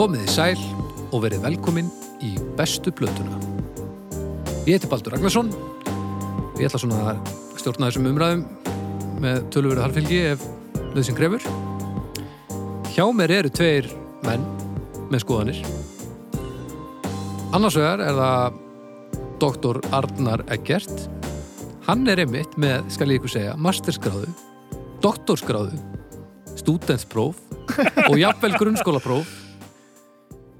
Komið 0.00 0.22
í 0.24 0.32
sæl 0.32 0.60
og 1.12 1.26
verið 1.26 1.42
velkomin 1.44 1.90
í 2.24 2.30
bestu 2.56 2.88
blötuna. 2.96 3.36
Ég 4.64 4.78
heiti 4.78 4.88
Baldur 4.88 5.12
Ragnarsson. 5.12 5.50
Ég 6.56 6.70
ætla 6.70 6.78
svona 6.80 7.00
að 7.10 7.18
stjórna 7.60 7.90
þessum 7.90 8.06
umræðum 8.08 8.46
með 9.20 9.42
tölurverðu 9.52 9.82
halvfylgi 9.84 10.20
ef 10.30 10.46
nöðsinn 10.94 11.18
krefur. 11.18 11.44
Hjá 12.94 13.04
mér 13.12 13.34
eru 13.42 13.50
tveir 13.52 13.90
menn 14.24 14.46
með 15.12 15.20
skoðanir. 15.26 15.60
Annars 17.52 17.76
vegar 17.76 18.00
er 18.06 18.16
það 18.22 18.56
doktor 19.44 19.82
Arnar 20.00 20.46
Eggert. 20.56 21.04
Hann 21.90 22.08
er 22.08 22.24
einmitt 22.24 22.56
með, 22.56 22.88
skal 22.96 23.10
ég 23.12 23.20
ykkur 23.20 23.34
segja, 23.36 23.52
masterskráðu, 23.60 24.32
doktorskráðu, 25.04 25.76
stúdentspróf 26.56 27.44
og 28.08 28.16
jafnvel 28.16 28.56
grunnskólapróf 28.56 29.39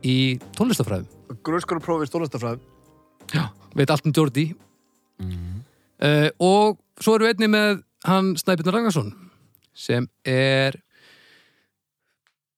í 0.06 0.18
tónlistafræðum. 0.56 1.09
Grunnskóla 1.46 1.82
prófið 1.84 2.10
stólastafræð 2.10 2.60
Já, 3.34 3.45
veit 3.78 3.90
allt 3.95 4.06
um 4.09 4.14
Jordi. 4.16 4.48
Uh, 5.20 6.30
og 6.40 6.78
svo 7.00 7.14
erum 7.18 7.28
við 7.28 7.34
einni 7.34 7.48
með 7.52 7.82
hann 8.09 8.30
Snæbjörn 8.40 8.73
Ragnarsson 8.74 9.10
sem 9.76 10.06
er 10.26 10.78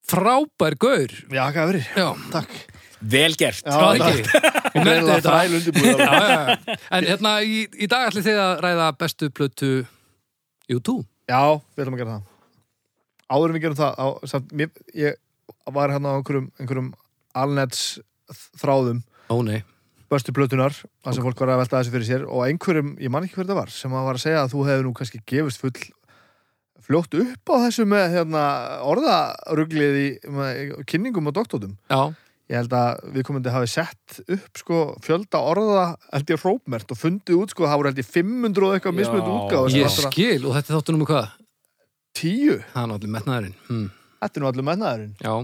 frábær 0.08 0.76
gaur. 0.80 1.12
Já, 1.32 1.44
hvað 1.54 1.72
verið? 1.72 1.90
Já, 1.98 2.08
Takk 2.32 2.54
Vel 3.02 3.32
gert 3.34 3.64
Já, 3.66 3.72
það 3.74 3.98
takk. 3.98 4.18
ekki. 4.22 4.50
Hún 4.72 4.86
nefndi 4.86 4.86
Greinilega 4.86 5.16
þetta. 5.16 5.32
þræl 5.32 5.56
undirbúið 5.58 6.02
Já, 6.02 6.12
já, 6.14 6.36
já. 6.38 6.76
En 6.94 7.06
hérna 7.08 7.32
í, 7.42 7.56
í 7.82 7.88
dag 7.90 8.04
ætli 8.08 8.22
þið 8.28 8.38
að 8.44 8.52
ræða 8.62 8.86
bestu 9.00 9.28
plötu 9.34 9.70
YouTube. 10.70 11.02
Já, 11.26 11.40
við 11.74 11.82
ætlum 11.82 11.96
að 11.98 12.02
gera 12.04 12.14
það 12.14 12.28
Áður 13.32 13.50
en 13.50 13.56
við 13.56 13.64
gerum 13.64 13.78
það 13.80 13.98
á, 13.98 14.06
samt, 14.30 14.54
mér, 14.54 14.70
Ég 14.94 15.18
var 15.74 15.90
hérna 15.94 16.14
á 16.14 16.16
einhverjum, 16.20 16.46
einhverjum 16.62 16.92
alnets 17.38 17.98
þráðum 18.60 19.02
Ó 19.32 19.36
nei. 19.46 19.62
Böstu 20.12 20.32
plötunar 20.36 20.74
Það 21.04 21.14
sem 21.16 21.24
fólk 21.24 21.40
var 21.40 21.54
að 21.54 21.60
velta 21.62 21.80
þessu 21.80 21.92
fyrir 21.94 22.08
sér 22.08 22.24
Og 22.28 22.42
einhverjum, 22.46 22.94
ég 23.00 23.12
man 23.12 23.24
ekki 23.24 23.38
hver 23.40 23.48
það 23.48 23.60
var 23.62 23.70
Sem 23.72 23.94
að 23.96 24.06
var 24.10 24.18
að 24.18 24.24
segja 24.26 24.42
að 24.44 24.52
þú 24.52 24.64
hefur 24.68 24.86
nú 24.88 24.92
kannski 24.98 25.20
gefist 25.32 25.62
full 25.62 25.76
Fljótt 26.82 27.14
upp 27.14 27.52
á 27.54 27.56
þessu 27.62 27.84
með 27.86 28.08
hérna, 28.16 28.42
orðaruglið 28.90 29.98
í 30.02 30.06
kynningum 30.90 31.30
og 31.30 31.36
doktótum 31.36 31.76
Já, 31.86 32.10
Ég 32.50 32.58
held 32.58 32.72
að 32.76 33.04
viðkomandi 33.14 33.52
hafi 33.54 33.68
sett 33.70 34.16
upp 34.26 34.58
sko, 34.60 34.78
fjölda 35.00 35.38
orða 35.46 35.84
held 36.12 36.32
ég 36.34 36.42
hrópmert 36.42 36.90
og 36.92 36.98
fundið 37.00 37.38
út 37.38 37.54
sko, 37.54 37.64
það 37.70 37.78
voru 37.80 37.92
held 37.92 38.00
ég 38.02 38.08
500 38.10 38.66
og 38.66 38.74
eitthvað 38.76 38.92
Já. 38.92 38.98
mismunandi 38.98 39.36
útgáð 39.38 39.76
ég 39.78 39.94
skil 39.94 40.42
og 40.50 40.56
þetta 40.58 40.74
þáttunum 40.74 41.04
um 41.06 41.08
hvað? 41.08 41.30
Tíu, 42.18 42.58
Það 42.74 42.82
er 42.82 42.90
náttúrulega 42.90 43.14
metnaðurinn. 43.14 43.54
Hm. 43.70 43.86
þetta 44.20 44.34
er 44.36 44.42
nú 44.44 44.50
allir 44.50 44.66
mennaðurinn 44.68 45.14
Já, 45.22 45.34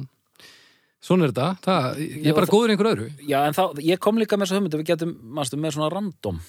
svona 1.05 1.29
er 1.29 1.33
þetta. 1.33 1.49
Það, 1.65 1.99
ég 2.03 2.27
er 2.27 2.35
bara 2.37 2.47
það- 2.47 2.55
góður 2.57 2.73
einhver 2.75 2.91
öðru. 2.93 3.07
Já, 3.29 3.39
en 3.47 3.55
þá, 3.55 3.63
ég 3.87 3.99
kom 4.03 4.19
líka 4.19 4.37
með 4.37 4.47
þessa 4.49 4.59
hugmyndu 4.59 4.81
Við 4.83 4.89
getum, 4.93 5.13
mannstu, 5.23 5.57
með 5.61 5.77
svona 5.77 5.91
random 5.95 6.41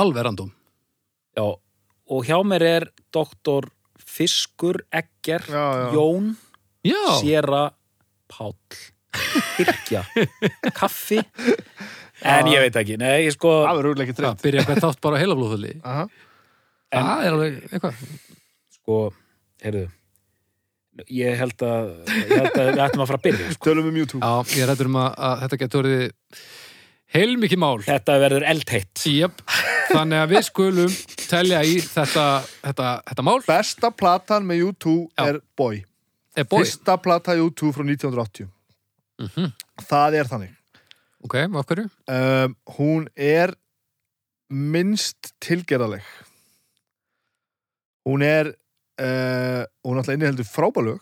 Alveg 0.00 0.24
random. 0.24 0.52
Já, 1.36 1.44
og 2.10 2.24
hjá 2.26 2.38
mér 2.46 2.62
er 2.68 2.88
doktor 3.12 3.68
Fiskur, 4.00 4.80
Egger, 4.92 5.44
Já, 5.46 5.64
já. 5.84 5.92
Jón 5.94 6.30
Já, 6.86 7.02
Séra, 7.20 7.64
Páll 8.30 8.54
Hirkja, 9.58 10.04
Kaffi 10.78 11.18
En 12.22 12.46
ég 12.52 12.60
veit 12.60 12.76
ekki, 12.76 12.96
nei, 13.00 13.26
ég 13.26 13.32
sko 13.34 13.52
Það 13.66 13.78
verður 13.80 14.02
ekki 14.04 14.12
það 14.14 14.18
treynd 14.22 14.42
byrja 14.44 14.64
hvert 14.68 14.82
þátt 14.84 15.00
bara 15.04 15.16
á 15.16 15.20
heila 15.22 15.36
blóðfulli. 15.38 15.70
Aha. 15.82 16.02
En- 16.92 17.06
Það 17.06 17.22
er 17.24 17.32
alveg 17.36 17.56
eitthvað. 17.70 18.00
Sko, 18.76 18.96
heyrðu 19.64 19.84
Ég 21.08 21.36
held 21.40 21.62
að 21.66 21.90
Ég 22.10 22.30
held 22.36 22.56
að 22.60 22.70
við 22.70 22.80
ættum 22.84 23.02
að 23.04 23.10
fara 23.12 23.18
að 23.20 23.26
byrja 23.28 23.52
sko. 23.54 23.64
Tölum 23.68 23.88
um 23.90 23.96
YouTube 24.00 24.26
Já, 24.26 24.56
ég 24.60 24.68
rættur 24.70 24.90
um 24.90 24.98
að, 25.02 25.10
að 25.28 25.44
þetta 25.44 25.58
getur 25.64 25.80
orðið 25.84 26.04
heilmikið 27.10 27.58
mál. 27.58 27.78
Þetta 27.82 28.16
verður 28.22 28.44
eldheitt 28.52 29.04
Jöp, 29.10 29.40
þannig 29.90 30.20
að 30.22 30.32
við 30.34 30.44
skulum 30.46 30.92
telja 31.30 31.62
í 31.66 31.76
þetta, 31.82 32.26
þetta, 32.62 32.90
þetta 33.10 33.24
mál. 33.26 33.38
Besta 33.48 33.90
platan 33.90 34.46
með 34.46 34.60
YouTube 34.64 35.08
Já. 35.18 35.26
er 35.32 35.40
Boy 35.58 35.80
Er 36.38 36.46
bói. 36.46 36.60
Fyrsta 36.62 36.94
plata 37.02 37.34
YouTube 37.34 37.72
frá 37.74 37.82
1980 37.88 38.46
Mm 39.20 39.50
Það 39.90 40.14
er 40.20 40.28
þannig 40.30 40.56
Ok, 41.26 41.34
af 41.36 41.66
hverju? 41.68 41.88
um, 42.14 42.54
Hún 42.78 43.08
er 43.20 43.50
minnst 44.50 45.32
tilgerðaleg 45.44 46.06
Hún 48.08 48.22
er 48.24 48.54
uh, 49.00 49.62
er 49.64 49.96
alltaf 49.96 50.14
inniheldur 50.14 50.48
frábælög 50.48 51.00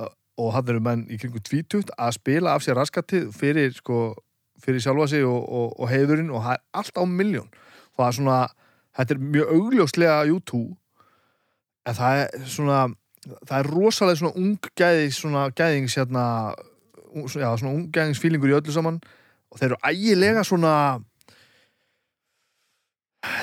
uh, 0.00 0.10
og 0.40 0.52
hann 0.56 0.72
eru 0.72 0.82
menn 0.84 1.06
í 1.12 1.18
kringu 1.20 1.40
tvítugt 1.44 1.92
að 1.96 2.16
spila 2.18 2.56
af 2.56 2.64
sér 2.64 2.78
raskatið 2.80 3.30
fyrir, 3.36 3.72
sko, 3.76 4.14
fyrir 4.62 4.82
sjálfa 4.84 5.10
sig 5.14 5.24
og, 5.28 5.40
og, 5.44 5.74
og 5.80 5.90
heiðurinn 5.92 6.32
og 6.32 6.44
það 6.44 6.58
er 6.58 6.64
allt 6.82 7.00
á 7.00 7.04
miljón 7.04 7.50
og 7.50 8.00
það 8.02 8.08
er 8.08 8.18
svona, 8.20 8.38
þetta 8.98 9.14
er 9.16 9.26
mjög 9.34 9.52
augljóslega 9.56 10.16
YouTube. 10.28 10.76
En 11.86 11.94
það 11.96 12.22
er 12.24 12.48
svona 12.50 12.80
það 13.48 13.58
er 13.58 13.68
rosalega 13.72 14.20
svona 14.20 14.38
unggæðis 14.42 15.20
svona 15.22 15.44
gæðings 15.56 15.96
hérna 15.98 16.24
ung- 17.16 17.30
já, 17.30 17.48
svona 17.56 17.72
unggæðingsfílingur 17.74 18.52
í 18.52 18.56
öllu 18.58 18.74
saman. 18.74 19.00
Og 19.50 19.60
þeir 19.60 19.72
eru 19.72 19.78
ægilega 19.88 20.44
svona 20.44 20.72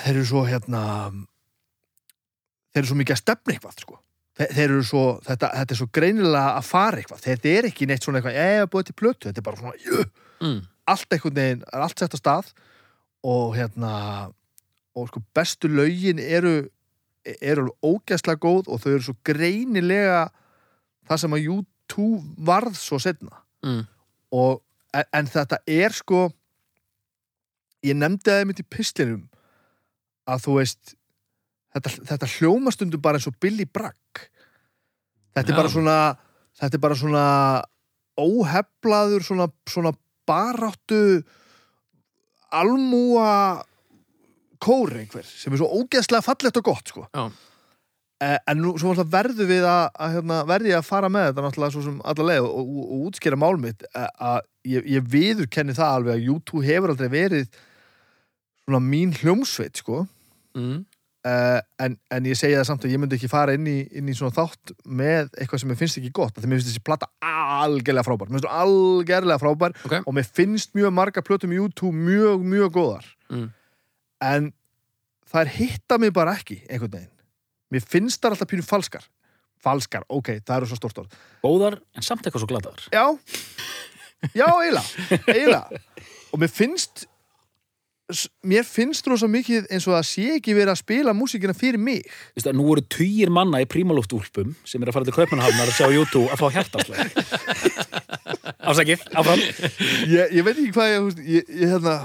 þeir 0.04 0.14
eru 0.16 0.26
svo 0.30 0.44
hérna 0.48 0.84
þeir 2.74 2.82
eru 2.82 2.90
svo 2.90 2.98
mikið 3.00 3.16
að 3.16 3.22
stefna 3.22 3.54
eitthvað 3.54 3.80
sko. 3.84 4.00
þeir, 4.38 4.50
þeir 4.58 4.70
eru 4.74 4.84
svo, 4.90 5.04
þetta, 5.28 5.50
þetta 5.60 5.74
er 5.76 5.78
svo 5.78 5.88
greinilega 5.94 6.54
að 6.58 6.66
fara 6.66 6.98
eitthvað, 7.02 7.20
þetta 7.28 7.50
er 7.54 7.68
ekki 7.70 7.86
neitt 7.90 8.04
svona 8.04 8.18
eitthvað 8.22 8.40
eða 8.44 8.70
búið 8.74 8.86
til 8.90 8.96
plötu, 9.02 9.28
þetta 9.30 9.42
er 9.44 9.48
bara 9.50 9.58
svona 9.62 9.76
jú, 9.86 10.06
Mm. 10.44 10.62
allt 10.92 11.14
einhvern 11.14 11.36
veginn, 11.38 11.62
er 11.72 11.80
allt 11.86 12.00
sett 12.02 12.16
á 12.18 12.20
stað 12.20 12.48
og 13.24 13.54
hérna 13.56 13.92
og 14.96 15.08
sko 15.08 15.22
bestu 15.34 15.70
lögin 15.72 16.20
eru 16.20 16.68
eru 17.42 17.70
ógæslega 17.82 18.36
góð 18.44 18.68
og 18.68 18.82
þau 18.84 18.90
eru 18.98 19.04
svo 19.06 19.16
greinilega 19.24 20.26
það 21.08 21.18
sem 21.22 21.32
að 21.38 21.46
U2 21.54 22.08
varð 22.50 22.76
svo 22.76 23.00
setna 23.00 23.40
Mm. 23.64 23.86
og, 24.34 24.62
en, 24.94 25.04
en 25.14 25.26
þetta 25.32 25.58
er 25.68 25.90
sko 25.96 26.34
ég 27.86 27.96
nefndi 27.96 28.28
það 28.32 28.42
einmitt 28.44 28.60
í 28.64 28.68
pislinum 28.68 29.24
að 30.28 30.44
þú 30.46 30.58
veist 30.60 30.94
þetta, 31.74 31.94
þetta 32.12 32.32
hljóma 32.38 32.74
stundum 32.74 33.04
bara 33.04 33.20
eins 33.20 33.30
og 33.30 33.38
Billy 33.42 33.66
Bragg 33.66 34.24
þetta 35.34 35.48
Já. 35.48 35.54
er 35.54 35.60
bara 35.60 35.74
svona 35.74 35.98
þetta 36.60 36.78
er 36.78 36.84
bara 36.84 37.00
svona 37.00 37.26
óheflaður 38.20 39.26
svona, 39.26 39.48
svona 39.70 39.94
baráttu 40.30 41.24
almúa 42.54 43.64
kór 44.64 44.94
einhver 45.02 45.26
sem 45.28 45.54
er 45.54 45.60
svo 45.62 45.72
ógeðslega 45.82 46.24
fallegt 46.26 46.62
og 46.62 46.70
gott 46.70 46.94
sko 46.94 47.08
Já. 47.10 47.26
Eh, 48.24 48.38
en 48.48 48.62
nú 48.62 48.72
verður 48.78 49.48
við 49.50 49.66
að, 49.68 49.90
að 50.00 50.14
hérna, 50.16 50.36
verði 50.48 50.74
að 50.78 50.86
fara 50.88 51.10
með 51.12 51.32
þetta 51.32 51.44
náttúrulega 51.44 51.74
svo 51.74 51.82
sem 51.84 51.96
alla 52.08 52.28
leið 52.30 52.46
og, 52.46 52.60
og, 52.62 52.84
og 52.86 53.06
útskýra 53.10 53.40
mál 53.42 53.58
mitt 53.60 53.84
eh, 53.90 54.10
að 54.22 54.46
ég, 54.70 54.86
ég 54.94 55.08
viður 55.12 55.50
kenni 55.52 55.76
það 55.76 55.96
alveg 55.98 56.14
að 56.14 56.28
YouTube 56.30 56.64
hefur 56.64 56.94
aldrei 56.94 57.10
verið 57.12 57.50
svona 58.64 58.80
mín 58.86 59.16
hljómsveit 59.18 59.82
sko 59.82 60.06
Mm. 60.54 60.84
Uh, 61.28 61.60
en, 61.86 61.98
en 62.12 62.26
ég 62.30 62.38
segi 62.40 62.56
það 62.58 62.68
samt 62.70 62.86
að 62.88 62.94
ég 62.96 63.02
myndi 63.04 63.18
ekki 63.20 63.30
fara 63.32 63.56
inn 63.58 63.68
í, 63.70 63.78
inn 64.00 64.10
í 64.12 64.16
svona 64.18 64.36
þátt 64.36 64.74
með 64.86 65.30
eitthvað 65.38 65.64
sem 65.64 65.72
mér 65.72 65.80
finnst 65.80 66.00
ekki 66.02 66.12
gott 66.16 66.38
því 66.38 66.50
mér 66.52 66.60
finnst 66.62 66.72
þessi 66.72 66.84
plata 66.86 67.10
algjörlega 67.24 68.06
frábær. 68.08 68.30
Mér 68.32 68.40
finnst 68.42 68.50
þú 68.50 68.58
algjörlega 68.64 69.42
frábær 69.44 69.78
Ok. 69.88 69.96
og 70.04 70.18
mér 70.18 70.28
finnst 70.40 70.74
mjög 70.78 70.94
marga 71.00 71.24
plötum 71.26 71.54
í 71.56 71.60
YouTube 71.62 71.94
mjög, 71.96 72.44
mjög 72.56 72.76
góðar. 72.80 73.10
Mm. 73.34 73.50
en 74.24 74.52
það 75.32 75.42
er 75.42 75.50
hitta 75.58 75.98
mig 75.98 76.12
bara 76.14 76.36
ekki 76.38 76.60
einhvern 76.70 76.92
veginn. 76.94 77.12
Mér 77.74 77.82
finnst 77.90 78.22
það 78.22 78.36
alltaf 78.36 78.50
pínu 78.52 78.64
falskar. 78.68 79.08
Falskar, 79.64 80.04
ok, 80.12 80.30
það 80.44 80.58
eru 80.60 80.68
svo 80.70 80.78
stort 80.78 80.98
orð. 81.02 81.16
Góðar, 81.42 81.80
en 81.96 82.04
samt 82.06 82.26
eitthvað 82.28 82.44
svo 82.44 82.50
gladaðar 82.52 82.84
já, 82.92 83.06
já, 84.36 84.48
eiginlega. 84.52 85.64
Og 86.34 86.42
mér 86.44 86.52
finnst 86.52 87.06
mér 88.44 88.66
finnst 88.68 89.06
rosa 89.08 89.30
mikið 89.32 89.70
eins 89.72 89.86
og 89.88 89.94
það 89.96 90.08
sé 90.10 90.26
ekki 90.38 90.54
verið 90.58 90.74
að 90.74 90.82
spila 90.82 91.14
músíkina 91.16 91.54
fyrir 91.56 91.80
mig 91.80 92.04
Vistu, 92.36 92.52
Nú 92.54 92.66
eru 92.76 92.84
tugir 92.92 93.32
manna 93.34 93.62
í 93.64 93.68
prímalóftúlpum 93.70 94.52
sem 94.68 94.84
er 94.84 94.92
að 94.92 94.98
fara 94.98 95.08
til 95.08 95.16
Kaupmannhafnar 95.16 95.72
að 95.72 95.78
sjá 95.78 95.88
YouTube 95.96 96.28
að 96.34 96.44
fá 96.44 96.48
hjartaslega 96.58 97.08
Afsakið, 98.74 99.02
áfram 99.20 99.40
ég, 100.12 100.36
ég 100.36 100.44
veit 100.46 100.56
ekki 100.60 100.74
hvað 100.76 100.92
ég, 100.92 101.24
ég, 101.38 101.50
ég, 101.64 101.72
hérna, 101.74 101.96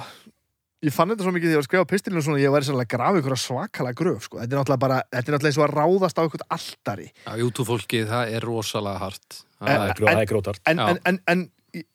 ég 0.86 0.94
fann 0.94 1.10
þetta 1.12 1.26
svo 1.26 1.32
mikið 1.34 1.50
þegar 1.50 1.54
ég 1.54 1.58
var 1.60 1.64
að 1.66 1.68
skrifa 1.68 1.88
pistilinu 1.92 2.20
og 2.22 2.26
svona, 2.26 2.40
ég 2.42 2.54
væri 2.54 2.68
sannlega 2.68 2.88
að 2.88 2.94
grafa 2.94 3.20
ykkur 3.22 3.36
svakalega 3.42 3.98
gröf, 4.00 4.26
sko. 4.26 4.40
Þetta 4.40 4.48
er 4.56 4.58
náttúrulega 4.60 4.82
bara, 4.84 4.98
þetta 5.12 5.22
er 5.32 5.36
náttúrulega 5.36 5.52
eins 5.52 5.60
og 5.60 5.66
að 5.68 5.76
ráðast 5.78 6.18
á 6.18 6.22
ykkur 6.28 6.44
altari. 6.58 7.06
Já, 7.26 7.32
YouTube-fólkið, 7.42 8.04
það 8.10 8.34
er 8.38 8.46
rosalega 8.50 9.02
hart. 9.04 9.38
Það 9.58 9.84
er 9.88 9.94
gró- 10.00 10.10
það 10.10 10.22
er 10.24 10.30
grótart 10.32 10.62
En, 10.72 10.82
en, 10.88 11.00
en, 11.12 11.20
en 11.34 11.44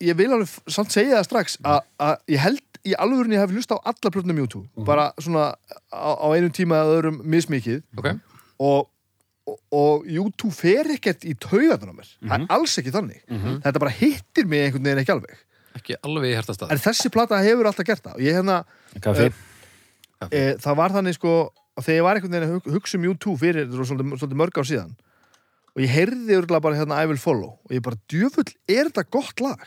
ég- 0.04 0.18
vil 0.20 0.30
alveg 0.36 0.56
samt 0.78 0.96
segja 0.96 1.20
það 1.22 1.28
strax 1.30 1.58
að, 1.64 1.84
að 2.08 2.16
ég 2.36 2.44
held 2.44 2.73
í 2.86 2.94
alvörunni 3.00 3.38
hef 3.40 3.52
hlusta 3.54 3.78
á 3.80 3.86
alla 3.92 4.12
plötnum 4.12 4.40
YouTube, 4.44 4.68
bara 4.88 5.12
svona 5.22 5.54
á, 5.94 6.12
á 6.20 6.28
einum 6.36 6.52
tíma 6.52 6.82
eða 6.84 6.98
öðrum 7.00 7.22
mismikið. 7.24 7.84
Ok. 7.98 8.12
og 8.60 8.90
og, 9.44 9.58
og 9.76 10.06
YouTube 10.08 10.54
fer 10.56 10.88
ekkert 10.94 11.26
í 11.28 11.34
taugarnar 11.36 11.92
á 11.92 11.96
mér. 11.98 12.12
Það 12.24 12.36
er 12.38 12.46
alls 12.56 12.78
ekki 12.80 12.94
þannig. 12.96 13.24
Þetta 13.66 13.82
bara 13.84 13.92
hittir 13.92 14.46
mig 14.48 14.62
einhvern 14.70 14.86
veginn 14.88 15.02
ekki 15.02 15.12
alveg. 15.12 15.42
Ekki 15.76 15.98
alveg 16.08 16.30
í 16.32 16.36
hertastað. 16.38 16.72
en 16.72 16.80
þessi 16.80 17.10
plata 17.12 17.40
hefur 17.44 17.68
alltaf 17.68 17.86
gert 17.90 18.06
það. 18.06 18.14
Og 18.16 18.24
ég 18.24 18.38
hérna, 18.38 18.62
Kaffi. 19.04 19.26
e, 20.32 20.44
það 20.64 20.78
var 20.80 20.96
þannig 20.96 21.18
sko 21.18 21.34
þegar 21.82 21.98
ég 21.98 22.06
var 22.08 22.16
einhvern 22.22 22.32
veginn 22.38 22.48
að 22.48 22.54
hug- 22.56 22.72
hugsa 22.78 22.98
um 23.00 23.04
YouTube 23.10 23.36
fyrir 23.42 23.68
svolítið, 23.68 24.16
svolítið 24.22 24.40
mörg 24.46 24.60
ár 24.62 24.70
síðan 24.70 24.94
og 25.74 25.82
ég 25.84 25.90
heyrði 25.92 26.36
örgulega 26.40 26.62
bara 26.64 26.78
hérna 26.80 27.02
I 27.04 27.08
Will 27.10 27.18
Follow 27.20 27.58
og 27.66 27.72
ég 27.74 27.82
bara, 27.84 27.98
djöfull, 28.08 28.48
er 28.70 28.92
þetta 28.94 29.04
gott 29.12 29.42
lag? 29.44 29.60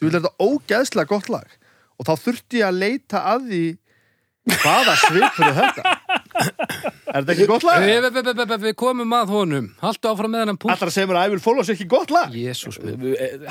Djöfull, 0.00 0.14
er 0.14 0.22
þetta 0.22 0.46
ógeðslega 0.48 1.10
gott 1.10 1.28
lag 1.28 1.57
og 1.98 2.08
þá 2.08 2.14
þurfti 2.24 2.62
ég 2.62 2.68
að 2.70 2.80
leita 2.84 3.24
að 3.34 3.50
því 3.50 3.66
hvaða 4.48 4.94
svipur 5.02 5.44
er 5.44 5.56
þetta 5.58 5.96
er 6.38 7.18
þetta 7.18 7.34
ekki 7.34 7.46
gott 7.50 7.64
lag? 7.66 7.82
Við, 7.82 7.98
við, 8.06 8.16
við, 8.16 8.30
við, 8.38 8.54
við 8.62 8.74
komum 8.78 9.12
að 9.16 9.32
honum. 9.34 9.66
Haltu 9.82 10.08
áfram 10.10 10.32
með 10.32 10.44
hennan 10.44 10.58
punkt. 10.60 10.74
Ætlar 10.76 10.90
að 10.90 10.94
segja 10.94 11.08
mér 11.10 11.18
að 11.20 11.26
I 11.26 11.32
Will 11.32 11.42
Follow 11.42 11.66
sé 11.66 11.74
ekki 11.74 11.88
gott 11.90 12.12
lag? 12.14 12.32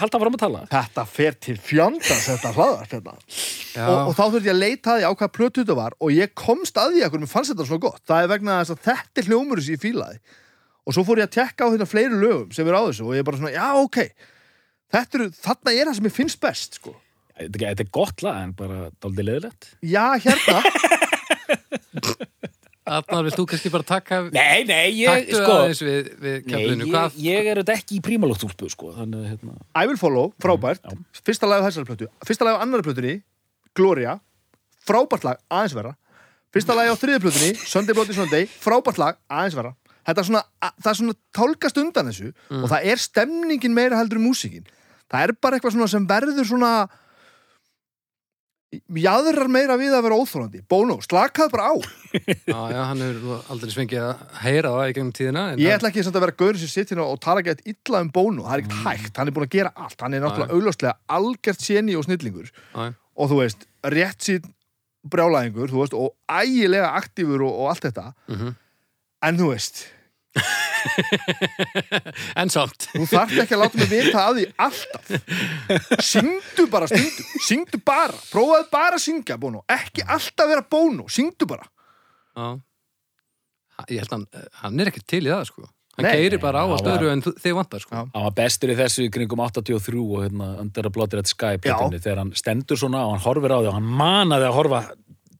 Halda 0.01 0.21
fram 0.23 0.37
að 0.37 0.41
tala. 0.41 0.63
Þetta 0.71 1.05
fer 1.11 1.37
til 1.43 1.57
fjandans 1.61 2.27
þetta 2.31 2.53
hlaðar 2.55 2.89
hérna. 2.93 3.15
Já. 3.77 3.83
og, 3.85 4.09
og 4.09 4.15
þá 4.17 4.23
þurfti 4.23 4.49
ég 4.49 4.55
að 4.55 4.61
leita 4.63 4.93
að 4.93 4.99
því 5.01 5.09
á 5.09 5.11
hvað 5.19 5.33
plötu 5.37 5.63
þetta 5.63 5.77
var 5.77 5.95
og 6.01 6.13
ég 6.15 6.33
komst 6.37 6.79
að 6.81 6.95
því 6.95 7.03
að 7.05 7.17
mér 7.17 7.31
fannst 7.31 7.53
þetta 7.53 7.67
svo 7.69 7.79
gott 7.83 8.01
það 8.09 8.23
er 8.23 8.31
vegna 8.31 8.59
þess 8.61 8.73
að 8.73 8.83
þetta 8.87 9.21
er 9.21 9.29
hljómur 9.29 9.61
sem 9.61 9.75
ég 9.75 9.83
fílaði 9.83 10.21
og 10.87 10.95
svo 10.95 11.03
fór 11.05 11.21
ég 11.21 11.27
að 11.27 11.35
tekka 11.35 11.67
á 11.67 11.71
þetta 11.73 11.89
fleiri 11.91 12.17
lögum 12.17 12.55
sem 12.55 12.69
er 12.69 12.77
á 12.79 12.81
þessu 12.87 13.05
og 13.05 13.13
ég 13.13 13.21
er 13.21 13.27
bara 13.27 13.41
svona, 13.41 13.53
já 13.53 13.67
ok 13.83 13.99
þetta 14.95 15.19
eru, 15.19 15.29
þarna 15.35 15.75
er 15.75 15.89
það 15.91 15.99
sem 15.99 16.09
ég 16.09 16.15
finnst 16.15 16.41
best 16.41 16.79
sko. 16.79 16.95
Þetta 17.37 17.67
er- 17.69 17.81
er 17.85 17.89
gott 17.93 18.23
lag 18.25 18.39
en 18.43 18.53
bara 18.57 18.89
daldið 19.03 19.27
leðilegt. 19.29 19.67
já, 19.85 20.05
hérna. 20.23 20.61
Arnar, 22.87 23.25
vilt 23.27 23.35
þú 23.35 23.43
kannski 23.51 23.69
bara 23.73 23.83
taka 23.83 24.17
Nei, 24.31 24.61
nei, 24.63 24.93
ég, 24.95 25.09
Taktu 25.27 25.39
sko, 25.41 25.55
aðeins 25.59 25.81
við, 25.83 26.05
við 26.23 26.35
nei, 26.37 26.43
kjaflinu 26.47 26.85
ég, 26.85 26.91
Hvað? 26.93 27.17
ég 27.25 27.49
er 27.51 27.59
þetta 27.59 27.73
ekki 27.75 27.97
í 27.97 28.03
prímalóttúlpu, 28.05 28.69
sko, 28.71 28.93
þannig, 28.95 29.19
að, 29.25 29.31
hérna, 29.33 29.55
I 29.75 29.89
Will 29.89 29.99
Follow, 29.99 30.29
frábært. 30.43 30.85
Já. 30.87 31.19
fyrsta 31.27 31.49
lag 31.51 31.59
á 31.59 31.67
þessari 31.67 31.89
plötu, 31.89 32.07
fyrsta 32.29 32.47
lag 32.47 32.55
á 32.55 32.63
annari 32.63 32.85
plötunni 32.87 33.15
Gloria, 33.75 34.13
frábært 34.87 35.27
lag 35.27 35.41
aðeins 35.51 35.75
vera, 35.75 35.91
fyrsta 36.55 36.77
lag 36.79 36.87
á 36.87 36.95
þriði 36.95 37.19
plötunni 37.25 37.51
Sunday 37.59 37.97
Bloody 37.97 38.15
Sunday, 38.15 38.47
frábært 38.47 39.01
lag 39.03 39.19
aðeins 39.27 39.59
vera, 39.59 39.73
þetta 40.07 40.23
er 40.23 40.29
svona 40.31 40.43
a- 40.63 40.71
það 40.79 40.91
er 40.93 40.99
svona 41.01 41.17
tálkast 41.41 41.81
undan 41.83 42.07
þessu 42.13 42.31
og 42.63 42.69
það 42.71 42.87
er 42.93 43.03
stemningin 43.03 43.75
meira 43.75 43.99
heldur 43.99 44.21
um 44.23 44.29
músíkin. 44.31 44.63
Það 45.11 45.27
er 45.27 45.35
bara 45.43 45.59
eitthvað 45.59 45.75
svona 45.75 45.91
sem 45.91 46.07
verður 46.07 46.47
svona 46.47 46.71
jáðrar 48.95 49.49
meira 49.51 49.75
við 49.79 49.95
að 49.97 50.03
vera 50.05 50.17
óþólandi 50.21 50.61
Bono, 50.69 50.97
slakað 51.03 51.51
bara 51.53 51.71
á. 51.71 51.75
Já, 52.47 52.59
já, 52.71 52.79
hann 52.87 53.01
hefur 53.03 53.49
aldrei 53.51 53.71
svengið 53.73 54.03
að 54.05 54.21
heyra 54.41 54.69
það 54.73 54.89
í 54.89 54.93
gegnum 54.95 55.09
tíðina 55.17 55.41
Ég 55.59 55.73
ætla 55.75 55.89
ekki 55.91 56.05
að 56.07 56.19
vera 56.23 56.35
gaurið 56.39 56.61
sem 56.63 56.71
sitt 56.71 56.93
hérna 56.93 57.07
og 57.11 57.19
tala 57.21 57.43
gett 57.45 57.65
illa 57.67 58.01
um 58.05 58.11
Bono, 58.15 58.45
það 58.47 58.55
er 58.55 58.63
ekkert 58.63 58.85
hægt. 58.87 59.19
Hann 59.19 59.29
er 59.29 59.35
búin 59.35 59.45
að 59.47 59.57
gera 59.57 59.73
allt, 59.75 59.97
hann 60.01 60.15
er 60.15 60.23
náttúrulega 60.23 60.55
augljóslega 60.55 60.95
algjört 61.17 61.65
séni 61.65 61.97
og 61.99 62.07
snillingur. 62.07 62.47
Já. 62.71 62.87
og 63.17 63.31
þú 63.31 63.41
veist, 63.41 63.67
rétt 63.93 64.23
sín 64.23 64.47
brjálæðingur, 65.11 65.71
þú 65.73 65.83
veist, 65.83 65.97
og 65.97 66.15
ægilega 66.31 66.93
aktífur 66.97 67.43
og, 67.45 67.53
og 67.61 67.69
allt 67.73 67.87
þetta. 67.89 68.07
Mhm. 68.31 68.55
en 69.27 69.37
þú 69.41 69.51
veist, 69.51 69.83
En 72.41 72.49
samt. 72.53 72.87
Þú 72.93 73.05
þarft 73.09 73.39
ekki 73.43 73.55
að 73.57 73.61
láta 73.63 73.79
mig 73.81 73.89
vita 73.91 74.23
að 74.27 74.39
því 74.39 74.45
alltaf. 74.67 75.05
Syngdu 76.07 76.63
bara 76.71 76.89
stundu, 76.89 77.21
syngdu 77.47 77.77
bara. 77.85 78.15
Prófaðu 78.31 78.67
bara 78.73 78.95
að 78.99 79.03
syngja 79.07 79.35
Bono, 79.41 79.59
ekki 79.71 80.01
alltaf 80.05 80.47
vera 80.51 80.63
Bono, 80.71 81.03
syngdu 81.11 81.45
bara. 81.49 81.65
Já. 82.37 82.47
Ég 83.93 83.99
held 84.01 84.13
hann, 84.15 84.25
hann 84.63 84.79
er 84.81 84.89
ekki 84.91 85.03
til 85.05 85.25
í 85.27 85.31
það 85.33 85.45
sko. 85.51 85.61
Hann 85.97 86.05
Nei. 86.05 86.13
geiri 86.19 86.37
bara 86.41 86.61
á 86.61 86.65
Nei, 86.65 86.71
allt 86.75 86.83
hann 86.85 86.91
var- 86.93 86.99
öðru 87.01 87.09
en 87.11 87.21
þú- 87.25 87.37
þig 87.41 87.53
vantar 87.57 87.81
sko. 87.81 87.93
Hann 87.97 88.11
var 88.27 88.33
bestur 88.37 88.69
í 88.69 88.75
þessu 88.77 89.07
kringum 89.13 89.41
83 89.41 90.01
og 90.01 90.19
hérna, 90.25 90.47
Under 90.61 90.83
a 90.85 90.89
Bloody 90.93 91.15
Red 91.17 91.27
Sky 91.29 91.55
plötunni, 91.57 91.97
þegar 92.01 92.17
hann 92.21 92.31
stendur 92.37 92.77
svona 92.77 93.01
og 93.05 93.11
hann 93.17 93.23
horfir 93.25 93.49
á 93.53 93.57
því 93.61 93.67
og 93.71 93.77
hann 93.79 93.89
manaði 94.01 94.45
að 94.49 94.57
horfa 94.57 94.81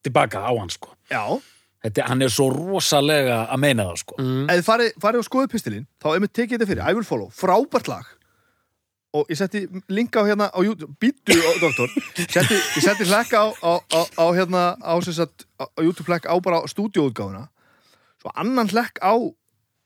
tilbaka 0.06 0.38
á 0.42 0.52
hann, 0.58 0.70
sko. 0.74 0.90
Já, 1.14 1.22
Þetta, 1.88 2.06
hann 2.10 2.26
er 2.26 2.34
svo 2.34 2.50
rosalega 2.54 3.42
að 3.48 3.64
meina 3.64 3.88
það, 3.90 4.04
sko. 4.04 4.20
mm. 4.20 4.46
ef 4.46 4.60
þið 4.60 4.70
farið 4.70 5.02
farið 5.04 5.24
og 5.24 5.28
skoðið 5.30 5.52
pistilinn 5.56 5.90
þá 6.04 6.08
ef 6.14 6.24
mér 6.24 6.34
tekið 6.34 6.56
þetta 6.56 6.70
fyrir, 6.72 6.86
I 6.86 6.98
will 6.98 7.08
follow, 7.08 7.34
frábært 7.34 7.92
lag. 7.92 8.14
Og 9.18 9.30
ég 9.32 9.40
setti 9.40 9.64
linka 9.90 10.22
á 10.22 10.28
hérna 10.28 10.50
á 10.52 10.60
YouTube, 10.60 10.92
býttu 11.02 11.38
doktor. 11.62 11.94
Setti, 12.36 12.58
ég 12.76 12.84
setti 12.84 13.08
hlekka 13.08 13.40
á, 13.40 13.48
á, 13.64 13.74
á, 13.80 14.02
á 14.20 14.26
hérna 14.36 14.64
á, 14.84 14.94
sem 15.02 15.16
sagt, 15.16 15.48
á, 15.58 15.64
á 15.64 15.80
YouTube 15.80 16.12
hlekk 16.12 16.28
á 16.28 16.36
bara 16.44 16.66
stúdíóutgáfuna 16.68 17.48
svo 18.22 18.34
annan 18.36 18.68
hlekk 18.68 19.00
á, 19.00 19.14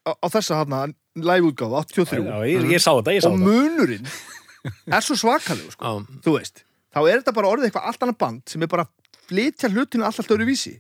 á, 0.08 0.12
á 0.18 0.28
þessa 0.32 0.62
hérna 0.62 0.88
liveútgáfu, 1.16 1.76
83 1.76 2.26
Já, 2.26 2.38
ég, 2.48 2.68
ég 2.72 2.82
sá 2.82 2.92
þetta, 2.96 3.16
ég 3.16 3.24
sá 3.24 3.30
og 3.30 3.40
munurinn 3.40 4.08
er 4.96 5.06
svo 5.06 5.18
svakalegu 5.20 5.74
sko, 5.76 5.94
þú 6.24 6.38
veist 6.38 6.64
þá 6.92 7.02
er 7.04 7.22
þetta 7.22 7.36
bara 7.36 7.52
orðið 7.52 7.70
eitthvað 7.70 7.90
allt 7.90 8.06
annað 8.06 8.20
band 8.24 8.54
sem 8.54 8.64
er 8.64 8.72
bara 8.72 8.88
að 8.88 9.22
flytja 9.32 9.72
hlutinu 9.72 10.08
allt 10.08 10.22
allt 10.22 10.34
öðru 10.36 10.48
vísi 10.50 10.78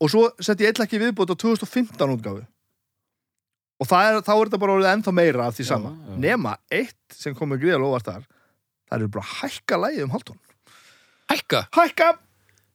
og 0.00 0.12
svo 0.12 0.26
setti 0.40 0.64
ég 0.64 0.72
eitthvað 0.72 0.88
ekki 0.88 1.02
viðbót 1.04 1.32
á 1.32 1.36
2015 1.44 2.14
útgáfu. 2.16 2.44
Og 3.80 3.88
það 3.88 4.06
er, 4.06 4.20
þá 4.26 4.32
er 4.34 4.44
þetta 4.44 4.60
bara 4.60 4.76
orðið 4.76 4.92
ennþá 4.92 5.12
meira 5.16 5.48
af 5.48 5.56
því 5.56 5.66
sama. 5.70 5.94
já. 5.96 6.16
nema 6.20 6.56
eitt 6.68 7.16
sem 7.16 7.34
kom 7.36 7.52
með 7.52 7.64
gríða 7.64 7.80
lofast 7.80 8.10
þar. 8.10 8.26
Það 8.90 8.98
eru 8.98 9.12
bara 9.14 9.24
að 9.24 9.34
hækka 9.40 9.80
lægið 9.80 10.04
um 10.04 10.14
hálftón 10.16 10.40
hækka, 11.30 11.64
hækka, 11.76 12.10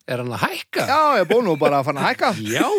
er 0.07 0.21
hann 0.23 0.33
að 0.35 0.43
hækka? 0.45 0.85
já 0.87 0.99
ég 1.19 1.29
búið 1.29 1.47
nú 1.47 1.55
bara 1.59 1.81
að 1.81 1.89
fann 1.89 1.99
að 1.99 2.09
hækka. 2.09 2.29
Já, 2.55 2.69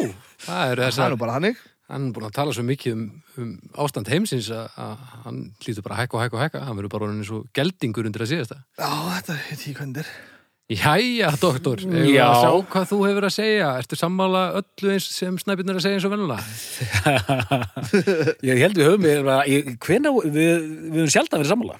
það 0.47 0.71
eru 0.73 0.83
það 0.83 0.87
þessar 0.89 1.07
er 1.07 1.13
nú 1.13 1.19
bara 1.21 1.39
hannig 1.39 1.65
Hann 1.87 2.09
er 2.09 2.15
búin 2.17 2.27
að 2.27 2.35
tala 2.35 2.55
svo 2.57 2.65
mikið 2.67 2.95
um, 2.97 3.03
um 3.39 3.51
ástand 3.79 4.09
heimsins 4.11 4.49
að, 4.51 4.73
að 4.83 5.03
hann 5.23 5.37
hlýtur 5.63 5.85
bara 5.87 5.95
að 5.95 6.01
hækka 6.01 6.17
og 6.17 6.23
hækka 6.25 6.37
og 6.37 6.43
hækka. 6.43 6.63
Hann 6.67 6.79
verður 6.81 6.93
bara 6.97 7.07
orðin 7.07 7.29
svo 7.29 7.39
geldingur 7.55 8.09
undir 8.09 8.25
að 8.25 8.33
síðasta. 8.33 8.57
Já 8.75 8.89
þetta 8.89 9.37
er 9.37 9.61
hvað 9.61 9.85
þetta 9.85 10.03
er 10.03 10.09
Jæja, 10.67 11.29
doktor, 11.39 11.79
eigum 11.79 11.93
við 11.95 12.09
Já. 12.17 12.25
að 12.27 12.41
sjá 12.43 12.55
hvað 12.73 12.87
þú 12.91 12.97
hefur 13.07 13.25
að 13.29 13.35
segja 13.37 13.67
Ertu 13.79 13.99
sammála 14.01 14.41
öllu 14.59 14.95
eins 14.97 15.05
sem 15.15 15.37
snæpirnir 15.39 15.79
að 15.79 15.85
segja 15.85 16.01
eins 16.01 16.07
og 16.09 16.15
vennulega? 16.17 16.43
ég 18.49 18.63
held 18.65 18.81
við 18.81 18.89
höfum 18.89 19.05
við, 19.07 19.21
við, 19.47 20.35
við 20.35 20.99
höfum 20.99 21.13
sjaldan 21.15 21.39
verið 21.39 21.53
sammála. 21.53 21.79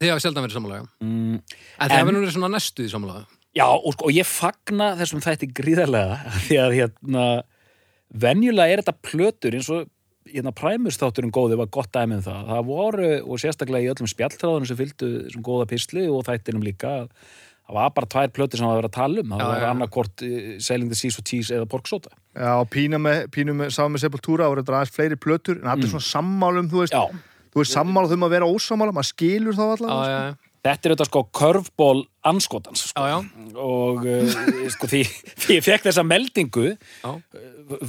Þið 0.00 0.12
hafa 0.12 0.22
sjaldan 0.24 0.46
verið 0.46 0.56
sammála, 0.60 0.78
já 0.78 0.86
Mm, 1.02 1.40
En 1.80 1.90
það 1.90 1.96
hefur 1.98 2.18
verið 2.20 2.34
svona 2.36 2.52
næstu 2.54 2.86
í 2.86 2.92
sammála 2.92 3.18
Já, 3.50 3.66
og, 3.66 3.90
sko, 3.96 4.06
og 4.06 4.14
ég 4.14 4.28
fagna 4.30 4.92
þessum 5.00 5.24
þætti 5.26 5.50
gríðarlega 5.58 6.20
því 6.46 6.60
að 6.62 6.76
hérna 6.78 7.24
venjulega 8.14 8.76
er 8.76 8.84
þetta 8.84 9.08
plötur 9.10 9.58
eins 9.58 9.72
og 9.74 9.88
hérna 10.30 10.52
præmustátturinn 10.54 11.34
góði 11.34 11.58
var 11.58 11.66
gott 11.74 11.90
dæmið 11.90 12.20
um 12.20 12.24
það. 12.28 12.42
Það 12.54 12.66
voru, 12.70 13.10
og 13.26 13.42
sérstaklega 13.42 13.88
í 13.88 13.90
öllum 13.90 14.10
spjalltráðunum 14.14 14.68
sem 14.70 14.78
fylgdu 14.78 15.08
þessum 15.26 15.42
góða 15.50 15.66
písli 15.72 16.04
og 16.06 16.22
þættinum 16.28 16.62
líka 16.62 16.92
að 17.00 17.08
það 17.70 17.78
var 17.80 17.94
bara 17.96 18.10
tvær 18.16 18.32
plötur 18.36 18.60
sem 18.60 18.66
það 18.68 18.80
var 18.80 18.88
að 18.90 18.94
tala 18.98 19.22
um. 19.24 19.30
Það 19.34 19.40
Já, 19.44 19.48
var 19.52 19.66
annarkort 19.70 20.24
uh, 20.26 20.50
Sailing 20.66 20.90
the 20.92 20.98
Seas 20.98 21.18
og 21.22 21.26
Cheese 21.30 21.54
eða 21.56 21.68
Pork 21.70 21.88
Soda. 21.90 22.10
já, 22.34 22.52
pína 22.70 22.98
með, 23.02 23.24
pínu 23.34 23.54
með, 23.58 23.72
Sepultura 24.02 24.50
og 24.50 24.58
þetta 24.60 24.76
aðeins 24.80 24.94
fleiri 24.94 25.16
plötur 25.18 25.62
en 25.62 25.72
allir 25.72 25.90
svona 25.90 26.06
sammálum, 26.10 26.68
þú 26.70 26.84
veist 26.84 26.94
Já, 26.94 27.02
þú 27.50 27.64
veist 27.64 27.74
sammála 27.74 28.12
um 28.14 28.28
að 28.28 28.36
vera 28.36 28.46
ósammála, 28.50 28.94
maður 28.94 29.10
skilur 29.14 29.56
þá 29.58 29.64
allavega 29.74 30.20
já, 30.20 30.36
þetta 30.60 30.86
er 30.86 30.92
þetta 30.94 31.06
sko 31.08 31.20
curveball 31.34 32.02
anskotans 32.30 32.82
sko. 32.92 33.00
já, 33.08 33.16
já, 33.16 33.56
og 33.64 34.04
uh, 34.04 34.38
sko, 34.76 34.90
því, 34.92 35.00
því 35.46 35.56
ég 35.56 35.64
fekk 35.66 35.86
þessa 35.88 36.04
meldingu 36.06 36.66
já. 36.76 37.10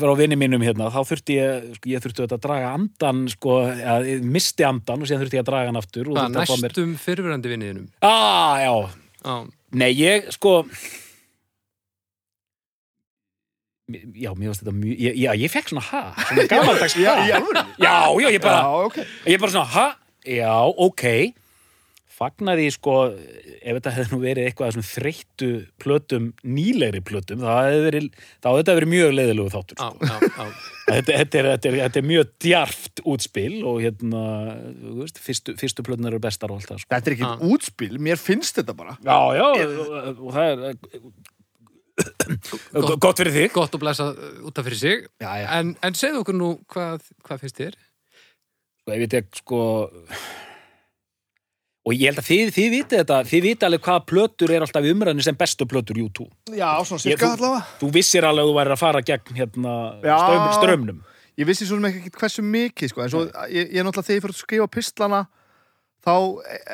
frá 0.01 0.11
vinni 0.17 0.37
mínum 0.39 0.63
hérna, 0.65 0.87
þá 0.93 1.01
þurfti 1.11 1.35
ég, 1.37 1.69
sko, 1.77 1.91
ég 1.91 2.03
þurfti 2.05 2.23
auðvitað 2.23 2.37
að 2.39 2.45
draga 2.47 2.71
andan, 2.79 3.21
sko, 3.35 3.57
ja, 3.75 3.97
ég 4.07 4.23
misti 4.23 4.65
andan 4.67 5.03
og 5.03 5.09
síðan 5.11 5.21
þurfti 5.25 5.37
ég 5.41 5.43
að 5.45 5.49
draga 5.51 5.69
hann 5.71 5.81
aftur. 5.81 6.09
og 6.09 6.15
Hvað, 6.17 6.29
þurfti 6.31 6.41
að 6.41 6.49
fá 6.49 6.55
mér- 6.57 6.69
næstum 6.71 6.93
fyrfirandi 7.05 7.51
vinniðinum 7.53 7.87
Ah, 8.01 8.55
já, 8.63 8.73
Já, 9.21 9.35
nei, 9.77 9.91
ég, 9.95 10.27
sko, 10.35 10.61
já, 13.91 14.31
mér 14.37 14.51
varst 14.51 14.63
þetta 14.63 14.73
mjög, 14.77 14.95
ég, 15.03 15.19
já, 15.19 15.31
ég 15.41 15.51
fekk 15.51 15.71
svona 15.71 15.83
ha, 15.89 16.01
svona 16.29 16.47
gamaldags 16.51 16.95
ha. 16.95 17.15
já, 17.27 17.37
Já, 17.81 17.95
já, 18.23 18.27
ég 18.31 18.41
bara, 18.43 18.61
já, 18.63 18.87
ok 18.87 18.99
ég 19.33 19.41
bara 19.43 19.53
svona, 19.55 19.69
ha, 19.75 19.85
já, 20.27 20.51
ok, 20.87 21.05
fagnaði, 22.21 22.67
sko, 22.75 22.97
ef 23.61 23.79
þetta 23.79 23.95
hefði 23.97 24.13
nú 24.15 24.21
verið 24.23 24.47
eitthvað 24.49 24.67
af 24.69 24.75
þessum 24.75 24.87
þreyttu 24.91 25.49
plötum, 25.81 26.29
nýlegri 26.45 27.01
plötum, 27.07 27.41
það 27.43 27.63
hefði 27.71 27.87
verið, 27.89 28.11
þá 28.37 28.51
hefði 28.51 28.61
þetta 28.61 28.77
verið 28.79 28.93
mjög 28.95 29.15
leiðilegu 29.17 29.55
þáttur, 29.55 29.81
já, 29.81 29.89
sko. 29.95 30.29
já, 30.29 30.45
já. 30.45 30.70
Þetta, 30.87 31.15
þetta, 31.21 31.39
er, 31.41 31.49
þetta, 31.51 31.69
er, 31.69 31.77
þetta 31.81 31.99
er 32.01 32.07
mjög 32.09 32.31
djarft 32.45 33.01
útspil 33.13 33.55
og 33.69 33.81
hérna, 33.83 34.23
þú 34.81 34.95
veist, 35.01 35.21
fyrstu, 35.25 35.55
fyrstu 35.59 35.85
plötunar 35.87 36.13
eru 36.13 36.21
bestar 36.23 36.53
og 36.53 36.59
allt 36.61 36.71
það, 36.71 36.81
sko. 36.83 36.91
Þetta 36.95 37.11
er 37.11 37.15
ekki 37.17 37.27
Já. 37.27 37.33
útspil, 37.55 37.91
mér 38.07 38.21
finnst 38.21 38.59
þetta 38.61 38.75
bara 38.77 38.97
Já, 39.01 39.19
já, 39.37 39.45
og, 39.45 40.25
og 40.27 40.35
það 40.35 40.45
er 40.51 40.75
gott 43.03 43.19
fyrir 43.19 43.33
þig. 43.35 43.49
Gott 43.53 43.75
að 43.77 43.83
blessa 43.83 44.05
út 44.47 44.57
af 44.57 44.65
fyrir 44.65 44.79
sig 44.79 45.03
Já, 45.21 45.31
já. 45.43 45.47
En, 45.59 45.73
en 45.85 45.97
segðu 45.97 46.23
okkur 46.23 46.37
nú 46.37 46.51
hvað, 46.71 47.09
hvað 47.27 47.43
finnst 47.43 47.59
þér? 47.61 47.75
Sko, 48.81 48.95
ég 48.95 49.03
veit 49.03 49.17
ekki, 49.19 49.43
sko, 49.43 49.59
og 51.81 51.95
ég 51.97 52.11
held 52.11 52.21
að 52.21 52.27
þið, 52.27 52.51
þið 52.55 52.69
vitið 52.75 53.01
þetta, 53.01 53.19
þið 53.31 53.45
vitið 53.47 53.67
alveg 53.67 53.85
hvaða 53.87 54.03
plötur 54.11 54.53
er 54.53 54.65
alltaf 54.65 54.85
í 54.85 54.93
umræðinu 54.93 55.25
sem 55.25 55.37
bestu 55.39 55.67
plötur 55.69 55.97
YouTube. 55.97 56.29
Já, 56.53 56.69
svona 56.85 57.01
cirka 57.01 57.31
allavega 57.33 57.63
Þú 57.81 57.91
vissir 57.95 58.27
alveg 58.27 58.45
að 58.45 58.51
þú 58.51 58.57
væri 58.59 58.75
að 58.75 58.81
fara 58.83 59.03
gegn 59.07 59.39
hérna 59.39 59.75
Já. 60.05 60.15
ström, 60.21 60.47
strömmnum. 60.59 61.03
ég 61.41 61.49
vissi 61.49 61.65
svo 61.65 61.79
sem 61.79 61.89
ekki 61.89 62.13
hversu 62.19 62.45
mikið 62.45 62.91
sko, 62.91 63.05
en 63.05 63.13
svo 63.13 63.23
ég, 63.49 63.71
ég 63.71 63.79
er 63.81 63.87
náttúrulega 63.87 64.09
þegar 64.09 64.19
ég 64.19 64.25
fyrir 64.27 64.37
að 64.37 64.43
skrifa 64.43 64.67
pislana 64.77 65.21
þá 66.01 66.13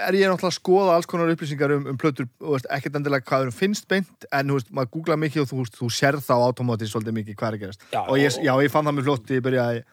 er 0.07 0.15
ég 0.15 0.31
náttúrulega 0.31 0.51
að 0.51 0.55
skoða 0.57 0.95
alls 0.95 1.07
konar 1.09 1.31
upplýsingar 1.31 1.73
um, 1.75 1.87
um 1.91 1.99
plötur 1.99 2.27
og 2.41 2.55
veist, 2.55 2.67
ekkert 2.71 2.95
endilega 2.99 3.27
hvað 3.27 3.47
þeim 3.47 3.55
finnst 3.57 3.87
beint 3.91 4.27
en 4.31 4.53
veist, 4.55 4.71
maður 4.71 4.93
googla 4.95 5.17
mikið 5.19 5.43
og 5.43 5.49
þú, 5.51 5.59
veist, 5.61 5.79
þú 5.79 5.89
sér 5.91 6.19
þá 6.23 6.33
automatist 6.37 6.95
svolítið 6.95 7.17
mikið 7.19 7.39
hvað 7.39 7.49
er 7.49 7.57
að 7.57 7.63
gerast 7.65 7.87
Já, 7.91 8.01
og 8.05 8.15
ég, 8.19 8.39
já, 8.43 8.53
ég 8.63 8.71
fann 8.71 8.87
það 8.87 8.97
með 8.97 9.09
flott 9.09 9.33
ég 9.35 9.43
byrjaði 9.43 9.83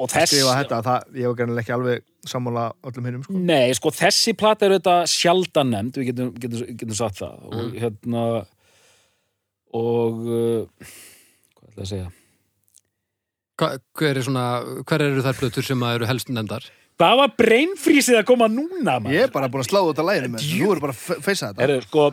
og 0.00 0.06
að 0.08 0.14
þess, 0.16 0.30
skrifa 0.32 0.54
þetta 0.62 0.78
það, 0.86 1.08
ég 1.20 1.28
var 1.30 1.36
greinlega 1.40 1.62
ekki 1.64 1.74
alveg 1.76 2.06
sammála 2.30 2.62
öllum 2.88 3.06
hinnum 3.08 3.24
sko. 3.26 3.40
Nei, 3.50 3.74
sko, 3.76 3.92
þessi 3.96 4.32
plata 4.40 4.66
er 4.66 4.74
auðvitað 4.78 5.02
sjaldan 5.12 5.70
nefnd, 5.74 5.98
við 6.00 6.08
getum, 6.10 6.30
getum, 6.40 6.64
getum 6.80 6.96
sagt 6.98 7.20
það 7.20 7.36
Mm. 7.40 7.60
og 7.60 7.78
hérna 7.84 8.24
og 9.80 10.24
uh, 10.26 10.88
hvað 11.60 11.70
ætla 11.70 11.84
að 11.84 11.90
segja 11.92 12.08
Hva, 13.60 13.68
hver, 14.00 14.16
er 14.16 14.24
svona, 14.24 14.44
hver 14.88 15.02
eru 15.04 15.22
þær 15.26 15.36
plötur 15.42 15.66
sem 15.68 15.82
að 15.84 15.98
eru 15.98 16.06
helst 16.08 16.30
nefndar? 16.32 16.64
Hvað 17.00 17.18
var 17.20 17.30
brainfrísið 17.36 18.18
að 18.22 18.26
koma 18.28 18.48
núna, 18.52 18.96
maður? 19.00 19.14
ég 19.18 19.26
er 19.28 19.32
bara 19.34 19.48
búin 19.52 19.62
að 19.64 19.68
slá 19.70 19.80
út 19.84 20.00
á 20.00 20.04
læginu 20.08 20.32
með 20.32 20.42
þessu, 20.46 20.58
nú 20.64 20.72
er 20.74 20.80
bara 20.86 20.96
að 20.96 21.02
fe- 21.04 21.20
feysa 21.28 21.50
þetta 21.52 21.66
Eru, 21.68 21.80
sko 21.84 22.06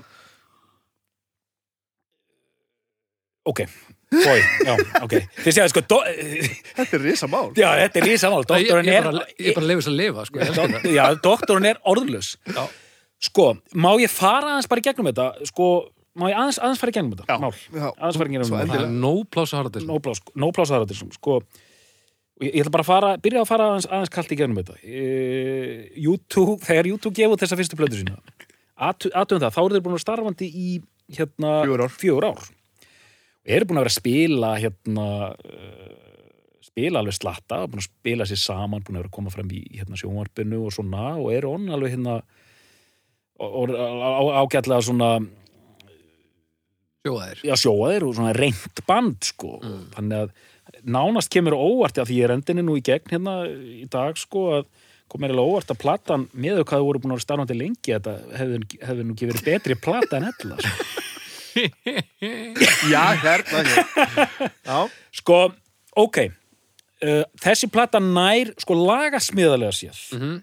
Ok, 3.47 3.61
bói, 4.13 4.39
já, 4.63 4.73
ok 5.03 5.13
Þið 5.43 5.55
séu, 5.57 5.67
sko, 5.73 5.83
do... 5.91 5.97
þetta 6.77 6.95
er 6.97 7.03
risa 7.03 7.27
mál 7.31 7.49
já, 7.57 7.67
þetta 7.83 8.01
er 8.01 8.07
ég, 8.07 8.23
Doktorinn 8.23 8.87
ég, 8.87 8.97
er 9.01 9.57
bara, 9.57 9.67
leifis 9.67 9.89
að 9.91 9.97
lifa, 9.99 10.25
sko. 10.29 10.47
Það. 10.57 10.87
Já, 10.95 11.03
doktorinn 11.25 11.69
er 11.73 11.81
orðlaus 11.87 12.33
Já. 12.47 12.63
Sko, 13.27 13.47
má 13.75 13.89
ég 13.99 14.11
fara 14.13 14.53
aðeins 14.55 14.69
bara 14.71 14.83
í 14.83 14.87
gegnum 14.87 15.09
þetta 15.11 15.49
Sko, 15.51 15.69
má 16.17 16.27
ég 16.31 16.39
aðeins, 16.39 16.59
aðeins 16.63 16.81
fara 16.83 16.93
í 16.93 16.97
gegnum 16.97 17.15
þetta 17.17 17.27
Já. 17.27 17.39
Mál, 17.43 17.53
Já. 17.73 17.87
aðeins 17.91 18.19
fara 18.21 18.29
í 18.31 18.35
gegnum 18.37 18.51
þetta 18.51 18.67
Það 18.73 18.83
er 18.85 18.91
nóg 19.05 19.23
plása 19.33 19.59
harðar 19.59 19.75
til. 19.77 19.85
No 19.89 19.99
plás, 20.03 20.21
no 20.37 20.51
plás 20.55 20.73
aðra 20.75 20.87
til 20.91 20.99
sko, 21.17 21.39
og 21.41 22.45
ég, 22.45 22.51
ég 22.53 22.61
ætla 22.63 22.73
bara 22.77 22.85
að 22.85 22.91
fara, 22.93 23.13
byrja 23.27 23.43
að 23.43 23.49
fara 23.49 23.69
aðeins, 23.73 23.89
aðeins 23.91 24.13
kalt 24.13 24.31
í 24.31 24.37
gegnum 24.39 24.59
þetta 24.61 24.77
e, 24.85 25.05
YouTube, 26.07 26.59
þegar 26.63 26.91
YouTube 26.93 27.17
gefur 27.17 27.41
þessa 27.41 27.57
fyrstu 27.59 27.79
plötu 27.79 27.97
sína 28.03 28.19
aðtöðum 28.77 29.41
það, 29.47 29.55
þá 29.55 29.61
eru 29.63 29.73
þeir 29.77 29.83
búin 29.87 29.97
að 29.97 30.03
starfandi 30.03 30.47
í 30.53 30.67
hérna, 31.17 31.53
Fjögur 31.65 31.83
ár. 31.87 31.95
fjögur 31.97 32.27
ár 32.29 32.43
og 33.47 33.53
eru 33.55 33.67
búin 33.67 33.79
að 33.79 33.85
vera 33.85 33.93
að 33.93 33.99
spila 34.01 34.51
hérna 34.59 35.07
uh, 35.31 36.07
spila 36.67 37.01
alveg 37.01 37.15
slatta, 37.15 37.63
búin 37.65 37.81
að 37.81 37.87
spila 37.87 38.27
sér 38.27 38.41
saman 38.41 38.83
búin 38.83 38.97
að 38.97 39.05
vera 39.05 39.11
að 39.11 39.17
koma 39.17 39.33
fram 39.33 39.53
í 39.55 39.63
hérna, 39.77 39.99
sjónvarpinu 39.99 40.59
og 40.67 40.75
svona 40.75 41.13
og 41.15 41.31
eru 41.33 41.53
onn 41.55 41.71
alveg 41.73 41.95
hérna 41.95 42.19
og, 43.39 43.71
ágætlega 44.43 44.83
svona 44.85 45.11
Sjóaðir. 47.07 47.41
já, 47.47 47.55
sjóaðir 47.55 48.03
og 48.03 48.17
svona 48.17 48.35
reynt 48.35 48.83
band 48.87 49.23
sko. 49.23 49.61
þannig 49.95 50.25
að 50.25 50.83
nánast 50.83 51.31
kemur 51.31 51.55
óvart 51.55 52.01
af 52.01 52.09
því 52.09 52.19
ég 52.19 52.27
er 52.27 52.35
endinni 52.35 52.65
nú 52.67 52.75
í 52.75 52.83
gegn 52.83 53.15
hérna 53.15 53.39
í 53.47 53.87
dag 53.89 54.19
sko 54.19 54.43
að 54.59 54.67
eiginlega 55.07 55.39
á 55.39 55.47
óvart 55.47 55.71
að 55.71 55.79
platan 55.81 56.27
með 56.35 56.65
hvað 56.67 56.81
þau 56.81 56.87
voru 56.89 56.99
búin 56.99 57.13
að 57.13 57.21
vera 57.21 57.25
starfandi 57.25 57.55
lengi 57.57 57.93
þetta 57.95 58.15
hefði, 58.35 58.59
hefði 58.83 59.05
nú 59.07 59.15
ekki 59.15 59.29
verið 59.31 59.45
betri 59.47 59.77
plata 59.79 60.19
en 60.19 60.27
hella 60.27 60.59
sko. 60.59 61.03
já, 62.93 63.03
hérna 63.21 63.63
hér. 63.67 64.91
sko, 65.15 65.39
ok 65.97 66.19
uh, 67.03 67.23
þessi 67.41 67.69
plata 67.71 68.01
nær 68.03 68.53
sko 68.61 68.77
lagasmiðalega 68.79 69.75
séð. 69.75 70.01
Mhm. 70.17 70.37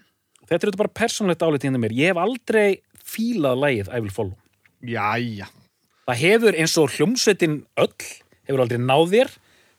þetta 0.45 0.59
er 0.59 0.69
þetta 0.69 0.83
bara 0.83 0.95
persónlegt 1.01 1.45
álið 1.45 1.67
hérna 1.67 1.81
mér. 1.81 1.95
Ég 1.95 2.13
hef 2.13 2.21
aldrei 2.21 2.81
fílað 3.05 3.61
lagið 3.63 3.91
I 3.91 4.01
will 4.01 4.13
follow. 4.13 4.37
Já, 4.85 5.17
það 6.05 6.21
hefur 6.21 6.59
eins 6.59 6.75
og 6.77 6.93
hljómsveitin 6.93 7.63
öll 7.81 8.11
hefur 8.45 8.61
aldrei 8.61 8.81
náð 8.81 9.09
þér. 9.15 9.33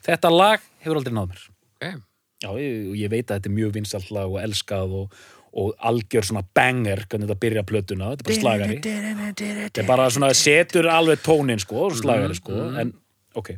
Þetta 0.07 0.33
lag 0.33 0.67
hefur 0.83 1.01
aldrei 1.01 1.15
náð 1.15 1.33
mér. 1.33 1.47
Okay. 1.77 1.97
Já, 2.45 2.51
ég, 2.61 2.91
ég 3.01 3.11
veit 3.11 3.31
að 3.31 3.39
þetta 3.39 3.49
er 3.49 3.57
mjög 3.57 3.75
vinsalt 3.79 4.11
lag 4.13 4.33
og 4.33 4.43
elskað 4.43 4.93
og, 4.99 5.15
og 5.57 5.73
algjör 5.89 6.27
svona 6.29 6.43
banger 6.57 7.07
hvernig 7.07 7.29
þetta 7.29 7.43
byrja 7.47 7.63
plötuna, 7.69 8.11
þetta 8.13 8.25
er 8.25 8.29
bara 8.29 8.41
slagari. 8.41 8.77
Þetta 8.83 9.83
er 9.83 9.89
bara 9.89 10.09
svona, 10.13 10.33
setur 10.37 10.91
alveg 10.93 11.23
tónin 11.25 11.63
sko, 11.63 11.89
slagari 11.97 12.37
sko 12.37 12.67
en 12.83 12.93
ok, 13.37 13.55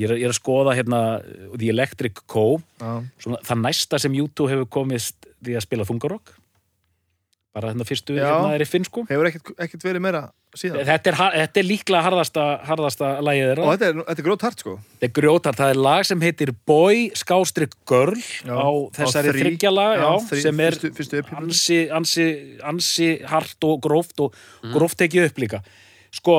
ég 0.00 0.08
er, 0.08 0.16
ég 0.22 0.24
er 0.28 0.32
að 0.32 0.40
skoða 0.40 0.76
hérna 0.78 1.02
The 1.52 1.70
Electric 1.74 2.24
Co. 2.24 2.46
Já. 2.80 3.04
svona, 3.20 3.42
það 3.44 3.62
næsta 3.68 4.00
sem 4.00 4.16
YouTube 4.16 4.52
hefur 4.52 4.68
komist 4.78 5.28
því 5.44 5.58
að 5.60 5.66
spila 5.68 5.88
þungarokk 5.88 6.32
bara 7.56 7.72
hérna 7.72 7.86
fyrstu, 7.88 8.16
Já. 8.16 8.26
hérna 8.28 8.56
er 8.56 8.64
í 8.64 8.68
finn 8.68 8.84
sko. 8.84 9.06
Hefur 9.08 9.30
ekkert 9.32 9.84
verið 9.84 10.02
meira 10.04 10.26
síðan. 10.60 10.82
Þetta 10.88 11.10
er, 11.10 11.16
þetta 11.36 11.60
er 11.60 11.66
líklega 11.66 12.02
harðasta, 12.06 12.44
harðasta 12.66 13.10
lagið 13.24 13.50
þeirra. 13.50 13.64
Og 13.66 13.74
þetta 13.74 13.88
er, 13.88 14.00
þetta 14.08 14.22
er 14.22 14.26
grót 14.28 14.44
hart 14.46 14.64
sko. 14.64 14.74
Þetta 14.94 15.08
er 15.08 15.14
grjótar, 15.20 15.58
það 15.60 15.72
er 15.74 15.80
lag 15.86 16.08
sem 16.08 16.24
heitir 16.26 16.52
Boy 16.68 17.06
skástrík 17.18 17.76
Girl 17.88 18.18
Já, 18.18 18.54
á 18.56 18.68
þessari 18.98 19.34
þryggjala 19.36 19.86
sem 20.32 20.62
er 20.66 20.76
fyrstu- 20.76 20.92
fyrstu 20.98 21.22
-plötu. 21.22 21.40
ansi, 21.42 21.80
ansi, 22.00 22.28
ansi 22.72 23.08
hart 23.24 23.68
og 23.68 23.80
gróft 23.84 24.20
og 24.20 24.36
gróft 24.74 24.98
tekið 25.00 25.30
upp 25.30 25.42
líka. 25.44 25.62
Sko 26.10 26.36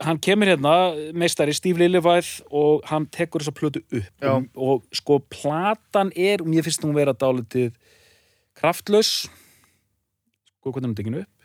hann 0.00 0.18
kemur 0.20 0.46
hérna, 0.50 0.92
meistari 1.16 1.54
Steve 1.56 1.80
Lillywhite 1.80 2.44
og 2.50 2.84
hann 2.90 3.06
tekur 3.06 3.40
þessa 3.40 3.54
plötu 3.56 3.80
upp. 3.80 4.12
Já. 4.20 4.34
og, 4.54 4.84
sko 4.92 5.20
platan 5.20 6.12
er, 6.16 6.42
og 6.42 6.48
mér 6.48 6.66
finnst 6.66 6.84
hún 6.84 6.94
vera 6.96 7.14
dálítið 7.16 7.72
kraftlaus 8.56 9.28
sko 10.66 10.72
hvernig 10.72 10.90
hún 10.90 10.98
tekinu 10.98 11.22
upp 11.22 11.35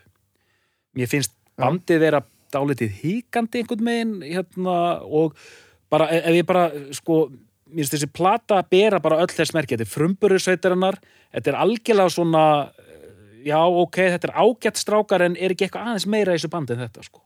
mér 0.98 1.10
finnst 1.10 1.34
bandið 1.60 2.02
vera 2.02 2.22
dálítið 2.52 2.98
híkandi 3.02 3.62
einhvern 3.62 3.88
veginn 3.88 4.14
hérna, 4.26 4.76
og 5.04 5.36
bara, 5.92 6.08
ef 6.12 6.28
ef 6.28 6.38
ég 6.38 6.46
bara 6.48 6.66
sko, 6.96 7.24
mér 7.72 7.82
finnst 7.82 7.96
þessi 7.96 8.10
plata 8.12 8.60
bera 8.68 9.00
bara 9.02 9.20
öll 9.22 9.32
þess 9.32 9.54
merki, 9.56 9.76
þetta 9.76 9.88
er 9.88 9.92
frumburður 9.92 10.44
sveitarinnar 10.44 11.00
þetta 11.32 11.52
er 11.52 11.60
algjörlega 11.64 12.12
svona 12.12 12.46
eh, 12.68 13.10
já, 13.48 13.58
ok, 13.58 14.00
þetta 14.16 14.30
er 14.30 14.38
ágætt 14.44 14.80
strákar 14.80 15.26
en 15.28 15.36
er 15.36 15.54
ekki 15.54 15.68
eitthvað 15.68 15.92
aðeins 15.92 16.08
meira 16.14 16.34
í 16.34 16.40
þessu 16.40 16.52
bandi 16.52 16.76
en 16.76 16.84
þetta 16.84 17.06
sko. 17.08 17.22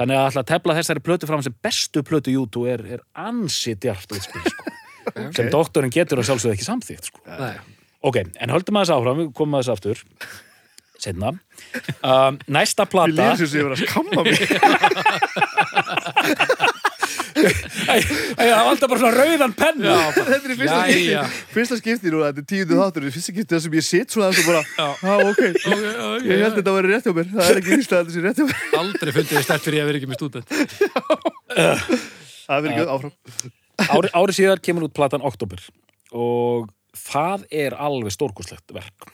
þannig 0.00 0.20
að 0.20 0.28
alltaf 0.30 0.48
tefla 0.50 0.78
þessari 0.80 1.04
plötu 1.08 1.30
fram 1.30 1.44
sem 1.46 1.56
bestu 1.64 2.04
plötu 2.06 2.34
YouTube 2.34 2.70
er, 2.70 2.84
er 2.98 3.04
ansi 3.14 3.76
djarft 3.80 4.16
útspil 4.16 4.44
sko. 4.44 4.74
sem 5.36 5.52
doktorinn 5.52 5.92
getur 5.92 6.20
að 6.20 6.30
sjálfsögðu 6.30 6.56
ekki 6.56 6.66
samþýtt 6.66 7.12
sko. 7.12 7.24
Ok, 8.04 8.20
en 8.20 8.52
höldum 8.52 8.76
að 8.76 8.84
þess 8.84 8.96
áfram, 8.98 9.20
við 9.22 9.30
komum 9.36 9.56
að 9.56 9.64
þess 9.64 9.74
aftur 9.78 10.04
setna 11.04 11.28
um, 11.34 12.38
næsta 12.50 12.84
Ég 12.86 12.92
plata 12.92 13.12
líður 13.12 13.36
sem 13.40 13.48
sé 13.50 13.56
ég 13.60 13.66
verið 13.68 13.76
að 13.76 13.82
skamma 13.88 14.20
mig. 14.24 14.38
Það 17.34 18.48
var 18.48 18.68
alltaf 18.70 18.88
bara 18.90 19.00
svona 19.00 19.14
rauðan 19.18 19.54
penna. 19.58 19.94
Þetta 20.14 20.36
er 20.36 20.52
í 20.54 20.56
fyrsta 20.58 20.78
skipti. 20.84 21.14
Fyrsta 21.54 21.78
skipti 21.80 22.12
núna, 22.12 22.30
þetta 22.30 22.42
er 22.44 22.48
tíundu 22.52 22.78
þáttur. 22.78 23.08
Fyrsta 23.14 23.34
skipti 23.34 23.56
þessum 23.56 23.74
ég 23.76 23.86
sitt 23.86 24.14
svona 24.14 24.30
þess 24.30 24.42
og 24.42 24.46
bara 24.50 24.62
Já, 24.64 24.86
ok, 25.14 25.42
Okay, 25.44 25.50
okay, 25.64 26.28
ég 26.28 26.44
held 26.44 26.52
að 26.52 26.58
þetta 26.60 26.74
væri 26.76 26.92
rétt 26.92 27.08
hjá 27.08 27.14
mér. 27.18 27.28
Það 27.34 27.50
er 27.50 27.60
ekki 27.60 27.74
að 27.74 27.80
þetta 27.94 28.14
sé 28.14 28.20
rétt 28.24 28.38
hjá 28.40 28.46
mér. 28.48 28.58
Aldrei 28.80 29.12
fundið 29.16 29.34
þið 29.34 29.46
stert 29.48 29.66
fyrir 29.66 29.78
ég 29.78 29.84
að 29.84 29.90
vera 29.90 30.00
ekki 30.00 30.10
með 30.10 30.18
stúdent. 30.20 30.48
Það 32.44 32.64
verður 32.64 32.72
ekki 32.74 32.94
áfram. 32.94 33.14
Ári, 33.84 34.10
ári 34.14 34.36
síðar 34.36 34.60
kemur 34.62 34.86
út 34.86 34.94
platan 34.94 35.24
Oktober 35.26 35.60
og 36.14 36.68
það 36.94 37.46
er 37.50 37.74
alveg 37.74 38.14
stórkoslegt 38.14 38.70
verk 38.74 39.08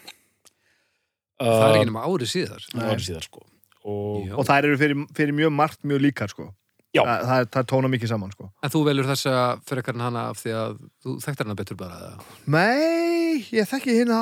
Það 1.40 1.64
er 1.66 1.76
ekki 1.80 1.88
nema 1.90 2.04
árið 2.06 2.30
síðar. 2.34 2.64
ári 2.84 3.04
síðar 3.06 3.24
sko 3.26 3.42
og. 3.88 4.32
Og 4.36 4.44
þær 4.44 4.66
eru 4.68 4.76
fyrir, 4.80 5.04
fyrir 5.16 5.32
mjög 5.38 5.52
margt 5.56 5.80
mjög 5.88 6.02
líkar 6.04 6.28
sko 6.34 6.50
Já. 6.90 7.04
Það, 7.06 7.20
það, 7.30 7.44
það 7.54 7.66
tóna 7.70 7.88
mikið 7.92 8.10
saman 8.10 8.32
sko 8.34 8.48
En 8.66 8.72
þú 8.74 8.80
velur 8.88 9.06
þessa 9.06 9.34
frekar 9.70 9.94
en 9.94 10.02
hana 10.08 10.24
af 10.32 10.40
því 10.42 10.54
að 10.58 10.72
þú 11.04 11.12
þekktar 11.22 11.46
hana 11.46 11.54
betur 11.60 11.78
bara. 11.78 11.98
eða? 12.02 12.24
Nei, 12.50 13.44
ég 13.54 13.68
þekki 13.70 13.94
hérna 14.00 14.18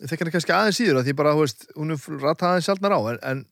Ég 0.00 0.08
þekki 0.08 0.22
hérna 0.24 0.32
kannski 0.38 0.54
aðeins 0.56 0.80
síður 0.80 1.00
að 1.02 1.10
Því 1.10 1.14
bara, 1.20 1.34
þú 1.36 1.44
veist, 1.44 1.66
hún 1.76 1.92
er 1.92 2.08
rætt 2.24 2.44
aðeins 2.48 2.70
sjálfnar 2.70 2.96
á 2.96 3.00
En, 3.12 3.20
en 3.30 3.44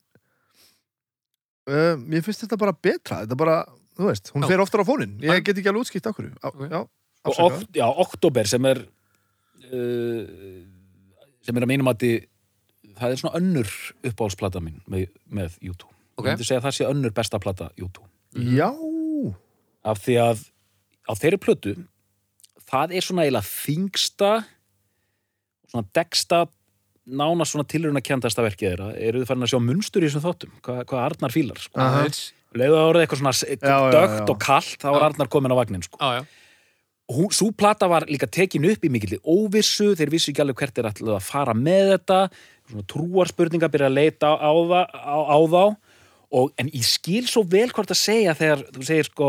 uh, 1.68 1.94
Mér 2.00 2.24
finnst 2.24 2.46
þetta 2.46 2.58
bara 2.64 2.74
betra 2.88 3.20
Þetta 3.26 3.38
bara, 3.44 3.58
þú 4.00 4.08
veist, 4.10 4.32
hún 4.34 4.46
Já. 4.46 4.50
fer 4.54 4.64
oftar 4.64 4.82
á 4.82 4.88
fónin. 4.88 5.14
Ég 5.22 5.44
get 5.46 5.60
ekki 5.60 5.70
alveg 5.70 5.84
útskipt 5.86 6.08
okkur 6.10 6.32
á, 6.40 6.48
Ok. 6.50 6.64
Já, 6.72 6.80
ok, 7.46 7.60
já, 7.78 7.86
Oktober 8.04 8.48
sem 8.48 8.64
er 8.72 8.80
uh, 8.84 10.64
sem 11.44 11.56
er 11.60 11.66
að 11.66 11.72
mínum 11.72 11.90
að 11.92 12.06
það 12.94 13.10
er 13.14 13.20
svona 13.20 13.38
önnur 13.40 13.70
uppáhaldsplata 14.06 14.62
mín 14.64 14.80
með, 14.90 15.08
með 15.28 15.58
YouTube 15.64 15.92
Ok. 16.14 16.26
ég 16.28 16.34
myndi 16.36 16.46
segja 16.46 16.60
að 16.62 16.66
það 16.68 16.76
sé 16.78 16.88
önnur 16.90 17.14
besta 17.16 17.40
plata 17.42 17.70
YouTube 17.80 18.08
Já, 18.34 18.70
af 19.86 20.00
því 20.04 20.18
að 20.22 20.44
á 21.06 21.12
þeirri 21.18 21.40
plötu 21.42 21.74
það 22.70 22.94
er 22.96 23.06
svona 23.06 23.24
eiginlega 23.26 23.50
þingsta 23.50 24.30
svona 25.70 25.88
deksta 25.98 26.44
nána 27.04 27.44
svona 27.48 27.66
tilruna 27.68 28.00
kjandasta 28.04 28.44
verkið 28.46 28.70
þeirra 28.70 28.88
eru 28.96 29.20
þið 29.20 29.28
farin 29.28 29.44
að 29.46 29.52
sjá 29.52 29.60
munstur 29.60 30.04
í 30.04 30.08
þessum 30.08 30.24
þáttum 30.24 30.54
hvað, 30.64 30.80
hvað 30.88 31.02
Arnar 31.04 31.34
fílar 31.34 31.60
sko. 31.60 31.76
Aha. 31.76 31.98
Aðeins. 32.04 32.22
leiðu 32.54 32.78
að 32.78 32.86
orðið 32.92 33.04
eitthvað 33.04 33.20
svona 33.20 33.92
dögt 33.98 34.32
og 34.32 34.38
kallt 34.40 34.78
þá 34.80 34.88
var. 34.94 35.04
Arnar 35.10 35.30
komin 35.34 35.52
á 35.52 35.56
vagnin 35.58 35.84
sko. 35.84 35.98
Já, 36.00 36.20
já. 36.22 36.43
Hún- 37.12 37.32
sú 37.36 37.52
plata 37.52 37.86
var 37.88 38.06
líka 38.08 38.26
tekin 38.26 38.64
upp 38.64 38.84
í 38.84 38.88
mikilli 38.88 39.18
óvissu, 39.20 39.92
þeir 39.92 40.10
vissu 40.10 40.32
ekki 40.32 40.40
alveg 40.40 40.56
hvert 40.56 40.78
er 40.78 40.86
alltaf 40.88 41.08
að 41.18 41.26
fara 41.26 41.54
með 41.54 41.98
þetta 41.98 42.20
svona 42.70 42.86
trúarspurninga 42.88 43.68
byrja 43.68 43.90
að 43.90 43.98
leita 43.98 44.30
á, 44.32 44.40
á, 44.40 44.52
á, 44.88 45.18
á 45.36 45.38
þá. 45.44 45.76
Og, 46.34 46.52
en 46.58 46.70
ég 46.72 46.82
skil 46.82 47.26
svo 47.28 47.44
vel 47.46 47.68
hvort 47.68 47.92
að 47.92 48.00
segja 48.00 48.34
þegar 48.34 48.64
þú 48.72 48.86
segir 48.88 49.04
sko, 49.10 49.28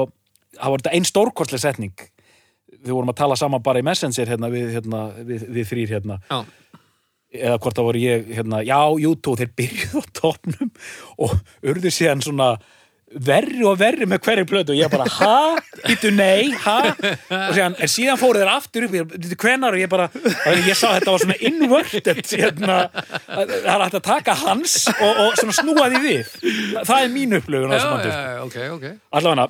það 0.55 0.71
var 0.71 0.81
þetta 0.81 0.93
einn 0.95 1.05
stórkostlega 1.05 1.61
setning. 1.61 1.93
Við 2.85 2.93
vorum 2.95 3.11
að 3.11 3.19
tala 3.19 3.35
saman 3.35 3.61
bara 3.65 3.81
í 3.81 3.85
Messenger 3.85 4.31
hérna 4.31 4.49
við, 4.49 4.71
hérna, 4.77 5.01
við, 5.25 5.45
við 5.53 5.69
þrýr 5.69 5.93
hérna. 5.97 6.17
Já, 6.31 6.39
eða 7.35 7.59
hvort 7.59 7.75
það 7.75 7.87
voru 7.89 8.01
ég, 8.05 8.25
hérna, 8.39 8.63
já, 8.65 8.79
YouTube 9.03 9.37
þeir 9.41 9.53
byrjuðu 9.59 10.01
á 10.01 10.05
topnum 10.21 10.71
og 11.19 11.35
urðu 11.65 11.91
síðan 11.91 12.23
svona 12.23 12.53
verri 13.15 13.63
og 13.67 13.77
verri 13.79 14.05
með 14.09 14.19
hverju 14.25 14.45
plötu. 14.49 14.73
Og 14.75 14.79
ég 14.79 14.91
bara, 14.91 15.05
ha, 15.19 15.57
býtu 15.85 16.11
nei, 16.15 16.51
ha? 16.65 16.77
Og 16.91 17.53
síðan, 17.55 17.75
en 17.79 17.91
síðan 17.91 18.19
fóru 18.21 18.41
þeir 18.41 18.51
aftur 18.55 18.87
upp 18.87 18.95
býtu 19.15 19.37
hvenar 19.41 19.75
og 19.77 19.81
ég 19.83 19.89
bara 19.91 20.09
ég 20.65 20.75
sá 20.75 20.89
þetta 20.97 21.13
var 21.15 21.23
svona 21.25 21.37
inverted 21.49 22.23
hérna, 22.35 22.79
að- 23.27 23.53
það 23.55 23.69
er 23.75 23.85
hægt 23.85 23.99
að 24.01 24.05
taka 24.09 24.37
hans 24.45 24.77
og, 24.95 25.21
og 25.25 25.37
svona 25.39 25.55
snúa 25.61 25.89
því 25.93 26.01
við. 26.05 26.33
Það 26.85 26.97
er 27.03 27.13
mín 27.15 27.37
upplöfun 27.39 27.71
á 27.71 27.77
bandi, 27.91 28.09
já, 28.09 28.49
sko. 28.49 28.95
allavega 29.15 29.49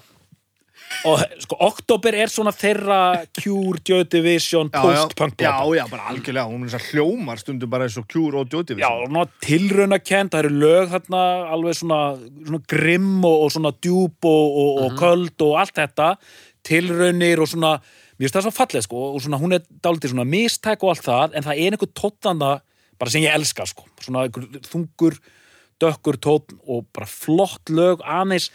og 1.06 1.22
sko, 1.44 1.58
oktober 1.68 2.16
er 2.18 2.32
svona 2.32 2.54
þeirra 2.56 3.00
Cure, 3.38 3.82
Joy 3.86 4.06
Division, 4.10 4.70
Já, 4.74 4.80
já, 4.80 4.86
post-punk 4.86 5.36
já, 5.38 5.52
plata. 5.52 5.76
já, 5.78 5.84
bara 5.92 6.08
algjörlega, 6.12 6.46
hún 6.50 6.64
er 6.66 6.78
að 6.80 6.88
hljómar 6.92 7.42
stundum 7.42 7.70
bara 7.70 7.86
eins 7.86 7.98
og 8.02 8.08
Cure 8.10 8.42
og 8.42 8.50
Joy 8.54 8.64
Já, 8.64 8.70
Division 8.72 9.20
og 9.22 9.36
tilrauna 9.46 10.00
kent, 10.02 10.34
það 10.34 10.46
eru 10.46 10.56
lög 10.64 10.90
þarna 10.96 11.22
alveg 11.58 11.78
svona, 11.82 12.00
svona 12.48 12.62
grimm 12.76 13.20
og, 13.28 13.38
og 13.46 13.54
svona 13.54 13.74
djúb 13.78 14.30
og, 14.32 14.58
og, 14.64 14.82
og 14.88 14.98
köld 15.02 15.46
og 15.46 15.60
allt 15.62 15.78
þetta, 15.78 16.10
tilraunir 16.66 17.44
og 17.44 17.52
svona, 17.52 17.76
mér 18.16 18.26
finnst 18.26 18.40
það 18.40 18.48
svo 18.48 18.56
fallið 18.58 18.86
sko 18.88 19.06
og 19.14 19.22
svona 19.26 19.42
hún 19.42 19.58
er 19.60 19.66
dálítið 19.86 20.16
svona 20.16 20.28
mistæk 20.32 20.84
og 20.86 20.96
allt 20.96 21.06
það 21.06 21.36
en 21.38 21.46
það 21.50 21.62
er 21.66 21.76
einhver 21.76 21.94
tóttanda 22.02 22.52
bara 22.96 23.12
sem 23.12 23.26
ég 23.26 23.36
elska 23.36 23.66
sko, 23.70 23.86
svona 24.02 24.26
einhver 24.26 24.48
þungur 24.66 25.20
dökkur 25.84 26.16
tótt 26.24 26.54
og 26.72 26.86
bara 26.96 27.08
flott 27.10 27.68
lög, 27.68 28.00
aðeins 28.08 28.48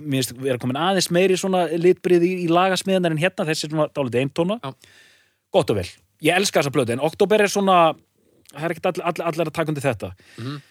mér 0.00 0.22
finnst 0.22 0.32
við 0.38 0.50
erum 0.52 0.62
komin 0.64 0.76
aðeins 0.80 1.10
meiri 1.14 1.36
svona 1.40 1.64
litbrið 1.78 2.22
í, 2.26 2.32
í 2.44 2.48
lagasmiðanar 2.48 3.12
en 3.16 3.18
hérna, 3.22 3.46
þessi 3.48 3.66
er 3.68 3.70
svona 3.74 3.88
dálítið 3.94 4.22
eintóna 4.24 4.58
gott 5.54 5.70
og 5.70 5.76
vel, 5.78 5.88
ég 6.24 6.34
elska 6.36 6.60
þessa 6.62 6.72
blödu 6.74 6.92
en 6.96 7.00
oktober 7.04 7.40
er 7.44 7.48
svona, 7.52 7.94
það 8.54 8.64
er 8.68 8.74
ekkert 8.76 8.86
all, 8.92 9.02
all, 9.12 9.26
allir 9.32 9.50
að 9.50 9.52
taka 9.58 9.70
undir 9.74 9.84
þetta. 9.84 10.12
Mhm. 10.38 10.62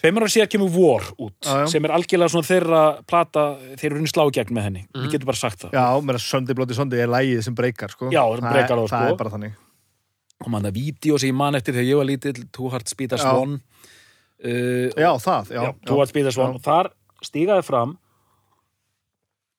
tveimur 0.00 0.24
ára 0.24 0.32
síðan 0.32 0.48
kemur 0.48 0.70
War 0.72 1.02
út 1.20 1.34
Já, 1.44 1.56
já. 1.60 1.66
sem 1.68 1.84
er 1.84 1.92
algjörlega 1.92 2.32
svona 2.32 2.48
þeirra 2.48 2.82
plata 3.06 3.42
þeir 3.76 3.90
eru 3.90 3.98
unni 4.00 4.08
slá 4.08 4.22
gegn 4.32 4.54
með 4.56 4.62
henni, 4.64 4.84
Mhm. 4.94 5.02
við 5.04 5.10
getum 5.12 5.26
bara 5.28 5.36
sagt 5.36 5.58
það. 5.60 5.72
Já, 5.76 6.00
mér 6.00 6.14
að 6.16 6.24
Sunday 6.24 6.54
Bloody 6.54 6.74
Sunday 6.74 7.00
er 7.04 7.08
lægið 7.12 7.42
sem 7.44 7.54
breykar, 7.54 7.90
sko. 7.92 8.08
Já, 8.10 8.22
sem 8.38 8.44
breykar 8.48 8.78
þá, 8.80 8.86
sko. 8.88 8.96
Það 8.96 9.10
er 9.10 9.16
bara 9.16 9.30
þannig. 9.30 9.52
Og 10.40 10.48
mann 10.48 10.62
það 10.64 10.72
vídeo 10.72 11.18
sem 11.20 11.28
ég 11.28 11.34
man 11.36 11.54
eftir 11.54 11.74
þegar 11.74 11.84
ég 11.90 11.96
var 12.00 12.06
lítill 12.08 12.48
Two 12.50 12.70
Heart 12.70 12.88
Speed 12.88 13.12
as. 13.12 13.24
One. 13.24 13.60
Uh, 14.42 14.88
Já, 14.96 15.10
það, 15.20 15.50
já, 15.52 15.74
Two 15.84 15.96
Heart 16.00 16.08
Speed 16.08 16.26
as 16.26 16.38
One. 16.40 16.54
Og 16.56 16.62
þar 16.64 16.88
stígaði 17.22 17.64
fram 17.66 17.98